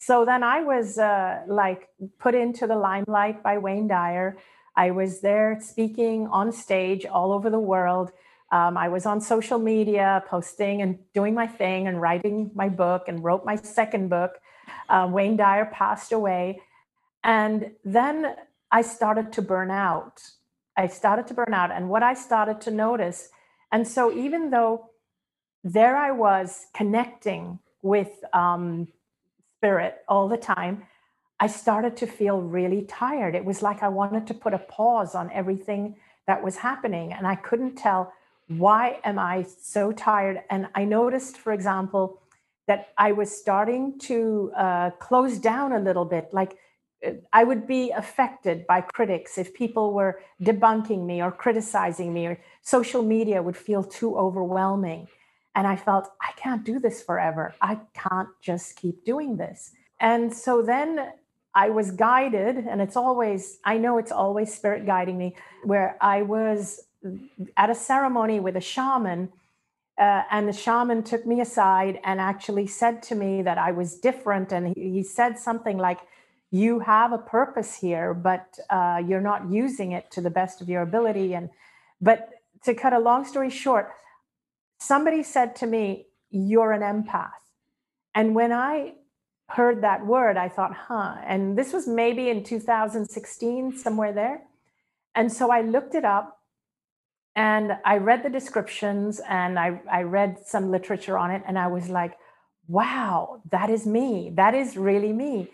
So 0.00 0.26
then 0.26 0.42
I 0.42 0.62
was 0.62 0.98
uh, 0.98 1.42
like 1.46 1.88
put 2.18 2.34
into 2.34 2.66
the 2.66 2.76
limelight 2.76 3.42
by 3.42 3.56
Wayne 3.56 3.88
Dyer. 3.88 4.36
I 4.80 4.92
was 4.92 5.20
there 5.20 5.58
speaking 5.60 6.26
on 6.28 6.52
stage 6.52 7.04
all 7.04 7.32
over 7.32 7.50
the 7.50 7.64
world. 7.74 8.12
Um, 8.50 8.78
I 8.78 8.88
was 8.88 9.04
on 9.04 9.20
social 9.20 9.58
media, 9.58 10.24
posting 10.26 10.80
and 10.80 10.98
doing 11.12 11.34
my 11.34 11.46
thing 11.46 11.86
and 11.86 12.00
writing 12.00 12.50
my 12.54 12.70
book 12.70 13.02
and 13.06 13.22
wrote 13.22 13.44
my 13.44 13.56
second 13.56 14.08
book. 14.08 14.40
Uh, 14.88 15.06
Wayne 15.12 15.36
Dyer 15.36 15.66
passed 15.66 16.12
away. 16.12 16.62
And 17.22 17.72
then 17.84 18.36
I 18.72 18.80
started 18.80 19.34
to 19.34 19.42
burn 19.42 19.70
out. 19.70 20.22
I 20.78 20.86
started 20.86 21.26
to 21.26 21.34
burn 21.34 21.52
out. 21.52 21.70
And 21.70 21.90
what 21.90 22.02
I 22.02 22.14
started 22.14 22.62
to 22.62 22.70
notice, 22.70 23.28
and 23.70 23.86
so 23.86 24.10
even 24.10 24.48
though 24.48 24.88
there 25.62 25.94
I 25.98 26.10
was 26.10 26.68
connecting 26.72 27.58
with 27.82 28.12
um, 28.32 28.88
spirit 29.58 29.98
all 30.08 30.26
the 30.26 30.38
time, 30.38 30.86
I 31.42 31.46
started 31.46 31.96
to 31.96 32.06
feel 32.06 32.40
really 32.40 32.82
tired. 32.82 33.34
It 33.34 33.44
was 33.44 33.62
like 33.62 33.82
I 33.82 33.88
wanted 33.88 34.26
to 34.26 34.34
put 34.34 34.52
a 34.52 34.58
pause 34.58 35.14
on 35.14 35.32
everything 35.32 35.96
that 36.26 36.44
was 36.44 36.56
happening. 36.56 37.14
And 37.14 37.26
I 37.26 37.34
couldn't 37.34 37.76
tell 37.76 38.12
why 38.48 39.00
am 39.04 39.18
I 39.18 39.46
so 39.60 39.90
tired. 39.90 40.42
And 40.50 40.68
I 40.74 40.84
noticed, 40.84 41.38
for 41.38 41.52
example, 41.52 42.20
that 42.66 42.92
I 42.98 43.12
was 43.12 43.30
starting 43.34 43.98
to 44.00 44.52
uh, 44.56 44.90
close 44.90 45.38
down 45.38 45.72
a 45.72 45.78
little 45.78 46.04
bit. 46.04 46.28
Like 46.32 46.58
uh, 47.06 47.12
I 47.32 47.44
would 47.44 47.66
be 47.66 47.90
affected 47.90 48.66
by 48.66 48.82
critics 48.82 49.38
if 49.38 49.54
people 49.54 49.94
were 49.94 50.20
debunking 50.42 51.06
me 51.06 51.22
or 51.22 51.32
criticizing 51.32 52.12
me, 52.12 52.26
or 52.26 52.38
social 52.60 53.02
media 53.02 53.42
would 53.42 53.56
feel 53.56 53.82
too 53.82 54.14
overwhelming. 54.16 55.08
And 55.54 55.66
I 55.66 55.76
felt, 55.76 56.10
I 56.20 56.32
can't 56.36 56.64
do 56.64 56.78
this 56.78 57.02
forever. 57.02 57.54
I 57.62 57.78
can't 57.94 58.28
just 58.42 58.76
keep 58.76 59.04
doing 59.04 59.36
this. 59.36 59.72
And 60.00 60.32
so 60.32 60.62
then 60.62 61.12
I 61.54 61.70
was 61.70 61.90
guided, 61.90 62.56
and 62.56 62.80
it's 62.80 62.96
always, 62.96 63.58
I 63.64 63.78
know 63.78 63.98
it's 63.98 64.12
always 64.12 64.54
spirit 64.54 64.86
guiding 64.86 65.18
me, 65.18 65.36
where 65.64 65.96
I 66.00 66.22
was 66.22 66.80
at 67.56 67.70
a 67.70 67.74
ceremony 67.74 68.40
with 68.40 68.56
a 68.56 68.60
shaman. 68.60 69.32
Uh, 69.98 70.22
and 70.30 70.48
the 70.48 70.52
shaman 70.52 71.02
took 71.02 71.26
me 71.26 71.40
aside 71.40 72.00
and 72.04 72.20
actually 72.20 72.66
said 72.66 73.02
to 73.02 73.14
me 73.14 73.42
that 73.42 73.58
I 73.58 73.72
was 73.72 73.98
different. 73.98 74.52
And 74.52 74.74
he, 74.74 74.90
he 74.92 75.02
said 75.02 75.38
something 75.38 75.76
like, 75.76 76.00
You 76.50 76.80
have 76.80 77.12
a 77.12 77.18
purpose 77.18 77.76
here, 77.76 78.14
but 78.14 78.58
uh, 78.70 79.02
you're 79.06 79.20
not 79.20 79.50
using 79.50 79.92
it 79.92 80.10
to 80.12 80.20
the 80.20 80.30
best 80.30 80.60
of 80.60 80.68
your 80.68 80.82
ability. 80.82 81.34
And, 81.34 81.50
but 82.00 82.30
to 82.64 82.74
cut 82.74 82.92
a 82.92 82.98
long 82.98 83.24
story 83.24 83.50
short, 83.50 83.90
somebody 84.78 85.22
said 85.22 85.56
to 85.56 85.66
me, 85.66 86.06
You're 86.30 86.72
an 86.72 86.82
empath. 86.82 87.32
And 88.14 88.34
when 88.34 88.52
I 88.52 88.94
heard 89.50 89.82
that 89.82 90.06
word, 90.06 90.36
I 90.36 90.48
thought, 90.48 90.74
huh. 90.74 91.16
And 91.24 91.58
this 91.58 91.72
was 91.72 91.86
maybe 91.86 92.28
in 92.28 92.44
2016, 92.44 93.76
somewhere 93.76 94.12
there. 94.12 94.42
And 95.14 95.32
so 95.32 95.50
I 95.50 95.62
looked 95.62 95.94
it 95.94 96.04
up 96.04 96.38
and 97.34 97.72
I 97.84 97.96
read 97.96 98.22
the 98.22 98.30
descriptions 98.30 99.20
and 99.28 99.58
I, 99.58 99.80
I 99.90 100.02
read 100.02 100.38
some 100.44 100.70
literature 100.70 101.18
on 101.18 101.30
it. 101.30 101.42
And 101.46 101.58
I 101.58 101.66
was 101.66 101.88
like, 101.88 102.16
wow, 102.68 103.42
that 103.50 103.70
is 103.70 103.86
me. 103.86 104.32
That 104.34 104.54
is 104.54 104.76
really 104.76 105.12
me. 105.12 105.50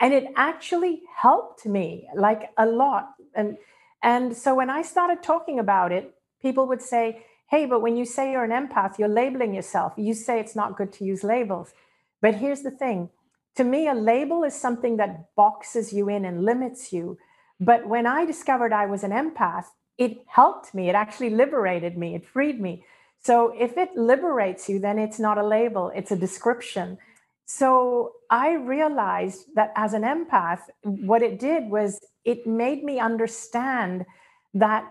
And 0.00 0.12
it 0.12 0.26
actually 0.36 1.02
helped 1.16 1.66
me 1.66 2.08
like 2.14 2.50
a 2.56 2.66
lot. 2.66 3.14
And, 3.34 3.56
and 4.02 4.36
so 4.36 4.54
when 4.54 4.70
I 4.70 4.82
started 4.82 5.22
talking 5.22 5.58
about 5.58 5.90
it, 5.90 6.14
people 6.40 6.66
would 6.68 6.82
say, 6.82 7.24
hey, 7.50 7.64
but 7.64 7.80
when 7.80 7.96
you 7.96 8.04
say 8.04 8.32
you're 8.32 8.44
an 8.44 8.50
empath, 8.50 8.98
you're 8.98 9.08
labeling 9.08 9.54
yourself. 9.54 9.94
You 9.96 10.14
say 10.14 10.38
it's 10.38 10.54
not 10.54 10.76
good 10.76 10.92
to 10.94 11.04
use 11.04 11.24
labels. 11.24 11.72
But 12.20 12.36
here's 12.36 12.62
the 12.62 12.70
thing 12.70 13.10
to 13.58 13.64
me, 13.64 13.88
a 13.88 13.94
label 13.94 14.44
is 14.44 14.54
something 14.54 14.98
that 14.98 15.34
boxes 15.34 15.92
you 15.92 16.08
in 16.08 16.24
and 16.24 16.44
limits 16.44 16.92
you. 16.92 17.18
But 17.58 17.88
when 17.88 18.06
I 18.06 18.24
discovered 18.24 18.72
I 18.72 18.86
was 18.86 19.02
an 19.02 19.10
empath, 19.10 19.64
it 19.98 20.18
helped 20.28 20.72
me. 20.76 20.88
It 20.88 20.94
actually 20.94 21.30
liberated 21.30 21.98
me. 21.98 22.14
It 22.14 22.24
freed 22.24 22.60
me. 22.60 22.84
So 23.18 23.52
if 23.58 23.76
it 23.76 23.96
liberates 23.96 24.68
you, 24.68 24.78
then 24.78 24.96
it's 24.96 25.18
not 25.18 25.38
a 25.38 25.44
label, 25.44 25.90
it's 25.92 26.12
a 26.12 26.16
description. 26.16 26.98
So 27.46 28.12
I 28.30 28.52
realized 28.52 29.46
that 29.56 29.72
as 29.74 29.92
an 29.92 30.02
empath, 30.02 30.60
what 30.84 31.22
it 31.22 31.40
did 31.40 31.68
was 31.68 31.98
it 32.24 32.46
made 32.46 32.84
me 32.84 33.00
understand 33.00 34.06
that 34.54 34.84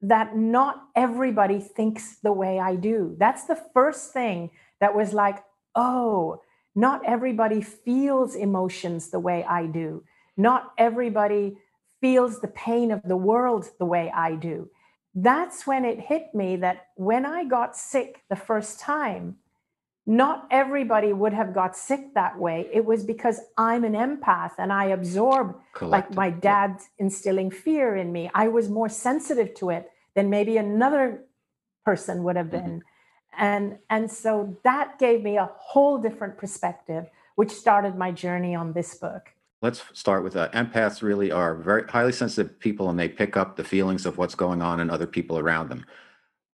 that 0.00 0.36
not 0.36 0.84
everybody 0.94 1.58
thinks 1.58 2.18
the 2.22 2.32
way 2.32 2.60
I 2.60 2.76
do. 2.76 3.16
That's 3.18 3.46
the 3.46 3.60
first 3.74 4.12
thing 4.12 4.50
that 4.78 4.94
was 4.94 5.12
like, 5.12 5.42
oh, 5.74 6.40
not 6.74 7.02
everybody 7.04 7.60
feels 7.60 8.34
emotions 8.34 9.10
the 9.10 9.20
way 9.20 9.44
I 9.44 9.66
do. 9.66 10.04
Not 10.36 10.72
everybody 10.78 11.58
feels 12.00 12.40
the 12.40 12.48
pain 12.48 12.90
of 12.90 13.02
the 13.04 13.16
world 13.16 13.68
the 13.78 13.84
way 13.84 14.10
I 14.14 14.34
do. 14.34 14.70
That's 15.14 15.66
when 15.66 15.84
it 15.84 16.00
hit 16.00 16.34
me 16.34 16.56
that 16.56 16.86
when 16.96 17.26
I 17.26 17.44
got 17.44 17.76
sick 17.76 18.22
the 18.30 18.36
first 18.36 18.80
time, 18.80 19.36
not 20.04 20.48
everybody 20.50 21.12
would 21.12 21.32
have 21.32 21.54
got 21.54 21.76
sick 21.76 22.14
that 22.14 22.38
way. 22.38 22.68
It 22.72 22.84
was 22.84 23.04
because 23.04 23.40
I'm 23.56 23.84
an 23.84 23.92
empath 23.92 24.52
and 24.58 24.72
I 24.72 24.86
absorb 24.86 25.56
like 25.80 26.12
my 26.14 26.30
dad 26.30 26.80
instilling 26.98 27.50
fear 27.50 27.94
in 27.94 28.10
me. 28.10 28.30
I 28.34 28.48
was 28.48 28.68
more 28.68 28.88
sensitive 28.88 29.54
to 29.56 29.70
it 29.70 29.90
than 30.16 30.28
maybe 30.28 30.56
another 30.56 31.24
person 31.84 32.24
would 32.24 32.36
have 32.36 32.46
mm-hmm. 32.46 32.56
been. 32.56 32.70
Mm-hmm. 32.70 32.91
And 33.38 33.78
and 33.90 34.10
so 34.10 34.56
that 34.64 34.98
gave 34.98 35.22
me 35.22 35.36
a 35.36 35.50
whole 35.56 35.98
different 35.98 36.36
perspective, 36.36 37.06
which 37.34 37.50
started 37.50 37.96
my 37.96 38.10
journey 38.12 38.54
on 38.54 38.72
this 38.72 38.94
book. 38.94 39.30
Let's 39.62 39.84
start 39.92 40.24
with 40.24 40.32
that. 40.32 40.52
Empaths 40.52 41.02
really 41.02 41.30
are 41.30 41.54
very 41.54 41.84
highly 41.84 42.12
sensitive 42.12 42.58
people 42.58 42.90
and 42.90 42.98
they 42.98 43.08
pick 43.08 43.36
up 43.36 43.56
the 43.56 43.64
feelings 43.64 44.06
of 44.06 44.18
what's 44.18 44.34
going 44.34 44.60
on 44.60 44.80
in 44.80 44.90
other 44.90 45.06
people 45.06 45.38
around 45.38 45.68
them. 45.68 45.86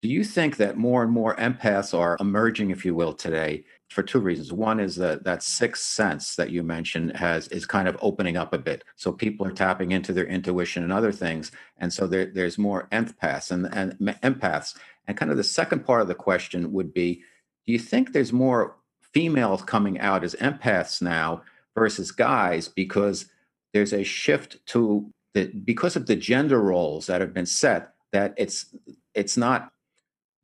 Do 0.03 0.09
you 0.09 0.25
think 0.25 0.59
that 0.59 0.77
more 0.77 1.03
and 1.03 1.11
more 1.11 1.35
empaths 1.37 1.97
are 1.97 2.17
emerging, 2.21 2.71
if 2.71 2.85
you 2.85 2.95
will, 2.95 3.13
today 3.13 3.65
for 3.89 4.03
two 4.03 4.21
reasons? 4.21 4.53
One 4.53 4.79
is 4.79 4.97
that 4.97 5.25
that 5.25 5.43
sixth 5.43 5.85
sense 5.85 6.37
that 6.37 6.51
you 6.51 6.63
mentioned 6.63 7.17
has 7.17 7.49
is 7.49 7.65
kind 7.65 7.89
of 7.89 7.97
opening 8.03 8.37
up 8.37 8.53
a 8.53 8.59
bit, 8.59 8.85
so 8.95 9.11
people 9.11 9.47
are 9.47 9.53
tapping 9.53 9.93
into 9.93 10.13
their 10.13 10.27
intuition 10.27 10.83
and 10.83 10.93
other 10.93 11.13
things, 11.13 11.51
and 11.79 11.93
so 11.93 12.07
there, 12.07 12.27
there's 12.27 12.59
more 12.59 12.89
empaths 12.93 13.51
and, 13.51 13.67
and 13.73 13.99
empaths. 14.23 14.77
And 15.07 15.17
kind 15.17 15.31
of 15.31 15.37
the 15.37 15.45
second 15.45 15.85
part 15.85 16.03
of 16.03 16.09
the 16.09 16.15
question 16.15 16.73
would 16.73 16.93
be: 16.93 17.23
Do 17.67 17.73
you 17.73 17.79
think 17.79 18.13
there's 18.13 18.33
more 18.33 18.77
females 19.13 19.63
coming 19.63 19.99
out 20.01 20.25
as 20.25 20.35
empaths 20.37 21.01
now 21.01 21.43
versus 21.75 22.11
guys 22.11 22.69
because 22.69 23.27
there's 23.73 23.93
a 23.93 24.05
shift 24.05 24.59
to 24.67 25.11
the 25.35 25.47
because 25.47 25.97
of 25.97 26.07
the 26.07 26.17
gender 26.17 26.61
roles 26.61 27.07
that 27.07 27.21
have 27.21 27.35
been 27.35 27.47
set 27.47 27.95
that 28.13 28.35
it's 28.37 28.75
it's 29.15 29.37
not 29.37 29.73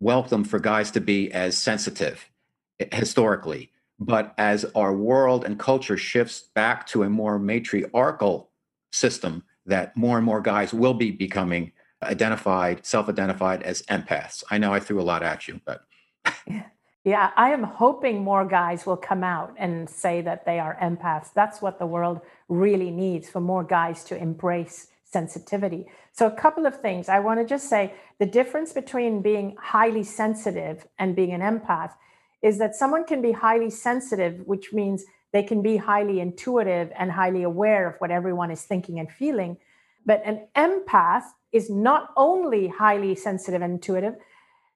welcome 0.00 0.44
for 0.44 0.58
guys 0.58 0.90
to 0.90 1.00
be 1.00 1.32
as 1.32 1.56
sensitive 1.56 2.28
historically. 2.92 3.70
But 3.98 4.34
as 4.36 4.64
our 4.74 4.94
world 4.94 5.44
and 5.44 5.58
culture 5.58 5.96
shifts 5.96 6.42
back 6.54 6.86
to 6.88 7.04
a 7.04 7.10
more 7.10 7.38
matriarchal 7.38 8.50
system, 8.90 9.44
that 9.66 9.96
more 9.96 10.16
and 10.16 10.26
more 10.26 10.40
guys 10.40 10.74
will 10.74 10.94
be 10.94 11.10
becoming 11.10 11.72
identified, 12.02 12.84
self 12.84 13.08
identified 13.08 13.62
as 13.62 13.82
empaths. 13.82 14.42
I 14.50 14.58
know 14.58 14.72
I 14.72 14.80
threw 14.80 15.00
a 15.00 15.02
lot 15.02 15.22
at 15.22 15.48
you, 15.48 15.60
but. 15.64 15.84
Yeah, 17.04 17.32
I 17.36 17.50
am 17.50 17.64
hoping 17.64 18.22
more 18.22 18.44
guys 18.44 18.86
will 18.86 18.96
come 18.96 19.24
out 19.24 19.54
and 19.58 19.90
say 19.90 20.20
that 20.20 20.46
they 20.46 20.60
are 20.60 20.78
empaths. 20.80 21.32
That's 21.34 21.60
what 21.60 21.80
the 21.80 21.86
world 21.86 22.20
really 22.48 22.92
needs 22.92 23.28
for 23.28 23.40
more 23.40 23.64
guys 23.64 24.04
to 24.04 24.16
embrace 24.16 24.86
sensitivity. 25.02 25.86
So, 26.12 26.26
a 26.26 26.30
couple 26.30 26.64
of 26.64 26.80
things. 26.80 27.08
I 27.08 27.18
want 27.18 27.40
to 27.40 27.46
just 27.46 27.68
say 27.68 27.94
the 28.20 28.26
difference 28.26 28.72
between 28.72 29.20
being 29.20 29.56
highly 29.60 30.04
sensitive 30.04 30.86
and 30.98 31.16
being 31.16 31.32
an 31.32 31.40
empath 31.40 31.92
is 32.40 32.58
that 32.58 32.76
someone 32.76 33.04
can 33.04 33.20
be 33.20 33.32
highly 33.32 33.70
sensitive, 33.70 34.40
which 34.46 34.72
means 34.72 35.04
they 35.32 35.42
can 35.42 35.60
be 35.60 35.78
highly 35.78 36.20
intuitive 36.20 36.92
and 36.96 37.10
highly 37.10 37.42
aware 37.42 37.88
of 37.88 37.96
what 37.98 38.12
everyone 38.12 38.50
is 38.52 38.62
thinking 38.62 39.00
and 39.00 39.10
feeling. 39.10 39.56
But 40.06 40.22
an 40.24 40.46
empath 40.54 41.24
is 41.52 41.70
not 41.70 42.10
only 42.16 42.68
highly 42.68 43.14
sensitive 43.14 43.62
and 43.62 43.74
intuitive 43.74 44.14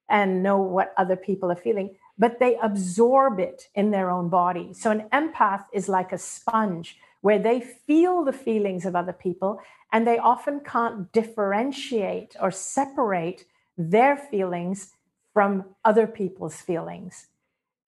and 0.09 0.43
know 0.43 0.59
what 0.59 0.95
other 0.97 1.17
people 1.17 1.51
are 1.51 1.57
feeling, 1.57 1.97
but 2.19 2.39
they 2.39 2.57
absorb 2.63 3.39
it 3.41 3.69
in 3.75 3.91
their 3.91 4.11
own 4.11 4.29
body. 4.29 4.73
So, 4.73 4.91
an 4.91 5.09
empath 5.13 5.65
is 5.73 5.89
like 5.89 6.13
a 6.13 6.19
sponge 6.19 6.99
where 7.21 7.39
they 7.39 7.61
feel 7.61 8.25
the 8.25 8.33
feelings 8.33 8.87
of 8.87 8.95
other 8.95 9.13
people 9.13 9.61
and 9.93 10.07
they 10.07 10.19
often 10.19 10.61
can't 10.61 11.11
differentiate 11.13 12.37
or 12.41 12.51
separate 12.51 13.45
their 13.77 14.17
feelings 14.17 14.93
from 15.33 15.65
other 15.85 16.07
people's 16.07 16.57
feelings. 16.57 17.27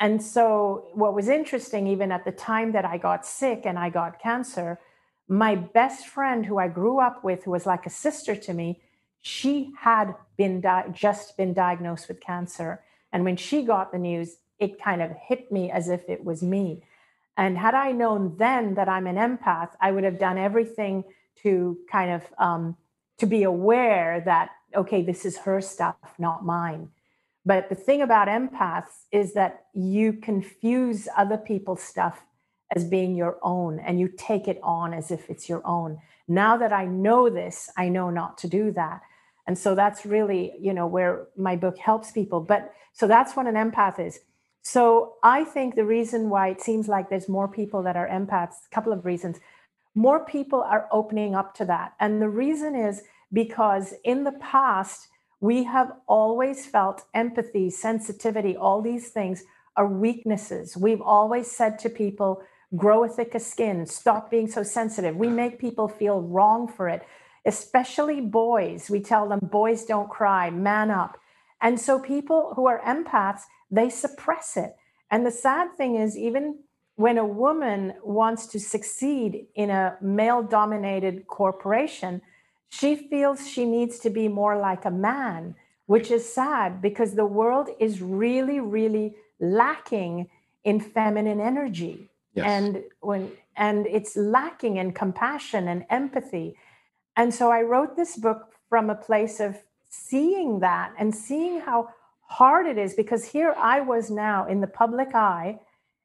And 0.01 0.23
so, 0.23 0.89
what 0.93 1.15
was 1.15 1.29
interesting, 1.29 1.87
even 1.87 2.13
at 2.13 2.25
the 2.25 2.33
time 2.33 2.73
that 2.73 2.85
I 2.85 2.99
got 2.99 3.27
sick 3.27 3.63
and 3.65 3.79
I 3.79 3.91
got 3.91 4.21
cancer, 4.21 4.79
my 5.29 5.55
best 5.55 6.07
friend 6.07 6.47
who 6.47 6.59
I 6.59 6.69
grew 6.69 6.99
up 6.99 7.23
with, 7.23 7.45
who 7.45 7.51
was 7.51 7.67
like 7.67 7.87
a 7.87 7.91
sister 7.91 8.35
to 8.35 8.55
me, 8.55 8.81
she 9.21 9.73
had 9.79 10.15
been 10.37 10.61
di- 10.61 10.89
just 10.93 11.37
been 11.37 11.53
diagnosed 11.53 12.09
with 12.09 12.21
cancer. 12.21 12.83
And 13.13 13.25
when 13.25 13.37
she 13.37 13.63
got 13.63 13.93
the 13.93 13.99
news, 13.99 14.37
it 14.59 14.83
kind 14.83 15.03
of 15.03 15.11
hit 15.13 15.53
me 15.53 15.71
as 15.71 15.89
if 15.89 16.09
it 16.09 16.25
was 16.25 16.43
me. 16.43 16.83
And 17.37 17.59
had 17.59 17.75
I 17.75 17.93
known 17.93 18.37
then 18.39 18.75
that 18.75 18.89
I'm 18.89 19.07
an 19.07 19.17
empath, 19.17 19.71
I 19.81 19.93
would 19.93 20.05
have 20.05 20.19
done 20.19 20.39
everything 20.39 21.05
to 21.43 21.79
kind 21.91 22.11
of 22.11 22.23
um, 22.39 22.77
to 23.19 23.27
be 23.27 23.45
aware 23.45 24.21
that 24.25 24.51
okay, 24.75 25.03
this 25.03 25.25
is 25.25 25.39
her 25.39 25.61
stuff, 25.61 25.97
not 26.19 26.45
mine. 26.45 26.91
But 27.47 27.71
the 27.71 27.75
thing 27.75 28.03
about 28.03 28.29
empaths 28.29 29.07
is 29.11 29.33
that 29.33 29.65
you 29.73 30.13
confuse 30.13 31.09
other 31.17 31.39
people's 31.39 31.83
stuff 31.83 32.23
as 32.75 32.85
being 32.85 33.15
your 33.15 33.39
own 33.43 33.79
and 33.81 33.99
you 33.99 34.09
take 34.17 34.47
it 34.49 34.59
on 34.63 34.93
as 34.93 35.11
if 35.11 35.31
it's 35.31 35.49
your 35.49 35.67
own. 35.67 35.99
Now 36.27 36.57
that 36.59 36.73
I 36.73 36.85
know 36.85 37.31
this, 37.31 37.71
I 37.77 37.89
know 37.89 38.11
not 38.11 38.39
to 38.39 38.49
do 38.49 38.71
that. 38.73 39.01
And 39.47 39.57
so 39.57 39.75
that's 39.75 40.05
really, 40.05 40.53
you 40.61 40.75
know, 40.75 40.87
where 40.87 41.27
my 41.37 41.57
book 41.57 41.79
helps 41.79 42.11
people. 42.11 42.41
But 42.41 42.73
so 42.93 43.07
that's 43.07 43.35
what 43.35 43.47
an 43.47 43.55
empath 43.55 43.99
is. 43.99 44.21
So 44.61 45.15
I 45.23 45.45
think 45.45 45.75
the 45.75 45.87
reason 45.87 46.29
why 46.29 46.49
it 46.49 46.61
seems 46.61 46.89
like 46.89 47.09
there's 47.09 47.29
more 47.29 47.49
people 47.49 47.83
that 47.85 47.97
are 47.97 48.07
empaths, 48.07 48.67
a 48.71 48.75
couple 48.75 48.93
of 48.93 49.07
reasons. 49.07 49.39
More 49.95 50.25
people 50.27 50.61
are 50.61 50.89
opening 50.93 51.35
up 51.35 51.55
to 51.55 51.65
that. 51.65 51.95
And 51.99 52.21
the 52.21 52.29
reason 52.29 52.75
is 52.75 53.03
because 53.33 53.95
in 54.05 54.25
the 54.25 54.33
past, 54.33 55.09
we 55.41 55.65
have 55.65 55.93
always 56.07 56.67
felt 56.67 57.05
empathy, 57.15 57.71
sensitivity, 57.71 58.57
all 58.57 58.83
these 58.83 59.09
things 59.09 59.45
are 59.77 59.87
weaknesses. 59.87 60.77
We've 60.77 61.01
always 61.01 61.51
said 61.51 61.79
to 61.79 61.89
people, 61.89 62.43
grow 62.77 63.05
a 63.05 63.09
thicker 63.09 63.39
skin, 63.39 63.87
stop 63.87 64.31
being 64.31 64.49
so 64.49 64.63
sensitive. 64.63 65.17
We 65.17 65.29
make 65.29 65.59
people 65.59 65.89
feel 65.89 66.21
wrong 66.21 66.69
for 66.69 66.89
it, 66.89 67.03
especially 67.47 68.21
boys. 68.21 68.91
We 68.91 69.01
tell 69.01 69.29
them, 69.29 69.41
boys 69.43 69.85
don't 69.85 70.11
cry, 70.11 70.51
man 70.51 70.91
up. 70.91 71.19
And 71.61 71.81
so 71.81 71.99
people 71.99 72.53
who 72.55 72.67
are 72.67 72.81
empaths, 72.83 73.43
they 73.71 73.89
suppress 73.89 74.57
it. 74.57 74.77
And 75.11 75.25
the 75.25 75.31
sad 75.31 75.77
thing 75.77 75.97
is, 75.97 76.17
even 76.17 76.59
when 76.97 77.17
a 77.17 77.25
woman 77.25 77.95
wants 78.03 78.47
to 78.49 78.61
succeed 78.61 79.47
in 79.55 79.71
a 79.71 79.97
male 80.01 80.43
dominated 80.43 81.27
corporation, 81.27 82.21
she 82.69 82.97
feels 82.97 83.49
she 83.49 83.65
needs 83.65 83.99
to 84.01 84.11
be 84.11 84.29
more 84.29 84.59
like 84.59 84.85
a 84.85 84.91
man, 84.91 85.55
which 85.87 86.11
is 86.11 86.31
sad 86.31 86.83
because 86.83 87.15
the 87.15 87.25
world 87.25 87.71
is 87.81 88.03
really, 88.03 88.61
really 88.61 89.15
lacking 89.41 90.29
in 90.65 90.81
feminine 90.81 91.41
energy. 91.41 92.11
And 92.47 92.85
when 93.01 93.33
and 93.57 93.87
it's 93.87 94.17
lacking 94.17 94.77
in 94.77 94.93
compassion 94.93 95.69
and 95.69 95.85
empathy. 95.91 96.57
And 97.17 97.35
so 97.35 97.51
I 97.51 97.63
wrote 97.63 97.97
this 97.97 98.17
book 98.17 98.55
from 98.69 98.89
a 98.89 98.95
place 98.95 99.41
of 99.41 99.59
seeing 99.91 100.61
that 100.61 100.95
and 100.99 101.15
seeing 101.15 101.61
how 101.61 101.89
hard 102.29 102.67
it 102.67 102.79
is 102.79 102.95
because 102.95 103.25
here 103.25 103.55
I 103.59 103.81
was 103.81 104.11
now 104.11 104.47
in 104.47 104.61
the 104.61 104.67
public 104.67 105.15
eye. 105.15 105.59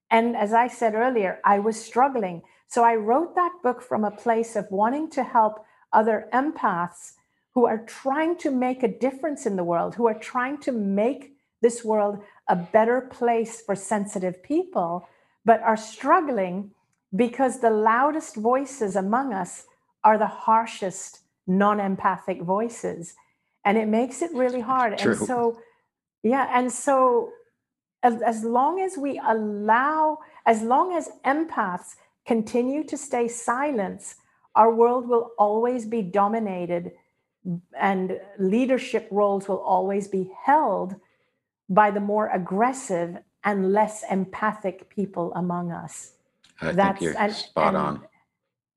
And 0.09 0.35
as 0.35 0.53
I 0.53 0.67
said 0.67 0.95
earlier, 0.95 1.39
I 1.43 1.59
was 1.59 1.79
struggling. 1.79 2.41
So 2.67 2.83
I 2.83 2.95
wrote 2.95 3.35
that 3.35 3.53
book 3.61 3.81
from 3.81 4.03
a 4.03 4.11
place 4.11 4.55
of 4.55 4.65
wanting 4.71 5.09
to 5.11 5.23
help 5.23 5.63
other 5.91 6.27
empaths 6.33 7.13
who 7.53 7.67
are 7.67 7.85
trying 7.85 8.35
to 8.37 8.49
make 8.49 8.81
a 8.81 8.87
difference 8.87 9.45
in 9.45 9.55
the 9.55 9.63
world, 9.63 9.93
who 9.93 10.07
are 10.07 10.17
trying 10.17 10.57
to 10.59 10.71
make 10.71 11.33
this 11.61 11.83
world 11.83 12.23
a 12.47 12.55
better 12.55 13.01
place 13.01 13.61
for 13.61 13.75
sensitive 13.75 14.41
people, 14.41 15.07
but 15.45 15.61
are 15.61 15.77
struggling 15.77 16.71
because 17.15 17.59
the 17.59 17.69
loudest 17.69 18.35
voices 18.35 18.95
among 18.95 19.33
us 19.33 19.65
are 20.03 20.17
the 20.17 20.27
harshest 20.27 21.21
non 21.45 21.79
empathic 21.79 22.41
voices 22.41 23.15
and 23.65 23.77
it 23.77 23.87
makes 23.87 24.21
it 24.21 24.31
really 24.33 24.61
hard 24.61 24.97
True. 24.97 25.11
and 25.11 25.21
so 25.21 25.59
yeah 26.23 26.49
and 26.53 26.71
so 26.71 27.31
as, 28.01 28.21
as 28.21 28.43
long 28.43 28.79
as 28.79 28.97
we 28.97 29.19
allow 29.25 30.19
as 30.45 30.61
long 30.61 30.93
as 30.95 31.09
empaths 31.25 31.95
continue 32.25 32.83
to 32.85 32.97
stay 32.97 33.27
silent 33.27 34.15
our 34.55 34.73
world 34.73 35.07
will 35.07 35.31
always 35.37 35.85
be 35.85 36.01
dominated 36.01 36.91
and 37.77 38.19
leadership 38.39 39.07
roles 39.11 39.49
will 39.49 39.61
always 39.61 40.07
be 40.07 40.31
held 40.45 40.95
by 41.69 41.91
the 41.91 41.99
more 41.99 42.29
aggressive 42.29 43.17
and 43.43 43.73
less 43.73 44.03
empathic 44.09 44.89
people 44.89 45.33
among 45.35 45.71
us. 45.71 46.13
I 46.61 46.71
That's, 46.71 46.99
think 46.99 47.01
you're 47.01 47.21
and, 47.21 47.33
spot 47.33 47.75
and, 47.75 47.77
on. 47.77 48.01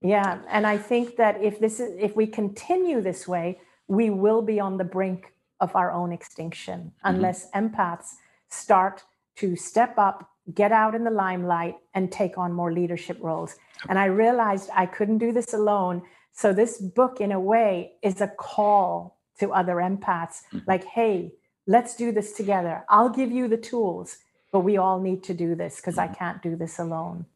Yeah, 0.01 0.41
and 0.49 0.67
I 0.67 0.79
think 0.79 1.17
that 1.17 1.43
if 1.43 1.59
this 1.59 1.81
is 1.81 1.97
if 1.99 2.17
we 2.17 2.27
continue 2.27 3.01
this 3.01 3.27
way, 3.27 3.61
we 3.89 4.11
will 4.11 4.43
be 4.43 4.61
on 4.61 4.77
the 4.77 4.85
brink 4.85 5.33
of 5.61 5.75
our 5.75 5.91
own 5.93 6.13
extinction 6.13 6.81
mm-hmm. 6.81 7.17
unless 7.17 7.51
empaths 7.53 8.15
start 8.49 9.05
to 9.37 9.57
step 9.57 9.99
up, 9.99 10.31
get 10.55 10.73
out 10.73 10.95
in 10.95 11.05
the 11.05 11.11
limelight, 11.11 11.77
and 11.95 12.11
take 12.11 12.39
on 12.39 12.53
more 12.53 12.73
leadership 12.73 13.19
roles. 13.21 13.57
And 13.89 13.99
I 13.99 14.07
realized 14.07 14.71
I 14.75 14.87
couldn't 14.87 15.19
do 15.19 15.33
this 15.33 15.53
alone. 15.53 16.03
So, 16.33 16.53
this 16.53 16.79
book, 16.79 17.21
in 17.21 17.33
a 17.33 17.41
way, 17.41 17.93
is 18.03 18.21
a 18.21 18.29
call 18.29 19.19
to 19.41 19.53
other 19.53 19.77
empaths 19.77 20.43
mm-hmm. 20.53 20.59
like, 20.67 20.85
hey, 20.85 21.33
let's 21.67 21.97
do 21.97 22.13
this 22.13 22.33
together. 22.33 22.85
I'll 22.89 23.11
give 23.11 23.31
you 23.31 23.49
the 23.49 23.57
tools, 23.57 24.19
but 24.57 24.65
we 24.65 24.79
all 24.79 24.99
need 24.99 25.23
to 25.23 25.35
do 25.35 25.55
this 25.55 25.77
because 25.77 25.99
I 25.99 26.07
mm-hmm. 26.07 26.15
can't 26.15 26.43
do 26.43 26.57
this 26.57 26.79
alone. 26.79 27.27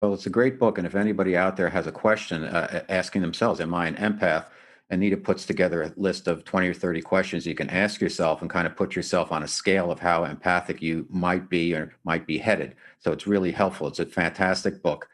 Well, 0.00 0.14
it's 0.14 0.26
a 0.26 0.30
great 0.30 0.60
book. 0.60 0.78
And 0.78 0.86
if 0.86 0.94
anybody 0.94 1.36
out 1.36 1.56
there 1.56 1.68
has 1.70 1.88
a 1.88 1.90
question 1.90 2.44
uh, 2.44 2.84
asking 2.88 3.22
themselves, 3.22 3.60
Am 3.60 3.74
I 3.74 3.88
an 3.88 3.96
empath? 3.96 4.46
Anita 4.88 5.16
puts 5.16 5.44
together 5.44 5.82
a 5.82 5.92
list 5.96 6.28
of 6.28 6.44
20 6.44 6.68
or 6.68 6.74
30 6.74 7.02
questions 7.02 7.44
you 7.44 7.56
can 7.56 7.68
ask 7.68 8.00
yourself 8.00 8.42
and 8.42 8.48
kind 8.48 8.64
of 8.64 8.76
put 8.76 8.94
yourself 8.94 9.32
on 9.32 9.42
a 9.42 9.48
scale 9.48 9.90
of 9.90 9.98
how 9.98 10.22
empathic 10.22 10.80
you 10.80 11.04
might 11.10 11.50
be 11.50 11.74
or 11.74 11.92
might 12.04 12.28
be 12.28 12.38
headed. 12.38 12.76
So 13.00 13.10
it's 13.10 13.26
really 13.26 13.50
helpful. 13.50 13.88
It's 13.88 13.98
a 13.98 14.06
fantastic 14.06 14.80
book. 14.80 15.08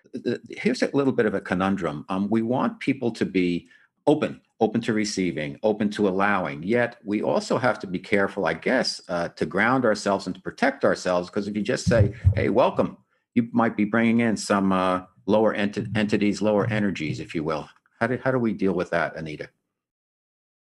Here's 0.51 0.83
a 0.83 0.91
little 0.93 1.15
bit 1.15 1.25
of 1.25 1.33
a 1.33 1.41
conundrum. 1.41 2.05
Um, 2.11 2.29
we 2.29 2.43
want 2.43 2.79
people 2.79 3.11
to 3.12 3.25
be 3.25 3.69
open, 4.07 4.43
open 4.61 4.80
to 4.82 4.92
receiving, 4.92 5.59
open 5.62 5.90
to 5.90 6.09
allowing. 6.09 6.62
Yet 6.62 6.96
we 7.05 7.22
also 7.22 7.59
have 7.59 7.78
to 7.80 7.86
be 7.86 7.98
careful, 7.98 8.46
I 8.46 8.55
guess, 8.55 9.00
uh, 9.09 9.28
to 9.30 9.46
ground 9.46 9.84
ourselves 9.84 10.26
and 10.26 10.34
to 10.34 10.40
protect 10.40 10.84
ourselves. 10.84 11.28
Because 11.28 11.48
if 11.48 11.57
you 11.57 11.62
just 11.62 11.86
say, 11.86 12.14
hey, 12.34 12.48
welcome, 12.48 12.96
you 13.34 13.48
might 13.52 13.76
be 13.76 13.84
bringing 13.84 14.20
in 14.20 14.36
some 14.36 14.72
uh, 14.72 15.02
lower 15.26 15.55
ent- 15.55 15.88
entities, 15.96 16.40
lower 16.40 16.66
energies, 16.66 17.20
if 17.20 17.34
you 17.34 17.42
will. 17.42 17.68
How 18.00 18.07
do, 18.07 18.18
how 18.22 18.30
do 18.30 18.38
we 18.38 18.52
deal 18.52 18.72
with 18.72 18.90
that, 18.90 19.16
Anita? 19.16 19.48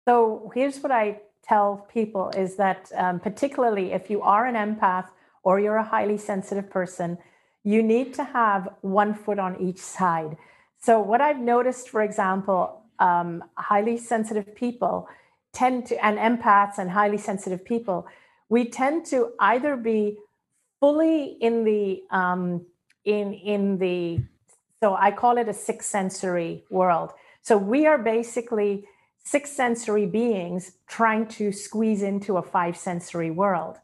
So 0.08 0.52
here's 0.54 0.80
what 0.80 0.92
I 0.92 1.20
tell 1.44 1.88
people 1.94 2.30
is 2.30 2.56
that 2.56 2.90
um, 2.96 3.20
particularly 3.20 3.92
if 3.92 4.10
you 4.10 4.22
are 4.22 4.46
an 4.46 4.56
empath 4.56 5.10
or 5.44 5.60
you're 5.60 5.78
a 5.78 5.84
highly 5.84 6.18
sensitive 6.18 6.70
person, 6.70 7.18
you 7.64 7.84
need 7.84 8.14
to 8.14 8.24
have 8.24 8.70
one 8.82 9.14
foot 9.14 9.40
on 9.40 9.60
each 9.60 9.80
side. 9.80 10.38
So 10.80 11.00
what 11.00 11.22
I've 11.22 11.40
noticed, 11.40 11.90
for 11.90 12.02
example, 12.02 12.83
um, 13.00 13.44
highly 13.58 13.98
sensitive 13.98 14.56
people 14.56 15.08
tend 15.54 15.86
to, 15.88 16.06
and 16.06 16.18
empaths 16.18 16.78
and 16.78 16.90
highly 16.90 17.18
sensitive 17.18 17.64
people, 17.64 18.08
we 18.50 18.66
tend 18.66 19.06
to 19.08 19.32
either 19.40 19.76
be 19.76 20.18
fully 20.80 21.38
in 21.40 21.64
the 21.64 22.04
um, 22.12 22.66
in 23.06 23.34
in 23.34 23.78
the 23.78 24.20
so 24.82 24.96
I 24.96 25.12
call 25.12 25.38
it 25.38 25.48
a 25.48 25.54
six 25.54 25.86
sensory 25.86 26.66
world. 26.70 27.12
So 27.42 27.58
we 27.58 27.86
are 27.86 27.98
basically 27.98 28.86
six 29.24 29.50
sensory 29.50 30.06
beings 30.06 30.74
trying 30.88 31.28
to 31.28 31.54
squeeze 31.54 32.04
into 32.04 32.36
a 32.36 32.42
five 32.42 32.76
sensory 32.76 33.32
world. 33.32 33.78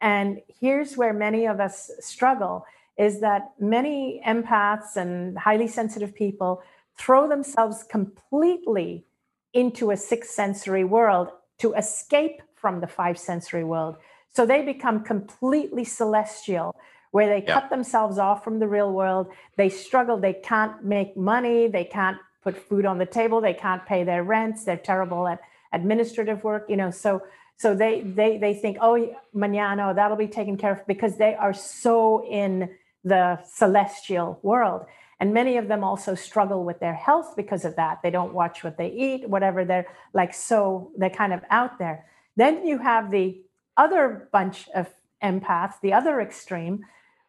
And 0.00 0.42
here's 0.60 0.96
where 0.96 1.14
many 1.14 1.46
of 1.46 1.58
us 1.58 1.90
struggle 2.00 2.66
is 2.98 3.20
that 3.20 3.52
many 3.58 4.22
empaths 4.26 4.96
and 4.96 5.38
highly 5.38 5.68
sensitive 5.68 6.14
people 6.14 6.62
throw 6.96 7.28
themselves 7.28 7.84
completely 7.84 9.04
into 9.52 9.90
a 9.90 9.96
six 9.96 10.30
sensory 10.30 10.84
world 10.84 11.28
to 11.58 11.72
escape 11.74 12.42
from 12.54 12.80
the 12.80 12.86
five 12.86 13.18
sensory 13.18 13.64
world. 13.64 13.96
So 14.30 14.44
they 14.44 14.62
become 14.62 15.02
completely 15.02 15.84
celestial, 15.84 16.74
where 17.10 17.26
they 17.26 17.44
yeah. 17.46 17.60
cut 17.60 17.70
themselves 17.70 18.18
off 18.18 18.44
from 18.44 18.58
the 18.58 18.68
real 18.68 18.92
world. 18.92 19.28
They 19.56 19.70
struggle, 19.70 20.18
they 20.18 20.34
can't 20.34 20.84
make 20.84 21.16
money, 21.16 21.68
they 21.68 21.84
can't 21.84 22.18
put 22.46 22.56
food 22.68 22.86
on 22.86 22.96
the 22.98 23.06
table 23.06 23.40
they 23.40 23.52
can't 23.52 23.84
pay 23.86 24.04
their 24.04 24.22
rents 24.22 24.64
they're 24.64 24.76
terrible 24.76 25.26
at 25.26 25.40
administrative 25.72 26.44
work 26.44 26.64
you 26.68 26.76
know 26.76 26.92
so 26.92 27.20
so 27.56 27.74
they 27.74 28.02
they 28.02 28.38
they 28.38 28.54
think 28.54 28.76
oh 28.80 28.96
mañana 29.34 29.92
that'll 29.92 30.16
be 30.16 30.28
taken 30.28 30.56
care 30.56 30.74
of 30.74 30.86
because 30.86 31.16
they 31.16 31.34
are 31.34 31.52
so 31.52 32.24
in 32.30 32.70
the 33.02 33.36
celestial 33.44 34.38
world 34.42 34.86
and 35.18 35.32
many 35.32 35.56
of 35.56 35.68
them 35.68 35.82
also 35.82 36.14
struggle 36.14 36.64
with 36.64 36.78
their 36.80 36.94
health 36.94 37.34
because 37.36 37.64
of 37.64 37.76
that 37.76 38.00
they 38.02 38.10
don't 38.10 38.34
watch 38.34 38.62
what 38.64 38.76
they 38.76 38.90
eat 38.90 39.28
whatever 39.28 39.64
they're 39.64 39.86
like 40.12 40.34
so 40.34 40.90
they're 40.96 41.10
kind 41.10 41.32
of 41.32 41.40
out 41.50 41.78
there 41.78 42.06
then 42.36 42.66
you 42.66 42.78
have 42.78 43.10
the 43.10 43.40
other 43.76 44.28
bunch 44.32 44.68
of 44.74 44.88
empaths 45.22 45.80
the 45.82 45.92
other 45.92 46.20
extreme 46.20 46.84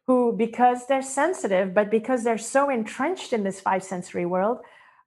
who 0.05 0.33
because 0.37 0.87
they're 0.87 1.01
sensitive 1.01 1.73
but 1.73 1.89
because 1.91 2.23
they're 2.23 2.37
so 2.37 2.69
entrenched 2.69 3.33
in 3.33 3.43
this 3.43 3.59
five 3.59 3.83
sensory 3.83 4.25
world 4.25 4.59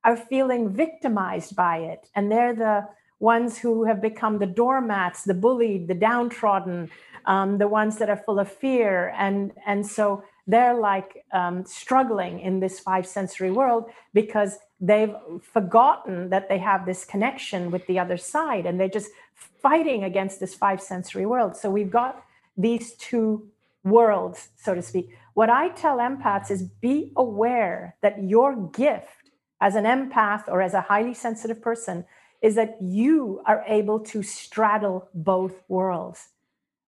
are 0.04 0.16
feeling 0.16 0.70
victimized 0.70 1.54
by 1.56 1.78
it. 1.78 2.08
And 2.14 2.30
they're 2.30 2.54
the 2.54 2.88
ones 3.18 3.58
who 3.58 3.84
have 3.84 4.00
become 4.00 4.38
the 4.38 4.46
doormats, 4.46 5.24
the 5.24 5.34
bullied, 5.34 5.88
the 5.88 5.94
downtrodden, 5.94 6.90
um, 7.26 7.58
the 7.58 7.68
ones 7.68 7.98
that 7.98 8.08
are 8.08 8.16
full 8.16 8.38
of 8.38 8.50
fear. 8.50 9.12
And, 9.16 9.52
and 9.66 9.86
so 9.86 10.24
they're 10.50 10.78
like 10.78 11.24
um, 11.32 11.64
struggling 11.64 12.40
in 12.40 12.60
this 12.60 12.80
five 12.80 13.06
sensory 13.06 13.50
world 13.50 13.84
because 14.12 14.58
they've 14.80 15.14
forgotten 15.42 16.30
that 16.30 16.48
they 16.48 16.58
have 16.58 16.86
this 16.86 17.04
connection 17.04 17.70
with 17.70 17.86
the 17.86 17.98
other 17.98 18.16
side 18.16 18.66
and 18.66 18.78
they're 18.78 18.88
just 18.88 19.10
fighting 19.34 20.04
against 20.04 20.40
this 20.40 20.54
five 20.54 20.80
sensory 20.80 21.26
world. 21.26 21.56
So 21.56 21.70
we've 21.70 21.90
got 21.90 22.24
these 22.56 22.94
two 22.94 23.48
worlds, 23.84 24.48
so 24.56 24.74
to 24.74 24.82
speak. 24.82 25.10
What 25.34 25.50
I 25.50 25.68
tell 25.70 25.98
empaths 25.98 26.50
is 26.50 26.62
be 26.62 27.12
aware 27.16 27.96
that 28.02 28.22
your 28.22 28.56
gift 28.56 29.30
as 29.60 29.74
an 29.74 29.84
empath 29.84 30.48
or 30.48 30.62
as 30.62 30.74
a 30.74 30.80
highly 30.80 31.14
sensitive 31.14 31.62
person 31.62 32.04
is 32.42 32.54
that 32.54 32.76
you 32.80 33.42
are 33.46 33.62
able 33.66 34.00
to 34.00 34.22
straddle 34.22 35.08
both 35.14 35.62
worlds. 35.68 36.28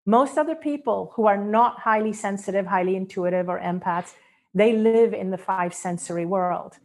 Most 0.04 0.36
other 0.36 0.54
people 0.56 1.12
who 1.14 1.26
are 1.26 1.36
not 1.36 1.78
highly 1.78 2.12
sensitive, 2.12 2.66
highly 2.66 2.96
intuitive, 2.96 3.48
or 3.48 3.60
empaths, 3.60 4.14
they 4.54 4.72
live 4.72 5.14
in 5.14 5.30
the 5.30 5.38
five 5.38 5.72
sensory 5.72 6.26
world. 6.26 6.78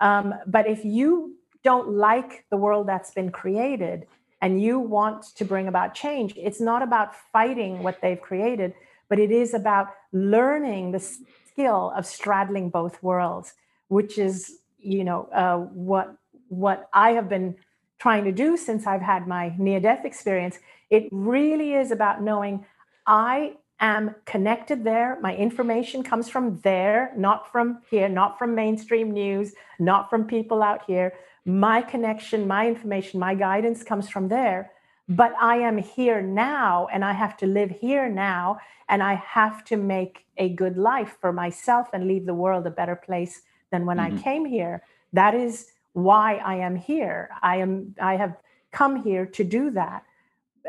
Um, 0.00 0.34
but 0.46 0.66
if 0.68 0.84
you 0.84 1.36
don't 1.62 1.88
like 1.88 2.44
the 2.50 2.56
world 2.56 2.86
that's 2.86 3.10
been 3.10 3.30
created 3.30 4.06
and 4.40 4.62
you 4.62 4.78
want 4.78 5.24
to 5.36 5.44
bring 5.44 5.66
about 5.66 5.94
change, 5.94 6.34
it's 6.36 6.60
not 6.60 6.82
about 6.82 7.14
fighting 7.32 7.82
what 7.82 8.00
they've 8.00 8.20
created, 8.20 8.74
but 9.08 9.18
it 9.18 9.30
is 9.30 9.54
about 9.54 9.88
learning 10.12 10.92
the 10.92 11.00
skill 11.00 11.92
of 11.96 12.06
straddling 12.06 12.70
both 12.70 13.02
worlds, 13.02 13.54
which 13.88 14.18
is 14.18 14.58
you 14.78 15.02
know 15.02 15.28
uh, 15.34 15.56
what 15.56 16.16
what 16.48 16.88
I 16.92 17.12
have 17.12 17.28
been 17.28 17.56
trying 18.04 18.24
to 18.24 18.32
do 18.32 18.54
since 18.54 18.86
I've 18.86 19.00
had 19.00 19.26
my 19.26 19.54
near 19.56 19.80
death 19.80 20.04
experience. 20.04 20.58
It 20.90 21.08
really 21.10 21.72
is 21.72 21.90
about 21.90 22.20
knowing 22.20 22.66
I 23.06 23.54
am 23.80 24.14
connected 24.26 24.84
there. 24.84 25.18
My 25.22 25.34
information 25.34 26.02
comes 26.02 26.28
from 26.28 26.60
there, 26.60 27.14
not 27.16 27.50
from 27.50 27.78
here, 27.88 28.10
not 28.10 28.38
from 28.38 28.54
mainstream 28.54 29.10
news, 29.10 29.54
not 29.78 30.10
from 30.10 30.26
people 30.26 30.62
out 30.62 30.82
here. 30.86 31.14
My 31.46 31.80
connection, 31.80 32.46
my 32.46 32.68
information, 32.68 33.20
my 33.20 33.34
guidance 33.34 33.82
comes 33.82 34.10
from 34.10 34.28
there. 34.28 34.72
But 35.08 35.32
I 35.40 35.56
am 35.56 35.78
here 35.78 36.20
now 36.20 36.88
and 36.92 37.02
I 37.02 37.12
have 37.12 37.38
to 37.38 37.46
live 37.46 37.70
here 37.70 38.10
now 38.10 38.58
and 38.90 39.02
I 39.02 39.14
have 39.14 39.64
to 39.70 39.78
make 39.78 40.26
a 40.36 40.50
good 40.50 40.76
life 40.76 41.16
for 41.22 41.32
myself 41.32 41.88
and 41.94 42.06
leave 42.06 42.26
the 42.26 42.34
world 42.34 42.66
a 42.66 42.70
better 42.70 42.96
place 42.96 43.40
than 43.72 43.86
when 43.86 43.96
mm-hmm. 43.96 44.18
I 44.18 44.22
came 44.22 44.44
here. 44.44 44.82
That 45.14 45.34
is 45.34 45.70
why 45.94 46.36
I 46.36 46.56
am 46.56 46.76
here. 46.76 47.30
I 47.42 47.56
am 47.56 47.94
I 48.00 48.16
have 48.16 48.36
come 48.72 49.02
here 49.02 49.24
to 49.24 49.44
do 49.44 49.70
that. 49.70 50.04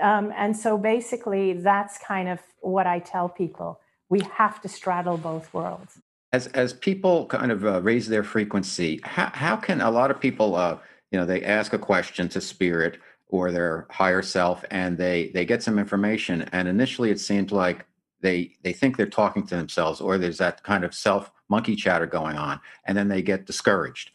Um, 0.01 0.31
and 0.35 0.55
so 0.55 0.77
basically 0.77 1.53
that's 1.53 1.97
kind 1.97 2.29
of 2.29 2.39
what 2.61 2.87
I 2.87 2.99
tell 2.99 3.27
people. 3.27 3.81
We 4.09 4.21
have 4.33 4.61
to 4.61 4.69
straddle 4.69 5.17
both 5.17 5.53
worlds. 5.53 5.99
As 6.31 6.47
as 6.47 6.73
people 6.73 7.25
kind 7.25 7.51
of 7.51 7.65
uh, 7.65 7.81
raise 7.81 8.07
their 8.07 8.23
frequency, 8.23 9.01
how 9.03 9.31
how 9.33 9.55
can 9.57 9.81
a 9.81 9.91
lot 9.91 10.11
of 10.11 10.19
people 10.19 10.55
uh, 10.55 10.77
you 11.11 11.19
know 11.19 11.25
they 11.25 11.43
ask 11.43 11.73
a 11.73 11.79
question 11.79 12.29
to 12.29 12.41
spirit 12.41 12.99
or 13.27 13.51
their 13.51 13.87
higher 13.89 14.21
self 14.21 14.63
and 14.69 14.97
they 14.97 15.29
they 15.33 15.45
get 15.45 15.63
some 15.63 15.79
information 15.79 16.43
and 16.51 16.67
initially 16.67 17.09
it 17.09 17.19
seems 17.19 17.51
like 17.51 17.85
they 18.21 18.53
they 18.63 18.73
think 18.73 18.95
they're 18.95 19.07
talking 19.07 19.45
to 19.47 19.55
themselves 19.55 19.99
or 19.99 20.17
there's 20.17 20.37
that 20.37 20.61
kind 20.63 20.83
of 20.83 20.93
self 20.93 21.31
monkey 21.49 21.75
chatter 21.75 22.05
going 22.05 22.37
on 22.37 22.59
and 22.85 22.97
then 22.97 23.07
they 23.07 23.21
get 23.21 23.45
discouraged 23.45 24.11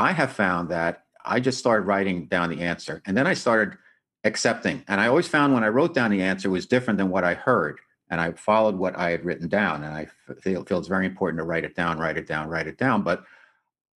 i 0.00 0.12
have 0.12 0.32
found 0.32 0.68
that 0.68 1.04
i 1.24 1.38
just 1.38 1.58
started 1.58 1.86
writing 1.86 2.26
down 2.26 2.50
the 2.50 2.60
answer 2.60 3.02
and 3.06 3.16
then 3.16 3.26
i 3.26 3.34
started 3.34 3.76
accepting 4.24 4.82
and 4.88 5.00
i 5.00 5.06
always 5.06 5.28
found 5.28 5.54
when 5.54 5.64
i 5.64 5.68
wrote 5.68 5.94
down 5.94 6.10
the 6.10 6.22
answer 6.22 6.50
was 6.50 6.66
different 6.66 6.98
than 6.98 7.10
what 7.10 7.24
i 7.24 7.34
heard 7.34 7.78
and 8.10 8.20
i 8.20 8.30
followed 8.32 8.76
what 8.76 8.96
i 8.98 9.10
had 9.10 9.24
written 9.24 9.48
down 9.48 9.82
and 9.84 9.94
i 9.94 10.06
feel, 10.40 10.64
feel 10.64 10.78
it's 10.78 10.88
very 10.88 11.06
important 11.06 11.38
to 11.38 11.44
write 11.44 11.64
it 11.64 11.74
down 11.74 11.98
write 11.98 12.16
it 12.16 12.26
down 12.26 12.48
write 12.48 12.66
it 12.66 12.78
down 12.78 13.02
but 13.02 13.24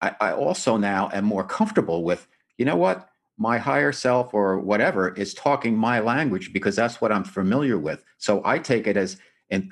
I, 0.03 0.15
I 0.19 0.33
also 0.33 0.75
now 0.77 1.09
am 1.13 1.23
more 1.23 1.45
comfortable 1.45 2.03
with 2.03 2.27
you 2.57 2.65
know 2.65 2.75
what? 2.75 3.09
My 3.37 3.57
higher 3.57 3.91
self 3.91 4.33
or 4.33 4.59
whatever 4.59 5.13
is 5.15 5.33
talking 5.33 5.75
my 5.75 5.99
language 5.99 6.53
because 6.53 6.75
that's 6.75 7.01
what 7.01 7.11
i'm 7.11 7.23
familiar 7.23 7.79
with 7.79 8.05
so 8.19 8.41
i 8.45 8.59
take 8.59 8.85
it 8.85 8.95
as 8.95 9.17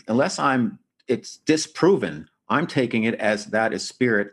unless 0.07 0.39
i'm 0.39 0.79
it's 1.07 1.37
disproven 1.37 2.27
i'm 2.49 2.65
taking 2.65 3.03
it 3.03 3.13
as 3.15 3.45
that 3.47 3.71
is 3.71 3.87
spirit 3.87 4.31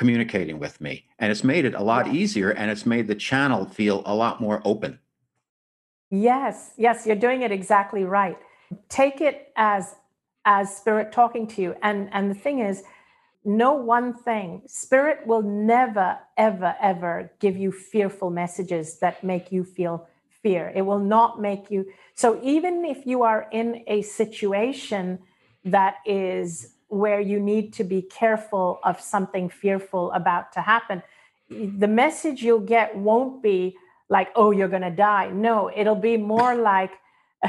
communicating 0.00 0.58
with 0.58 0.80
me. 0.80 1.04
And 1.18 1.30
it's 1.30 1.44
made 1.44 1.66
it 1.66 1.74
a 1.74 1.82
lot 1.82 2.08
easier 2.08 2.48
and 2.48 2.70
it's 2.70 2.86
made 2.86 3.06
the 3.06 3.14
channel 3.14 3.66
feel 3.66 4.02
a 4.06 4.14
lot 4.14 4.40
more 4.40 4.62
open. 4.64 4.98
Yes 6.10 6.72
yes 6.78 7.06
you're 7.06 7.22
doing 7.28 7.42
it 7.42 7.52
exactly 7.52 8.04
right. 8.04 8.38
Take 8.88 9.20
it 9.20 9.52
as 9.56 9.94
as 10.46 10.74
spirit 10.74 11.12
talking 11.12 11.46
to 11.48 11.60
you. 11.60 11.74
And 11.82 12.08
and 12.12 12.30
the 12.30 12.34
thing 12.34 12.60
is 12.60 12.82
know 13.44 13.74
one 13.74 14.14
thing 14.14 14.62
spirit 14.66 15.26
will 15.26 15.42
never 15.42 16.18
ever 16.38 16.74
ever 16.80 17.30
give 17.38 17.58
you 17.58 17.70
fearful 17.70 18.30
messages 18.30 18.98
that 19.00 19.22
make 19.22 19.52
you 19.52 19.62
feel 19.64 20.08
fear. 20.42 20.72
It 20.74 20.82
will 20.82 21.04
not 21.16 21.42
make 21.42 21.70
you 21.70 21.84
so 22.14 22.40
even 22.42 22.86
if 22.86 23.04
you 23.04 23.22
are 23.22 23.46
in 23.52 23.84
a 23.86 24.00
situation 24.00 25.18
that 25.66 25.96
is 26.06 26.72
where 26.90 27.20
you 27.20 27.40
need 27.40 27.72
to 27.74 27.84
be 27.84 28.02
careful 28.02 28.80
of 28.84 29.00
something 29.00 29.48
fearful 29.48 30.10
about 30.12 30.52
to 30.52 30.60
happen. 30.60 31.02
The 31.48 31.88
message 31.88 32.42
you'll 32.42 32.60
get 32.60 32.96
won't 32.96 33.42
be 33.42 33.76
like, 34.08 34.28
oh, 34.34 34.50
you're 34.50 34.68
going 34.68 34.82
to 34.82 34.90
die. 34.90 35.30
No, 35.30 35.70
it'll 35.74 35.94
be 35.94 36.16
more 36.16 36.54
like, 36.54 36.90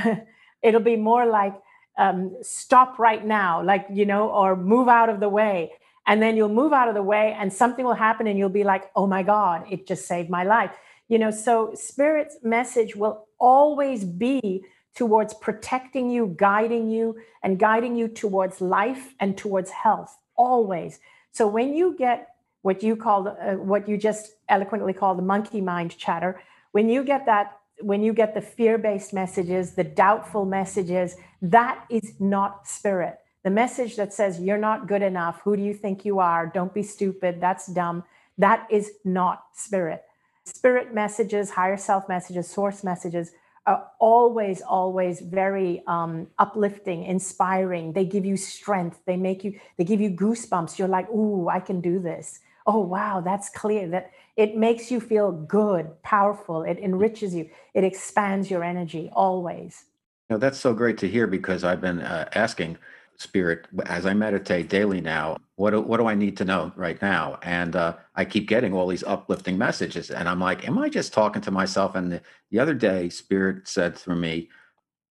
it'll 0.64 0.80
be 0.80 0.96
more 0.96 1.26
like, 1.26 1.56
um, 1.98 2.38
stop 2.42 3.00
right 3.00 3.26
now, 3.26 3.62
like, 3.64 3.86
you 3.92 4.06
know, 4.06 4.30
or 4.30 4.56
move 4.56 4.88
out 4.88 5.10
of 5.10 5.20
the 5.20 5.30
way. 5.30 5.72
And 6.08 6.22
then 6.22 6.38
you'll 6.38 6.50
move 6.50 6.72
out 6.72 6.88
of 6.88 6.96
the 6.96 7.04
way 7.04 7.36
and 7.38 7.52
something 7.52 7.86
will 7.86 7.94
happen 7.94 8.28
and 8.28 8.38
you'll 8.38 8.50
be 8.50 8.64
like, 8.64 8.89
oh 8.96 9.08
my 9.08 9.24
God, 9.24 9.66
it 9.70 9.88
just 9.88 10.08
saved 10.08 10.30
my 10.30 10.44
life. 10.44 10.72
You 11.10 11.20
know, 11.20 11.32
so 11.32 11.74
Spirit's 11.76 12.38
message 12.44 12.96
will 12.96 13.28
always 13.39 14.06
be 14.06 14.64
towards 14.96 15.34
protecting 15.34 16.10
you, 16.10 16.36
guiding 16.38 16.89
you, 16.89 17.18
and 17.44 17.60
guiding 17.60 17.96
you 17.96 18.08
towards 18.08 18.62
life 18.62 19.14
and 19.20 19.38
towards 19.38 19.72
health, 19.72 20.18
always. 20.36 21.00
So 21.32 21.48
when 21.48 21.74
you 21.74 21.96
get 21.98 22.36
what 22.62 22.84
you 22.84 22.96
call, 22.96 23.28
uh, 23.28 23.56
what 23.56 23.88
you 23.88 23.98
just 23.98 24.34
eloquently 24.50 24.94
call 24.94 25.16
the 25.16 25.22
monkey 25.22 25.62
mind 25.62 25.98
chatter, 25.98 26.42
when 26.72 26.89
you 26.89 27.04
get 27.04 27.26
that 27.26 27.58
when 27.80 28.04
you 28.04 28.14
get 28.14 28.36
the 28.36 28.42
fear-based 28.42 29.12
messages 29.12 29.72
the 29.74 29.84
doubtful 29.84 30.46
messages 30.46 31.16
that 31.42 31.84
is 31.89 32.14
not 32.20 32.68
spirit. 32.68 33.18
The 33.44 33.50
message 33.50 33.96
that 33.96 34.14
says 34.14 34.39
you're 34.39 34.58
not 34.58 34.88
good 34.88 35.02
enough. 35.02 35.42
Who 35.44 35.56
do 35.56 35.64
you 35.64 35.74
think 35.74 36.06
you 36.06 36.20
are? 36.20 36.46
Don't 36.46 36.74
be 36.74 36.84
stupid. 36.84 37.42
That's 37.42 37.66
dumb. 37.66 38.04
That 38.38 38.68
is 38.70 38.92
not 39.04 39.46
spirit. 39.54 40.04
Spirit 40.46 40.94
messages 40.94 41.52
higher 41.52 41.78
self 41.78 42.08
messages 42.08 42.48
source 42.48 42.84
messages 42.84 43.32
are 43.66 43.88
always 43.99 44.62
always 44.62 45.22
very 45.22 45.84
um, 45.88 46.28
uplifting 46.39 47.03
inspiring. 47.03 47.93
They 47.93 48.05
give 48.05 48.26
you 48.26 48.36
strength. 48.38 48.99
They 49.05 49.18
make 49.18 49.43
you 49.43 49.59
they 49.78 49.84
give 49.84 50.01
you 50.01 50.12
goosebumps. 50.12 50.80
You're 50.80 50.88
like 50.88 51.09
ooh 51.09 51.47
i 51.47 51.59
can 51.59 51.82
do 51.82 51.99
this. 51.99 52.39
Oh 52.66 52.80
wow 52.80 53.22
that's 53.22 53.49
clear 53.49 53.88
that 53.89 54.12
it 54.36 54.55
makes 54.55 54.89
you 54.89 54.99
feel 54.99 55.32
good 55.32 56.01
powerful. 56.01 56.64
It 56.64 56.80
enriches 56.80 57.36
you. 57.36 57.49
It 57.74 57.84
expands 57.84 58.49
your 58.49 58.64
energy 58.64 59.09
always. 59.14 59.86
No 60.30 60.38
that's 60.38 60.59
so 60.59 60.74
great 60.74 60.97
to 60.99 61.07
hear 61.07 61.28
because 61.28 61.64
i've 61.64 61.82
been 61.82 61.99
uh, 61.99 62.30
asking 62.34 62.78
spirit 63.22 63.67
as 63.86 64.05
i 64.05 64.13
meditate 64.13 64.69
daily 64.69 64.99
now 65.01 65.38
what 65.55 65.72
do, 65.72 65.82
what 65.82 65.97
do 65.97 66.07
i 66.07 66.15
need 66.15 66.36
to 66.36 66.45
know 66.45 66.72
right 66.76 67.01
now 67.01 67.38
and 67.43 67.76
uh, 67.76 67.95
i 68.15 68.26
keep 68.26 68.47
getting 68.47 68.74
all 68.74 68.88
these 68.88 69.03
uplifting 69.03 69.57
messages 69.57 70.09
and 70.09 70.28
i'm 70.28 70.39
like 70.39 70.67
am 70.67 70.78
i 70.78 70.89
just 70.89 71.13
talking 71.13 71.41
to 71.41 71.51
myself 71.51 71.95
and 71.95 72.11
the, 72.11 72.22
the 72.49 72.59
other 72.59 72.74
day 72.74 73.09
spirit 73.09 73.67
said 73.67 73.95
through 73.95 74.15
me 74.15 74.49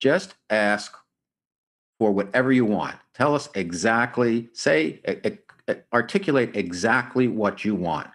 just 0.00 0.34
ask 0.50 0.96
for 1.98 2.10
whatever 2.10 2.50
you 2.52 2.64
want 2.64 2.96
tell 3.14 3.34
us 3.34 3.48
exactly 3.54 4.48
say 4.52 5.00
articulate 5.92 6.56
exactly 6.56 7.28
what 7.28 7.64
you 7.64 7.74
want. 7.74 8.08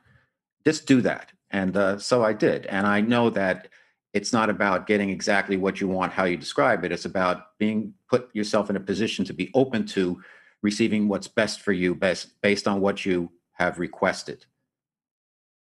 Just 0.65 0.85
do 0.85 1.01
that. 1.01 1.31
And 1.51 1.77
uh, 1.77 1.99
so 1.99 2.23
I 2.23 2.33
did. 2.33 2.65
And 2.65 2.87
I 2.87 3.01
know 3.01 3.29
that 3.31 3.69
it's 4.16 4.32
not 4.32 4.49
about 4.49 4.88
getting 4.88 5.09
exactly 5.09 5.57
what 5.57 5.82
you 5.82 5.89
want, 5.89 6.13
how 6.13 6.24
you 6.24 6.38
describe 6.38 6.86
it. 6.86 6.91
It's 6.93 7.03
about 7.03 7.57
being 7.59 7.93
put 8.09 8.34
yourself 8.34 8.70
in 8.70 8.78
a 8.78 8.80
position 8.80 9.26
to 9.26 9.34
be 9.34 9.51
open 9.53 9.86
to 9.88 10.22
receiving 10.61 11.09
what's 11.09 11.28
best 11.28 11.59
for 11.59 11.74
you, 11.74 11.93
best 11.93 12.41
based 12.41 12.66
on 12.66 12.80
what 12.80 13.05
you 13.05 13.30
have 13.51 13.78
requested. 13.78 14.45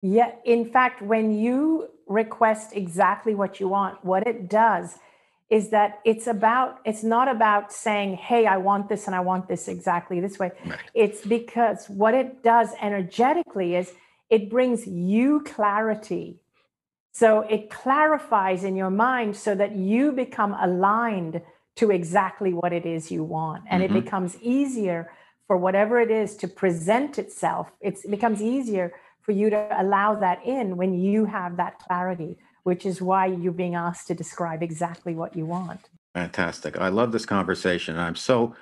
Yeah. 0.02 0.32
In 0.44 0.66
fact, 0.66 1.02
when 1.02 1.32
you 1.32 1.88
request 2.06 2.76
exactly 2.76 3.34
what 3.34 3.62
you 3.62 3.70
want, 3.70 4.04
what 4.04 4.28
it 4.28 4.50
does 4.50 4.98
is 5.50 5.70
that 5.70 6.02
it's 6.04 6.28
about 6.28 6.80
it's 6.84 7.04
not 7.04 7.28
about 7.28 7.72
saying 7.72 8.16
hey 8.16 8.48
i 8.48 8.56
want 8.56 8.88
this 8.88 9.08
and 9.08 9.16
i 9.16 9.20
want 9.20 9.48
this 9.50 9.68
exactly 9.68 10.22
this 10.22 10.40
way 10.40 10.52
right. 10.66 10.80
it's 10.94 11.22
because 11.26 11.86
what 11.90 12.14
it 12.14 12.42
does 12.42 12.70
energetically 12.82 13.76
is 13.76 13.94
it 14.30 14.50
brings 14.50 14.88
you 14.88 15.42
clarity 15.42 16.40
so 17.14 17.42
it 17.42 17.70
clarifies 17.70 18.64
in 18.64 18.76
your 18.76 18.90
mind 18.90 19.36
so 19.36 19.56
that 19.56 19.76
you 19.76 20.12
become 20.12 20.56
aligned 20.60 21.42
to 21.76 21.92
exactly 21.92 22.54
what 22.54 22.74
it 22.74 22.86
is 22.86 23.12
you 23.12 23.24
want 23.24 23.64
and 23.70 23.84
mm-hmm. 23.84 23.96
it 23.96 24.04
becomes 24.04 24.38
easier 24.42 25.12
for 25.48 25.58
whatever 25.58 26.00
it 26.00 26.12
is 26.12 26.36
to 26.36 26.48
present 26.48 27.18
itself 27.18 27.72
it's, 27.82 28.04
it 28.06 28.12
becomes 28.12 28.42
easier 28.42 28.92
for 29.22 29.32
you 29.32 29.50
to 29.50 29.68
allow 29.80 30.14
that 30.16 30.46
in 30.46 30.78
when 30.78 30.94
you 30.94 31.26
have 31.26 31.58
that 31.58 31.80
clarity 31.80 32.38
which 32.64 32.86
is 32.86 33.02
why 33.02 33.28
you're 33.28 33.52
being 33.52 33.76
asked 33.76 34.08
to 34.08 34.16
describe 34.16 34.64
exactly 34.64 35.14
what 35.14 35.36
you 35.36 35.46
want. 35.46 35.90
Fantastic. 36.14 36.78
I 36.78 36.88
love 36.88 37.12
this 37.12 37.26
conversation. 37.26 37.98
I'm 37.98 38.16
so 38.16 38.56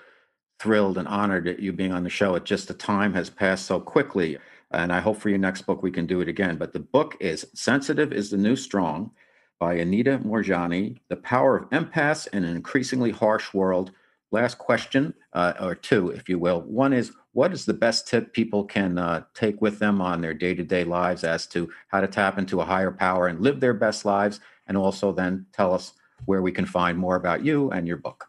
thrilled 0.59 0.97
and 0.97 1.07
honored 1.07 1.47
at 1.47 1.59
you 1.59 1.71
being 1.71 1.91
on 1.91 2.03
the 2.03 2.09
show. 2.09 2.35
It 2.35 2.43
just 2.43 2.67
the 2.67 2.73
time 2.73 3.13
has 3.13 3.29
passed 3.29 3.65
so 3.65 3.79
quickly. 3.79 4.37
And 4.73 4.91
I 4.91 4.99
hope 4.99 5.17
for 5.17 5.29
your 5.29 5.37
next 5.37 5.63
book 5.63 5.83
we 5.83 5.91
can 5.91 6.05
do 6.05 6.21
it 6.21 6.27
again. 6.27 6.57
But 6.57 6.73
the 6.73 6.79
book 6.79 7.17
is 7.19 7.45
Sensitive 7.53 8.13
is 8.13 8.29
the 8.29 8.37
New 8.37 8.55
Strong 8.55 9.11
by 9.59 9.75
Anita 9.75 10.19
Moorjani 10.19 10.99
The 11.09 11.17
Power 11.17 11.57
of 11.57 11.69
Empaths 11.69 12.27
in 12.33 12.43
an 12.43 12.55
Increasingly 12.55 13.11
Harsh 13.11 13.53
World. 13.53 13.91
Last 14.31 14.57
question, 14.57 15.13
uh, 15.33 15.53
or 15.59 15.75
two, 15.75 16.09
if 16.09 16.29
you 16.29 16.39
will. 16.39 16.61
One 16.61 16.93
is 16.93 17.11
what 17.33 17.53
is 17.53 17.65
the 17.65 17.73
best 17.73 18.07
tip 18.07 18.33
people 18.33 18.63
can 18.63 18.97
uh, 18.97 19.23
take 19.33 19.61
with 19.61 19.79
them 19.79 20.01
on 20.01 20.21
their 20.21 20.33
day-to-day 20.33 20.83
lives 20.83 21.23
as 21.23 21.47
to 21.47 21.69
how 21.87 22.01
to 22.01 22.07
tap 22.07 22.37
into 22.37 22.59
a 22.61 22.65
higher 22.65 22.91
power 22.91 23.27
and 23.27 23.39
live 23.41 23.59
their 23.59 23.73
best 23.73 24.05
lives 24.05 24.39
and 24.67 24.77
also 24.77 25.11
then 25.11 25.45
tell 25.53 25.73
us 25.73 25.93
where 26.25 26.41
we 26.41 26.51
can 26.51 26.65
find 26.65 26.97
more 26.97 27.15
about 27.15 27.43
you 27.43 27.71
and 27.71 27.87
your 27.87 27.97
book 27.97 28.27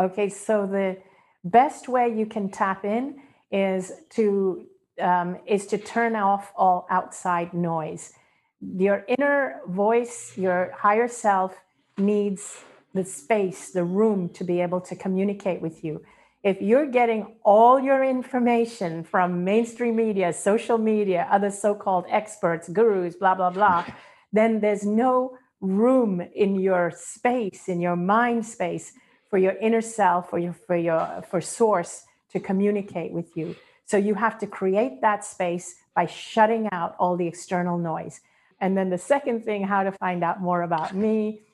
okay 0.00 0.28
so 0.28 0.66
the 0.66 0.96
best 1.44 1.88
way 1.88 2.12
you 2.12 2.26
can 2.26 2.50
tap 2.50 2.84
in 2.84 3.16
is 3.50 3.92
to 4.10 4.66
um, 5.00 5.38
is 5.46 5.66
to 5.66 5.78
turn 5.78 6.16
off 6.16 6.52
all 6.56 6.86
outside 6.90 7.52
noise 7.52 8.12
your 8.60 9.04
inner 9.08 9.60
voice 9.68 10.32
your 10.36 10.72
higher 10.76 11.08
self 11.08 11.54
needs 11.98 12.62
the 12.94 13.04
space 13.04 13.70
the 13.70 13.84
room 13.84 14.28
to 14.30 14.44
be 14.44 14.60
able 14.60 14.80
to 14.80 14.96
communicate 14.96 15.60
with 15.60 15.84
you 15.84 16.00
if 16.46 16.62
you're 16.62 16.86
getting 16.86 17.34
all 17.42 17.80
your 17.80 18.04
information 18.04 19.02
from 19.02 19.42
mainstream 19.42 19.96
media, 19.96 20.32
social 20.32 20.78
media, 20.78 21.26
other 21.28 21.50
so 21.50 21.74
called 21.74 22.04
experts, 22.08 22.68
gurus, 22.68 23.16
blah, 23.16 23.34
blah, 23.34 23.50
blah, 23.50 23.84
then 24.32 24.60
there's 24.60 24.86
no 24.86 25.36
room 25.60 26.20
in 26.20 26.54
your 26.54 26.92
space, 26.94 27.66
in 27.66 27.80
your 27.80 27.96
mind 27.96 28.46
space 28.46 28.92
for 29.28 29.38
your 29.38 29.56
inner 29.56 29.80
self 29.80 30.32
or 30.32 30.38
your, 30.38 30.52
for 30.52 30.76
your 30.76 31.24
for 31.28 31.40
source 31.40 32.04
to 32.30 32.38
communicate 32.38 33.10
with 33.10 33.36
you. 33.36 33.56
So 33.86 33.96
you 33.96 34.14
have 34.14 34.38
to 34.40 34.46
create 34.46 35.00
that 35.00 35.24
space 35.24 35.76
by 35.94 36.06
shutting 36.06 36.68
out 36.72 36.94
all 36.98 37.16
the 37.16 37.26
external 37.26 37.78
noise. 37.78 38.20
And 38.60 38.76
then 38.76 38.90
the 38.90 38.98
second 38.98 39.44
thing, 39.44 39.64
how 39.64 39.82
to 39.82 39.92
find 39.92 40.22
out 40.22 40.40
more 40.40 40.62
about 40.62 40.94
me. 40.94 41.42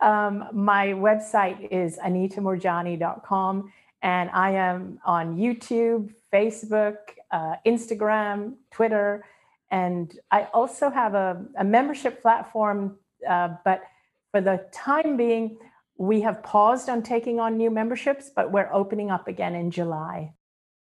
Um, 0.00 0.48
my 0.52 0.88
website 0.88 1.68
is 1.70 1.96
anitamoorjani.com, 1.96 3.72
and 4.02 4.30
I 4.34 4.50
am 4.50 4.98
on 5.04 5.36
YouTube, 5.36 6.12
Facebook, 6.30 6.96
uh, 7.30 7.54
Instagram, 7.66 8.56
Twitter, 8.70 9.24
and 9.70 10.18
I 10.30 10.42
also 10.52 10.90
have 10.90 11.14
a, 11.14 11.42
a 11.56 11.64
membership 11.64 12.20
platform. 12.20 12.98
Uh, 13.26 13.54
but 13.64 13.82
for 14.30 14.42
the 14.42 14.66
time 14.72 15.16
being, 15.16 15.56
we 15.96 16.20
have 16.20 16.42
paused 16.42 16.90
on 16.90 17.02
taking 17.02 17.40
on 17.40 17.56
new 17.56 17.70
memberships, 17.70 18.30
but 18.34 18.52
we're 18.52 18.70
opening 18.72 19.10
up 19.10 19.26
again 19.26 19.54
in 19.54 19.70
July. 19.70 20.34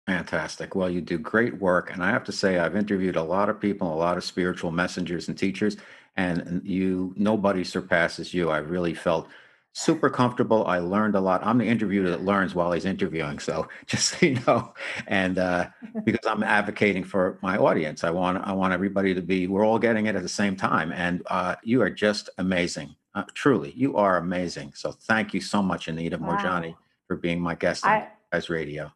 Fantastic. 0.07 0.74
Well, 0.74 0.90
you 0.90 1.01
do 1.01 1.18
great 1.18 1.59
work. 1.59 1.92
And 1.92 2.03
I 2.03 2.11
have 2.11 2.24
to 2.24 2.32
say, 2.32 2.59
I've 2.59 2.76
interviewed 2.76 3.16
a 3.16 3.22
lot 3.22 3.48
of 3.48 3.61
people, 3.61 3.92
a 3.92 3.94
lot 3.94 4.16
of 4.16 4.24
spiritual 4.24 4.70
messengers 4.70 5.28
and 5.28 5.38
teachers, 5.38 5.76
and 6.16 6.62
you 6.64 7.14
nobody 7.16 7.62
surpasses 7.64 8.34
you. 8.34 8.51
I 8.51 8.59
really 8.59 8.94
felt 8.94 9.28
super 9.72 10.11
comfortable. 10.11 10.66
I 10.66 10.78
learned 10.78 11.14
a 11.14 11.20
lot. 11.20 11.44
I'm 11.44 11.59
the 11.59 11.66
interviewer 11.66 12.11
that 12.11 12.24
learns 12.24 12.55
while 12.55 12.72
he's 12.72 12.84
interviewing. 12.84 13.38
So 13.38 13.68
just 13.86 14.09
so 14.09 14.26
you 14.26 14.40
know, 14.46 14.74
and 15.07 15.38
uh, 15.38 15.68
because 16.05 16.26
I'm 16.26 16.42
advocating 16.42 17.05
for 17.05 17.38
my 17.42 17.57
audience, 17.57 18.03
I 18.03 18.11
want 18.11 18.38
I 18.46 18.53
want 18.53 18.72
everybody 18.72 19.14
to 19.14 19.22
be. 19.22 19.46
We're 19.46 19.64
all 19.64 19.78
getting 19.78 20.07
it 20.07 20.16
at 20.16 20.22
the 20.22 20.28
same 20.28 20.57
time, 20.57 20.92
and 20.92 21.22
uh, 21.26 21.57
you 21.62 21.82
are 21.82 21.90
just 21.90 22.30
amazing. 22.38 22.94
Uh, 23.14 23.24
truly, 23.34 23.72
you 23.76 23.96
are 23.96 24.18
amazing. 24.18 24.72
So 24.74 24.92
thank 24.92 25.34
you 25.34 25.40
so 25.40 25.62
much, 25.62 25.88
Anita 25.88 26.16
wow. 26.16 26.36
Moorjani, 26.36 26.74
for 27.07 27.16
being 27.16 27.40
my 27.40 27.55
guest 27.55 27.84
on 27.84 28.07
Guys 28.32 28.48
Radio. 28.48 28.92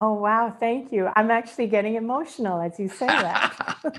Oh 0.00 0.12
wow, 0.12 0.54
thank 0.60 0.92
you. 0.92 1.08
I'm 1.16 1.30
actually 1.30 1.68
getting 1.68 1.94
emotional 1.94 2.60
as 2.60 2.78
you 2.78 2.88
say 2.88 3.06
that. 3.06 3.98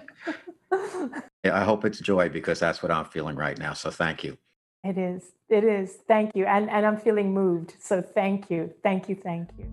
yeah, 1.44 1.60
I 1.60 1.64
hope 1.64 1.86
it's 1.86 2.00
joy 2.00 2.30
because 2.30 2.60
that's 2.60 2.84
what 2.84 2.92
I'm 2.92 3.06
feeling 3.06 3.36
right 3.36 3.58
now. 3.58 3.74
So 3.74 3.90
thank 3.90 4.24
you. 4.24 4.38
It 4.84 5.00
is. 5.00 5.32
It 5.50 5.64
is. 5.64 5.98
Thank 6.08 6.36
you. 6.36 6.46
And 6.46 6.70
and 6.70 6.86
I'm 6.86 6.98
feeling 6.98 7.34
moved. 7.34 7.74
So 7.80 8.04
thank 8.04 8.52
you. 8.52 8.72
Thank 8.84 9.10
you. 9.10 9.16
Thank 9.16 9.50
you. 9.58 9.66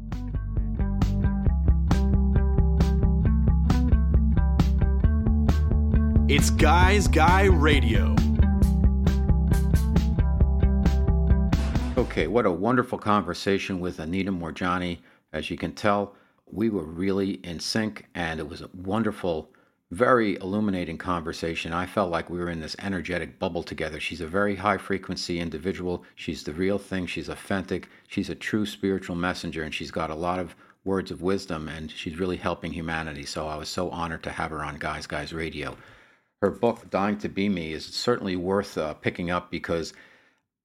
It's 6.27 6.49
Guys 6.49 7.07
Guy 7.07 7.45
Radio. 7.45 8.17
Okay, 11.99 12.29
what 12.29 12.47
a 12.47 12.51
wonderful 12.51 12.97
conversation 12.97 13.79
with 13.79 13.99
Anita 13.99 14.33
Moorjani. 14.33 15.01
As 15.35 15.51
you 15.51 15.57
can 15.57 15.73
tell, 15.73 16.15
we 16.47 16.71
were 16.71 16.85
really 16.85 17.41
in 17.43 17.59
sync, 17.59 18.07
and 18.15 18.39
it 18.39 18.49
was 18.49 18.61
a 18.61 18.71
wonderful, 18.73 19.51
very 19.91 20.37
illuminating 20.37 20.97
conversation. 20.97 21.73
I 21.73 21.87
felt 21.87 22.13
like 22.13 22.31
we 22.31 22.39
were 22.39 22.51
in 22.51 22.61
this 22.61 22.77
energetic 22.79 23.41
bubble 23.41 23.65
together. 23.65 23.99
She's 23.99 24.21
a 24.21 24.29
very 24.29 24.55
high 24.55 24.79
frequency 24.79 25.41
individual. 25.41 26.05
She's 26.15 26.45
the 26.45 26.53
real 26.53 26.79
thing. 26.79 27.07
She's 27.07 27.29
authentic. 27.29 27.89
She's 28.07 28.31
a 28.31 28.37
true 28.37 28.65
spiritual 28.65 29.17
messenger, 29.17 29.65
and 29.65 29.75
she's 29.75 29.91
got 29.91 30.09
a 30.09 30.15
lot 30.15 30.39
of 30.39 30.55
words 30.85 31.11
of 31.11 31.21
wisdom, 31.21 31.69
and 31.69 31.91
she's 31.91 32.21
really 32.21 32.37
helping 32.37 32.73
humanity. 32.73 33.25
So 33.25 33.49
I 33.49 33.57
was 33.57 33.69
so 33.69 33.91
honored 33.91 34.23
to 34.23 34.31
have 34.31 34.53
her 34.53 34.63
on 34.63 34.77
Guys 34.77 35.09
Guy 35.09 35.27
Radio. 35.33 35.77
Her 36.43 36.51
book, 36.51 36.89
Dying 36.91 37.19
to 37.19 37.29
Be 37.29 37.49
Me, 37.49 37.73
is 37.73 37.85
certainly 37.85 38.37
worth 38.37 38.79
uh, 38.79 38.95
picking 38.95 39.33
up 39.33 39.51
because 39.51 39.95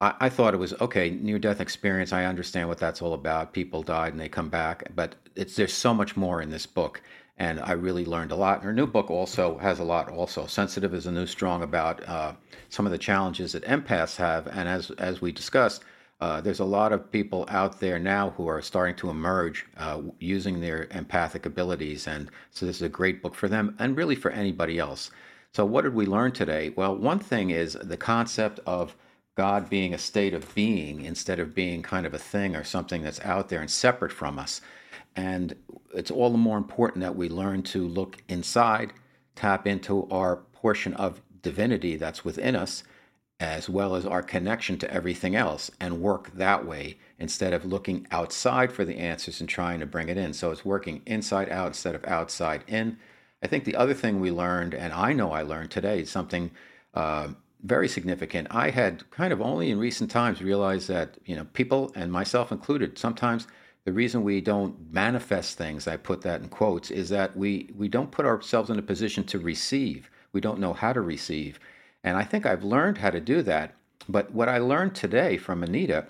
I, 0.02 0.14
I 0.22 0.30
thought 0.30 0.54
it 0.54 0.58
was 0.58 0.74
okay, 0.82 1.10
near 1.10 1.40
death 1.40 1.62
experience. 1.62 2.14
I 2.14 2.26
understand 2.26 2.68
what 2.68 2.78
that's 2.78 3.02
all 3.02 3.14
about. 3.14 3.54
People 3.54 3.84
died 3.84 4.14
and 4.14 4.20
they 4.20 4.30
come 4.30 4.50
back, 4.50 4.84
but 4.96 5.16
it's 5.36 5.56
there's 5.56 5.74
so 5.74 5.94
much 5.94 6.16
more 6.16 6.42
in 6.42 6.50
this 6.50 6.66
book, 6.66 7.02
and 7.38 7.60
I 7.60 7.74
really 7.74 8.06
learned 8.06 8.32
a 8.32 8.36
lot. 8.36 8.58
And 8.58 8.66
her 8.66 8.74
new 8.74 8.88
book 8.88 9.10
also 9.10 9.58
has 9.58 9.80
a 9.80 9.84
lot. 9.84 10.10
Also, 10.12 10.46
sensitive 10.46 10.94
is 10.94 11.06
a 11.06 11.12
new 11.12 11.26
strong 11.26 11.64
about 11.64 12.08
uh, 12.08 12.34
some 12.70 12.86
of 12.86 12.92
the 12.92 12.98
challenges 12.98 13.52
that 13.54 13.64
empaths 13.66 14.16
have, 14.18 14.48
and 14.48 14.70
as 14.70 14.92
as 14.92 15.22
we 15.22 15.32
discussed. 15.32 15.84
Uh, 16.22 16.42
there's 16.42 16.60
a 16.60 16.66
lot 16.66 16.92
of 16.92 17.10
people 17.14 17.46
out 17.48 17.80
there 17.80 17.98
now 17.98 18.32
who 18.32 18.46
are 18.46 18.62
starting 18.62 18.94
to 18.94 19.10
emerge 19.10 19.66
uh, 19.78 20.02
using 20.20 20.60
their 20.60 20.86
empathic 20.92 21.46
abilities. 21.46 22.08
And 22.08 22.30
so 22.52 22.66
this 22.66 22.76
is 22.76 22.82
a 22.82 22.90
great 22.90 23.22
book 23.22 23.34
for 23.34 23.48
them 23.48 23.74
and 23.80 23.96
really 23.96 24.16
for 24.16 24.30
anybody 24.30 24.80
else. 24.80 25.12
So, 25.54 25.64
what 25.66 25.84
did 25.84 25.94
we 25.94 26.06
learn 26.06 26.34
today? 26.34 26.74
Well, 26.76 26.96
one 26.96 27.20
thing 27.20 27.52
is 27.52 27.78
the 27.82 27.96
concept 27.96 28.60
of 28.66 28.98
God 29.40 29.70
being 29.70 29.94
a 29.94 29.98
state 29.98 30.34
of 30.34 30.54
being 30.54 31.06
instead 31.06 31.40
of 31.40 31.56
being 31.56 31.82
kind 31.82 32.06
of 32.06 32.14
a 32.14 32.20
thing 32.20 32.58
or 32.58 32.66
something 32.66 33.04
that's 33.04 33.22
out 33.22 33.48
there 33.48 33.62
and 33.62 33.72
separate 33.72 34.12
from 34.12 34.38
us. 34.38 34.60
And 35.16 35.56
it's 35.94 36.12
all 36.12 36.30
the 36.30 36.38
more 36.38 36.58
important 36.58 37.04
that 37.04 37.16
we 37.16 37.30
learn 37.30 37.64
to 37.72 37.88
look 37.88 38.18
inside, 38.28 38.92
tap 39.36 39.66
into 39.66 40.10
our 40.12 40.36
portion 40.52 40.94
of 40.96 41.22
divinity 41.42 41.96
that's 41.96 42.26
within 42.26 42.54
us, 42.54 42.84
as 43.40 43.70
well 43.70 43.96
as 43.96 44.06
our 44.06 44.22
connection 44.22 44.78
to 44.80 44.94
everything 44.94 45.38
else, 45.38 45.72
and 45.80 46.02
work 46.02 46.32
that 46.34 46.68
way 46.68 46.98
instead 47.18 47.54
of 47.54 47.64
looking 47.64 48.06
outside 48.12 48.74
for 48.74 48.84
the 48.84 48.98
answers 48.98 49.40
and 49.40 49.48
trying 49.48 49.80
to 49.80 49.86
bring 49.86 50.10
it 50.10 50.18
in. 50.18 50.34
So 50.34 50.52
it's 50.52 50.66
working 50.66 51.02
inside 51.06 51.48
out 51.48 51.68
instead 51.68 51.96
of 51.96 52.04
outside 52.04 52.66
in. 52.68 52.98
I 53.42 53.48
think 53.48 53.64
the 53.64 53.78
other 53.78 53.94
thing 53.94 54.20
we 54.20 54.32
learned, 54.32 54.74
and 54.74 54.92
I 54.92 55.14
know 55.14 55.32
I 55.32 55.44
learned 55.44 55.72
today, 55.72 56.02
is 56.02 56.12
something. 56.12 56.52
Uh, 56.94 57.30
very 57.64 57.88
significant. 57.88 58.48
I 58.52 58.70
had 58.70 59.10
kind 59.12 59.34
of 59.34 59.42
only 59.42 59.70
in 59.70 59.80
recent 59.80 60.10
times 60.10 60.42
realized 60.42 60.88
that, 60.88 61.18
you 61.26 61.36
know, 61.36 61.46
people 61.54 61.92
and 61.96 62.12
myself 62.12 62.52
included, 62.52 62.98
sometimes 62.98 63.48
the 63.86 63.94
reason 63.94 64.24
we 64.24 64.42
don't 64.42 64.92
manifest 64.92 65.58
things, 65.58 65.88
I 65.88 65.98
put 65.98 66.22
that 66.22 66.42
in 66.42 66.50
quotes, 66.50 66.92
is 66.92 67.10
that 67.10 67.36
we, 67.36 67.72
we 67.76 67.88
don't 67.88 68.12
put 68.12 68.26
ourselves 68.26 68.70
in 68.70 68.80
a 68.80 68.84
position 68.84 69.24
to 69.26 69.40
receive. 69.40 70.10
We 70.32 70.42
don't 70.42 70.60
know 70.60 70.74
how 70.74 70.94
to 70.94 71.02
receive. 71.02 71.60
And 72.04 72.16
I 72.18 72.24
think 72.24 72.46
I've 72.46 72.64
learned 72.64 73.00
how 73.00 73.10
to 73.10 73.20
do 73.20 73.42
that. 73.44 73.74
But 74.08 74.32
what 74.32 74.50
I 74.50 74.58
learned 74.58 74.96
today 74.96 75.38
from 75.38 75.64
Anita 75.64 76.08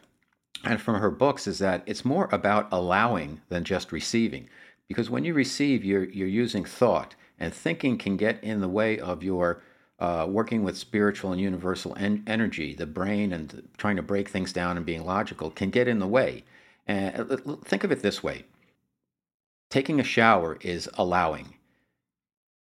and 0.64 0.80
from 0.80 1.00
her 1.00 1.12
books 1.12 1.48
is 1.48 1.60
that 1.60 1.84
it's 1.86 2.06
more 2.06 2.30
about 2.32 2.68
allowing 2.72 3.42
than 3.50 3.64
just 3.64 3.92
receiving. 3.92 4.50
Because 4.88 5.10
when 5.10 5.24
you 5.24 5.34
receive, 5.34 5.84
you're, 5.84 6.06
you're 6.06 6.28
using 6.28 6.66
thought, 6.66 7.16
and 7.40 7.54
thinking 7.54 7.98
can 7.98 8.18
get 8.18 8.44
in 8.44 8.60
the 8.60 8.68
way 8.68 9.00
of 9.00 9.24
your 9.24 9.62
uh, 10.00 10.26
working 10.30 10.64
with 10.64 10.78
spiritual 10.78 11.32
and 11.32 11.42
universal 11.42 11.96
en- 11.98 12.24
energy, 12.26 12.74
the 12.74 12.86
brain, 12.86 13.34
and 13.34 13.68
trying 13.78 13.98
to 13.98 14.02
break 14.02 14.30
things 14.30 14.54
down 14.54 14.78
and 14.78 14.86
being 14.86 15.06
logical 15.06 15.52
can 15.52 15.70
get 15.70 15.88
in 15.88 16.00
the 16.00 16.08
way. 16.08 16.44
And 16.88 17.32
uh, 17.32 17.56
think 17.64 17.84
of 17.84 17.92
it 17.92 18.02
this 18.02 18.24
way 18.24 18.46
taking 19.70 20.00
a 20.00 20.04
shower 20.04 20.58
is 20.62 20.90
allowing, 20.96 21.54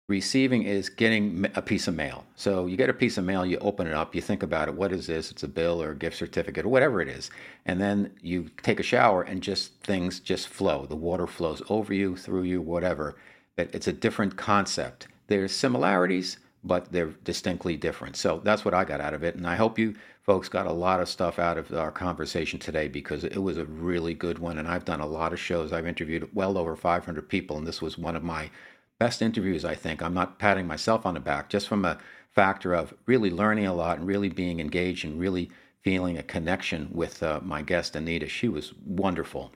receiving 0.08 0.64
is 0.64 0.90
getting 0.90 1.46
a 1.56 1.62
piece 1.62 1.88
of 1.88 1.94
mail. 1.94 2.26
So 2.36 2.66
you 2.66 2.78
get 2.78 2.90
a 2.90 2.94
piece 2.94 3.18
of 3.18 3.26
mail, 3.26 3.46
you 3.46 3.58
open 3.60 3.86
it 3.86 3.94
up, 3.94 4.16
you 4.16 4.22
think 4.22 4.42
about 4.42 4.68
it. 4.68 4.76
What 4.76 4.92
is 4.92 5.08
this? 5.08 5.30
It's 5.30 5.44
a 5.44 5.48
bill 5.48 5.82
or 5.82 5.92
a 5.92 5.96
gift 5.96 6.18
certificate 6.18 6.66
or 6.66 6.70
whatever 6.70 7.02
it 7.02 7.08
is. 7.08 7.30
And 7.66 7.80
then 7.80 8.12
you 8.22 8.50
take 8.64 8.80
a 8.80 8.84
shower 8.84 9.22
and 9.22 9.44
just 9.44 9.74
things 9.84 10.20
just 10.20 10.48
flow. 10.48 10.86
The 10.86 10.96
water 10.96 11.28
flows 11.28 11.62
over 11.70 11.94
you, 11.94 12.16
through 12.16 12.44
you, 12.44 12.62
whatever. 12.62 13.16
But 13.56 13.70
it's 13.74 13.88
a 13.88 13.94
different 13.94 14.36
concept. 14.36 15.08
There's 15.28 15.52
similarities, 15.52 16.38
but 16.66 16.92
they're 16.92 17.14
distinctly 17.24 17.78
different. 17.78 18.16
So 18.16 18.42
that's 18.44 18.66
what 18.66 18.74
I 18.74 18.84
got 18.84 19.00
out 19.00 19.14
of 19.14 19.24
it. 19.24 19.36
And 19.36 19.48
I 19.48 19.56
hope 19.56 19.78
you 19.78 19.96
folks 20.24 20.50
got 20.50 20.66
a 20.66 20.74
lot 20.74 21.00
of 21.00 21.08
stuff 21.08 21.38
out 21.38 21.58
of 21.58 21.72
our 21.72 21.92
conversation 21.92 22.60
today 22.60 22.88
because 22.88 23.24
it 23.24 23.38
was 23.42 23.58
a 23.58 23.66
really 23.66 24.16
good 24.16 24.40
one. 24.40 24.58
And 24.58 24.68
I've 24.68 24.86
done 24.86 25.00
a 25.00 25.06
lot 25.06 25.32
of 25.32 25.40
shows. 25.40 25.72
I've 25.72 25.88
interviewed 25.88 26.28
well 26.34 26.58
over 26.58 26.76
500 26.76 27.30
people, 27.30 27.58
and 27.58 27.68
this 27.68 27.82
was 27.82 27.98
one 27.98 28.16
of 28.16 28.24
my 28.24 28.50
best 29.00 29.22
interviews, 29.22 29.64
I 29.64 29.76
think. 29.76 30.02
I'm 30.02 30.14
not 30.14 30.40
patting 30.40 30.66
myself 30.68 31.06
on 31.06 31.14
the 31.14 31.20
back, 31.20 31.50
just 31.50 31.68
from 31.68 31.86
a 31.86 32.00
factor 32.34 32.74
of 32.74 32.94
really 33.06 33.30
learning 33.30 33.68
a 33.68 33.74
lot 33.74 34.00
and 34.00 34.08
really 34.08 34.30
being 34.30 34.60
engaged 34.60 35.06
and 35.06 35.20
really 35.20 35.52
feeling 35.84 36.18
a 36.18 36.24
connection 36.24 36.90
with 36.92 37.22
uh, 37.22 37.40
my 37.44 37.62
guest, 37.62 37.96
Anita. 37.96 38.28
She 38.28 38.50
was 38.50 38.74
wonderful. 38.86 39.52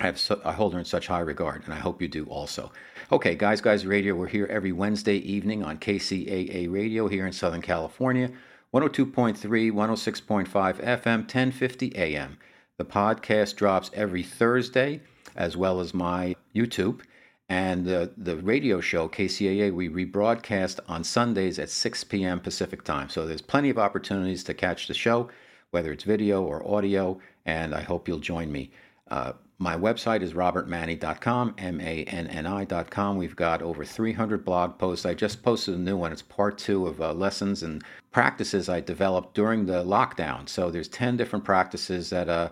I 0.00 0.06
have 0.06 0.18
so, 0.18 0.40
I 0.44 0.52
hold 0.52 0.72
her 0.72 0.78
in 0.80 0.84
such 0.84 1.06
high 1.06 1.20
regard, 1.20 1.64
and 1.64 1.72
I 1.72 1.78
hope 1.78 2.02
you 2.02 2.08
do 2.08 2.24
also. 2.26 2.72
Okay, 3.12 3.36
guys, 3.36 3.60
guys, 3.60 3.86
radio. 3.86 4.16
We're 4.16 4.26
here 4.26 4.46
every 4.50 4.72
Wednesday 4.72 5.18
evening 5.18 5.62
on 5.62 5.78
KCAA 5.78 6.70
Radio 6.70 7.06
here 7.06 7.26
in 7.26 7.32
Southern 7.32 7.62
California, 7.62 8.30
102.3, 8.74 9.70
106.5 9.70 10.48
FM, 10.48 11.18
1050 11.18 11.96
AM. 11.96 12.38
The 12.76 12.84
podcast 12.84 13.54
drops 13.54 13.92
every 13.94 14.24
Thursday, 14.24 15.00
as 15.36 15.56
well 15.56 15.78
as 15.78 15.94
my 15.94 16.34
YouTube. 16.56 17.02
And 17.48 17.84
the, 17.84 18.10
the 18.16 18.38
radio 18.38 18.80
show, 18.80 19.08
KCAA, 19.08 19.72
we 19.72 19.88
rebroadcast 19.88 20.80
on 20.88 21.04
Sundays 21.04 21.60
at 21.60 21.70
6 21.70 22.04
p.m. 22.04 22.40
Pacific 22.40 22.82
time. 22.82 23.08
So 23.10 23.26
there's 23.26 23.42
plenty 23.42 23.70
of 23.70 23.78
opportunities 23.78 24.42
to 24.44 24.54
catch 24.54 24.88
the 24.88 24.94
show, 24.94 25.28
whether 25.70 25.92
it's 25.92 26.02
video 26.02 26.42
or 26.42 26.66
audio, 26.68 27.20
and 27.46 27.76
I 27.76 27.82
hope 27.82 28.08
you'll 28.08 28.18
join 28.18 28.50
me. 28.50 28.72
Uh, 29.08 29.34
my 29.64 29.76
website 29.78 30.20
is 30.20 30.34
robertmanni.com, 30.34 31.54
M 31.56 31.80
A 31.80 32.04
N 32.04 32.26
N 32.26 32.46
I.com. 32.46 33.16
We've 33.16 33.34
got 33.34 33.62
over 33.62 33.82
300 33.82 34.44
blog 34.44 34.76
posts. 34.78 35.06
I 35.06 35.14
just 35.14 35.42
posted 35.42 35.74
a 35.74 35.78
new 35.78 35.96
one. 35.96 36.12
It's 36.12 36.20
part 36.20 36.58
two 36.58 36.86
of 36.86 37.00
uh, 37.00 37.14
lessons 37.14 37.62
and 37.62 37.82
practices 38.12 38.68
I 38.68 38.80
developed 38.80 39.32
during 39.32 39.64
the 39.64 39.82
lockdown. 39.82 40.50
So 40.50 40.70
there's 40.70 40.88
10 40.88 41.16
different 41.16 41.46
practices 41.46 42.10
that 42.10 42.28
uh, 42.28 42.50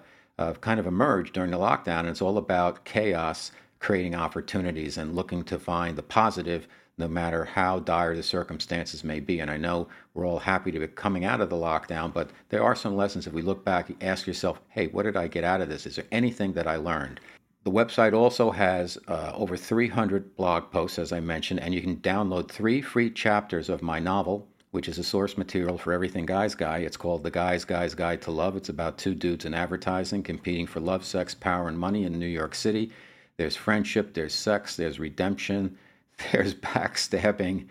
kind 0.62 0.80
of 0.80 0.86
emerged 0.86 1.34
during 1.34 1.50
the 1.50 1.58
lockdown. 1.58 2.00
And 2.00 2.08
it's 2.08 2.22
all 2.22 2.38
about 2.38 2.86
chaos 2.86 3.52
creating 3.78 4.14
opportunities 4.14 4.96
and 4.96 5.14
looking 5.14 5.44
to 5.44 5.58
find 5.58 5.98
the 5.98 6.02
positive 6.02 6.66
no 7.02 7.08
matter 7.08 7.44
how 7.44 7.80
dire 7.80 8.14
the 8.14 8.22
circumstances 8.22 9.02
may 9.02 9.18
be. 9.18 9.40
And 9.40 9.50
I 9.50 9.56
know 9.56 9.88
we're 10.14 10.24
all 10.24 10.38
happy 10.38 10.70
to 10.70 10.78
be 10.78 10.86
coming 10.86 11.24
out 11.24 11.40
of 11.40 11.50
the 11.50 11.56
lockdown, 11.56 12.12
but 12.12 12.30
there 12.48 12.62
are 12.62 12.76
some 12.76 12.96
lessons. 12.96 13.26
If 13.26 13.32
we 13.32 13.42
look 13.42 13.64
back, 13.64 13.90
ask 14.00 14.24
yourself, 14.24 14.60
hey, 14.68 14.86
what 14.86 15.02
did 15.02 15.16
I 15.16 15.26
get 15.26 15.42
out 15.42 15.60
of 15.60 15.68
this? 15.68 15.84
Is 15.84 15.96
there 15.96 16.04
anything 16.12 16.52
that 16.52 16.68
I 16.68 16.76
learned? 16.76 17.18
The 17.64 17.72
website 17.72 18.12
also 18.12 18.52
has 18.52 18.98
uh, 19.08 19.32
over 19.34 19.56
300 19.56 20.36
blog 20.36 20.70
posts, 20.70 21.00
as 21.00 21.12
I 21.12 21.18
mentioned, 21.18 21.58
and 21.58 21.74
you 21.74 21.80
can 21.80 21.96
download 21.96 22.48
three 22.48 22.80
free 22.80 23.10
chapters 23.10 23.68
of 23.68 23.82
my 23.82 23.98
novel, 23.98 24.46
which 24.70 24.88
is 24.88 24.98
a 24.98 25.04
source 25.04 25.36
material 25.36 25.78
for 25.78 25.92
everything 25.92 26.24
Guys 26.24 26.54
Guy. 26.54 26.78
It's 26.78 26.96
called 26.96 27.24
The 27.24 27.32
Guys 27.32 27.64
Guy's 27.64 27.96
Guide 27.96 28.22
to 28.22 28.30
Love. 28.30 28.56
It's 28.56 28.68
about 28.68 28.96
two 28.96 29.16
dudes 29.16 29.44
in 29.44 29.54
advertising 29.54 30.22
competing 30.22 30.68
for 30.68 30.78
love, 30.78 31.04
sex, 31.04 31.34
power, 31.34 31.66
and 31.66 31.76
money 31.76 32.04
in 32.04 32.16
New 32.16 32.26
York 32.26 32.54
City. 32.54 32.92
There's 33.38 33.56
friendship, 33.56 34.14
there's 34.14 34.34
sex, 34.34 34.76
there's 34.76 35.00
redemption, 35.00 35.76
there's 36.32 36.54
backstabbing, 36.54 37.66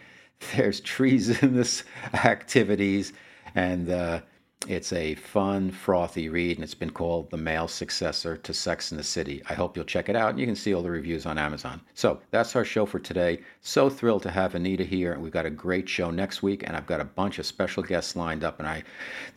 there's 0.55 0.79
treasonous 0.81 1.83
activities, 2.13 3.13
and 3.55 3.89
uh, 3.89 4.21
it's 4.67 4.93
a 4.93 5.15
fun, 5.15 5.71
frothy 5.71 6.29
read, 6.29 6.57
and 6.57 6.63
it's 6.63 6.75
been 6.75 6.91
called 6.91 7.31
the 7.31 7.37
male 7.37 7.67
successor 7.67 8.37
to 8.37 8.53
Sex 8.53 8.91
and 8.91 8.99
the 8.99 9.03
City. 9.03 9.41
I 9.49 9.55
hope 9.55 9.75
you'll 9.75 9.85
check 9.85 10.07
it 10.07 10.15
out, 10.15 10.29
and 10.29 10.39
you 10.39 10.45
can 10.45 10.55
see 10.55 10.75
all 10.75 10.83
the 10.83 10.91
reviews 10.91 11.25
on 11.25 11.39
Amazon. 11.39 11.81
So 11.95 12.19
that's 12.29 12.55
our 12.55 12.63
show 12.63 12.85
for 12.85 12.99
today. 12.99 13.39
So 13.61 13.89
thrilled 13.89 14.21
to 14.23 14.29
have 14.29 14.53
Anita 14.53 14.83
here. 14.83 15.13
and 15.13 15.23
We've 15.23 15.31
got 15.31 15.47
a 15.47 15.49
great 15.49 15.89
show 15.89 16.11
next 16.11 16.43
week, 16.43 16.61
and 16.63 16.77
I've 16.77 16.85
got 16.85 16.99
a 16.99 17.05
bunch 17.05 17.39
of 17.39 17.47
special 17.47 17.81
guests 17.81 18.15
lined 18.15 18.43
up. 18.43 18.59
And 18.59 18.67
I 18.67 18.83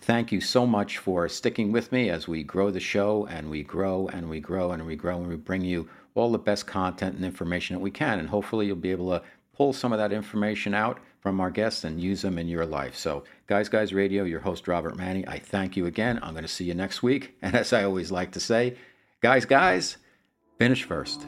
thank 0.03 0.31
you 0.31 0.43
so 0.43 0.67
much 0.67 0.99
for 0.99 1.27
sticking 1.31 1.73
with 1.73 1.91
me 1.91 2.11
as 2.11 2.29
we 2.29 2.43
grow 2.43 2.71
the 2.71 2.79
show, 2.79 3.27
and 3.31 3.49
we 3.49 3.63
grow, 3.63 4.09
and 4.09 4.29
we 4.29 4.41
grow, 4.41 4.73
and 4.73 4.85
we 4.85 4.95
grow, 4.95 5.17
and 5.17 5.29
we 5.29 5.37
bring 5.37 5.63
you 5.63 5.89
all 6.15 6.31
the 6.31 6.39
best 6.39 6.67
content 6.67 7.17
and 7.17 7.25
information 7.25 7.75
that 7.75 7.81
we 7.81 7.91
can. 7.91 8.19
And 8.19 8.29
hopefully, 8.29 8.67
you'll 8.67 8.77
be 8.77 8.93
able 8.93 9.11
to 9.11 9.23
pull 9.57 9.73
some 9.73 9.93
of 9.93 9.99
that 9.99 10.13
information 10.13 10.75
out 10.75 10.99
from 11.21 11.41
our 11.41 11.51
guests 11.51 11.85
and 11.85 12.01
use 12.01 12.23
them 12.23 12.39
in 12.39 12.49
your 12.49 12.67
life. 12.67 12.97
So, 12.97 13.25
Guys 13.47 13.69
Guy 13.69 13.83
Radio, 13.93 14.25
your 14.25 14.41
host, 14.41 14.69
Robert 14.69 14.97
Manni, 14.97 15.27
I 15.27 15.39
thank 15.39 15.77
you 15.77 15.87
again. 15.87 16.19
I'm 16.23 16.33
going 16.33 16.45
to 16.45 16.49
see 16.49 16.65
you 16.65 16.75
next 16.75 17.03
week. 17.03 17.35
And 17.43 17.55
as 17.55 17.73
I 17.73 17.85
always 17.85 18.13
like 18.13 18.33
to 18.33 18.41
say, 18.41 18.77
guys, 19.23 19.45
guys, 19.45 19.97
finish 20.59 20.85
first. 20.85 21.27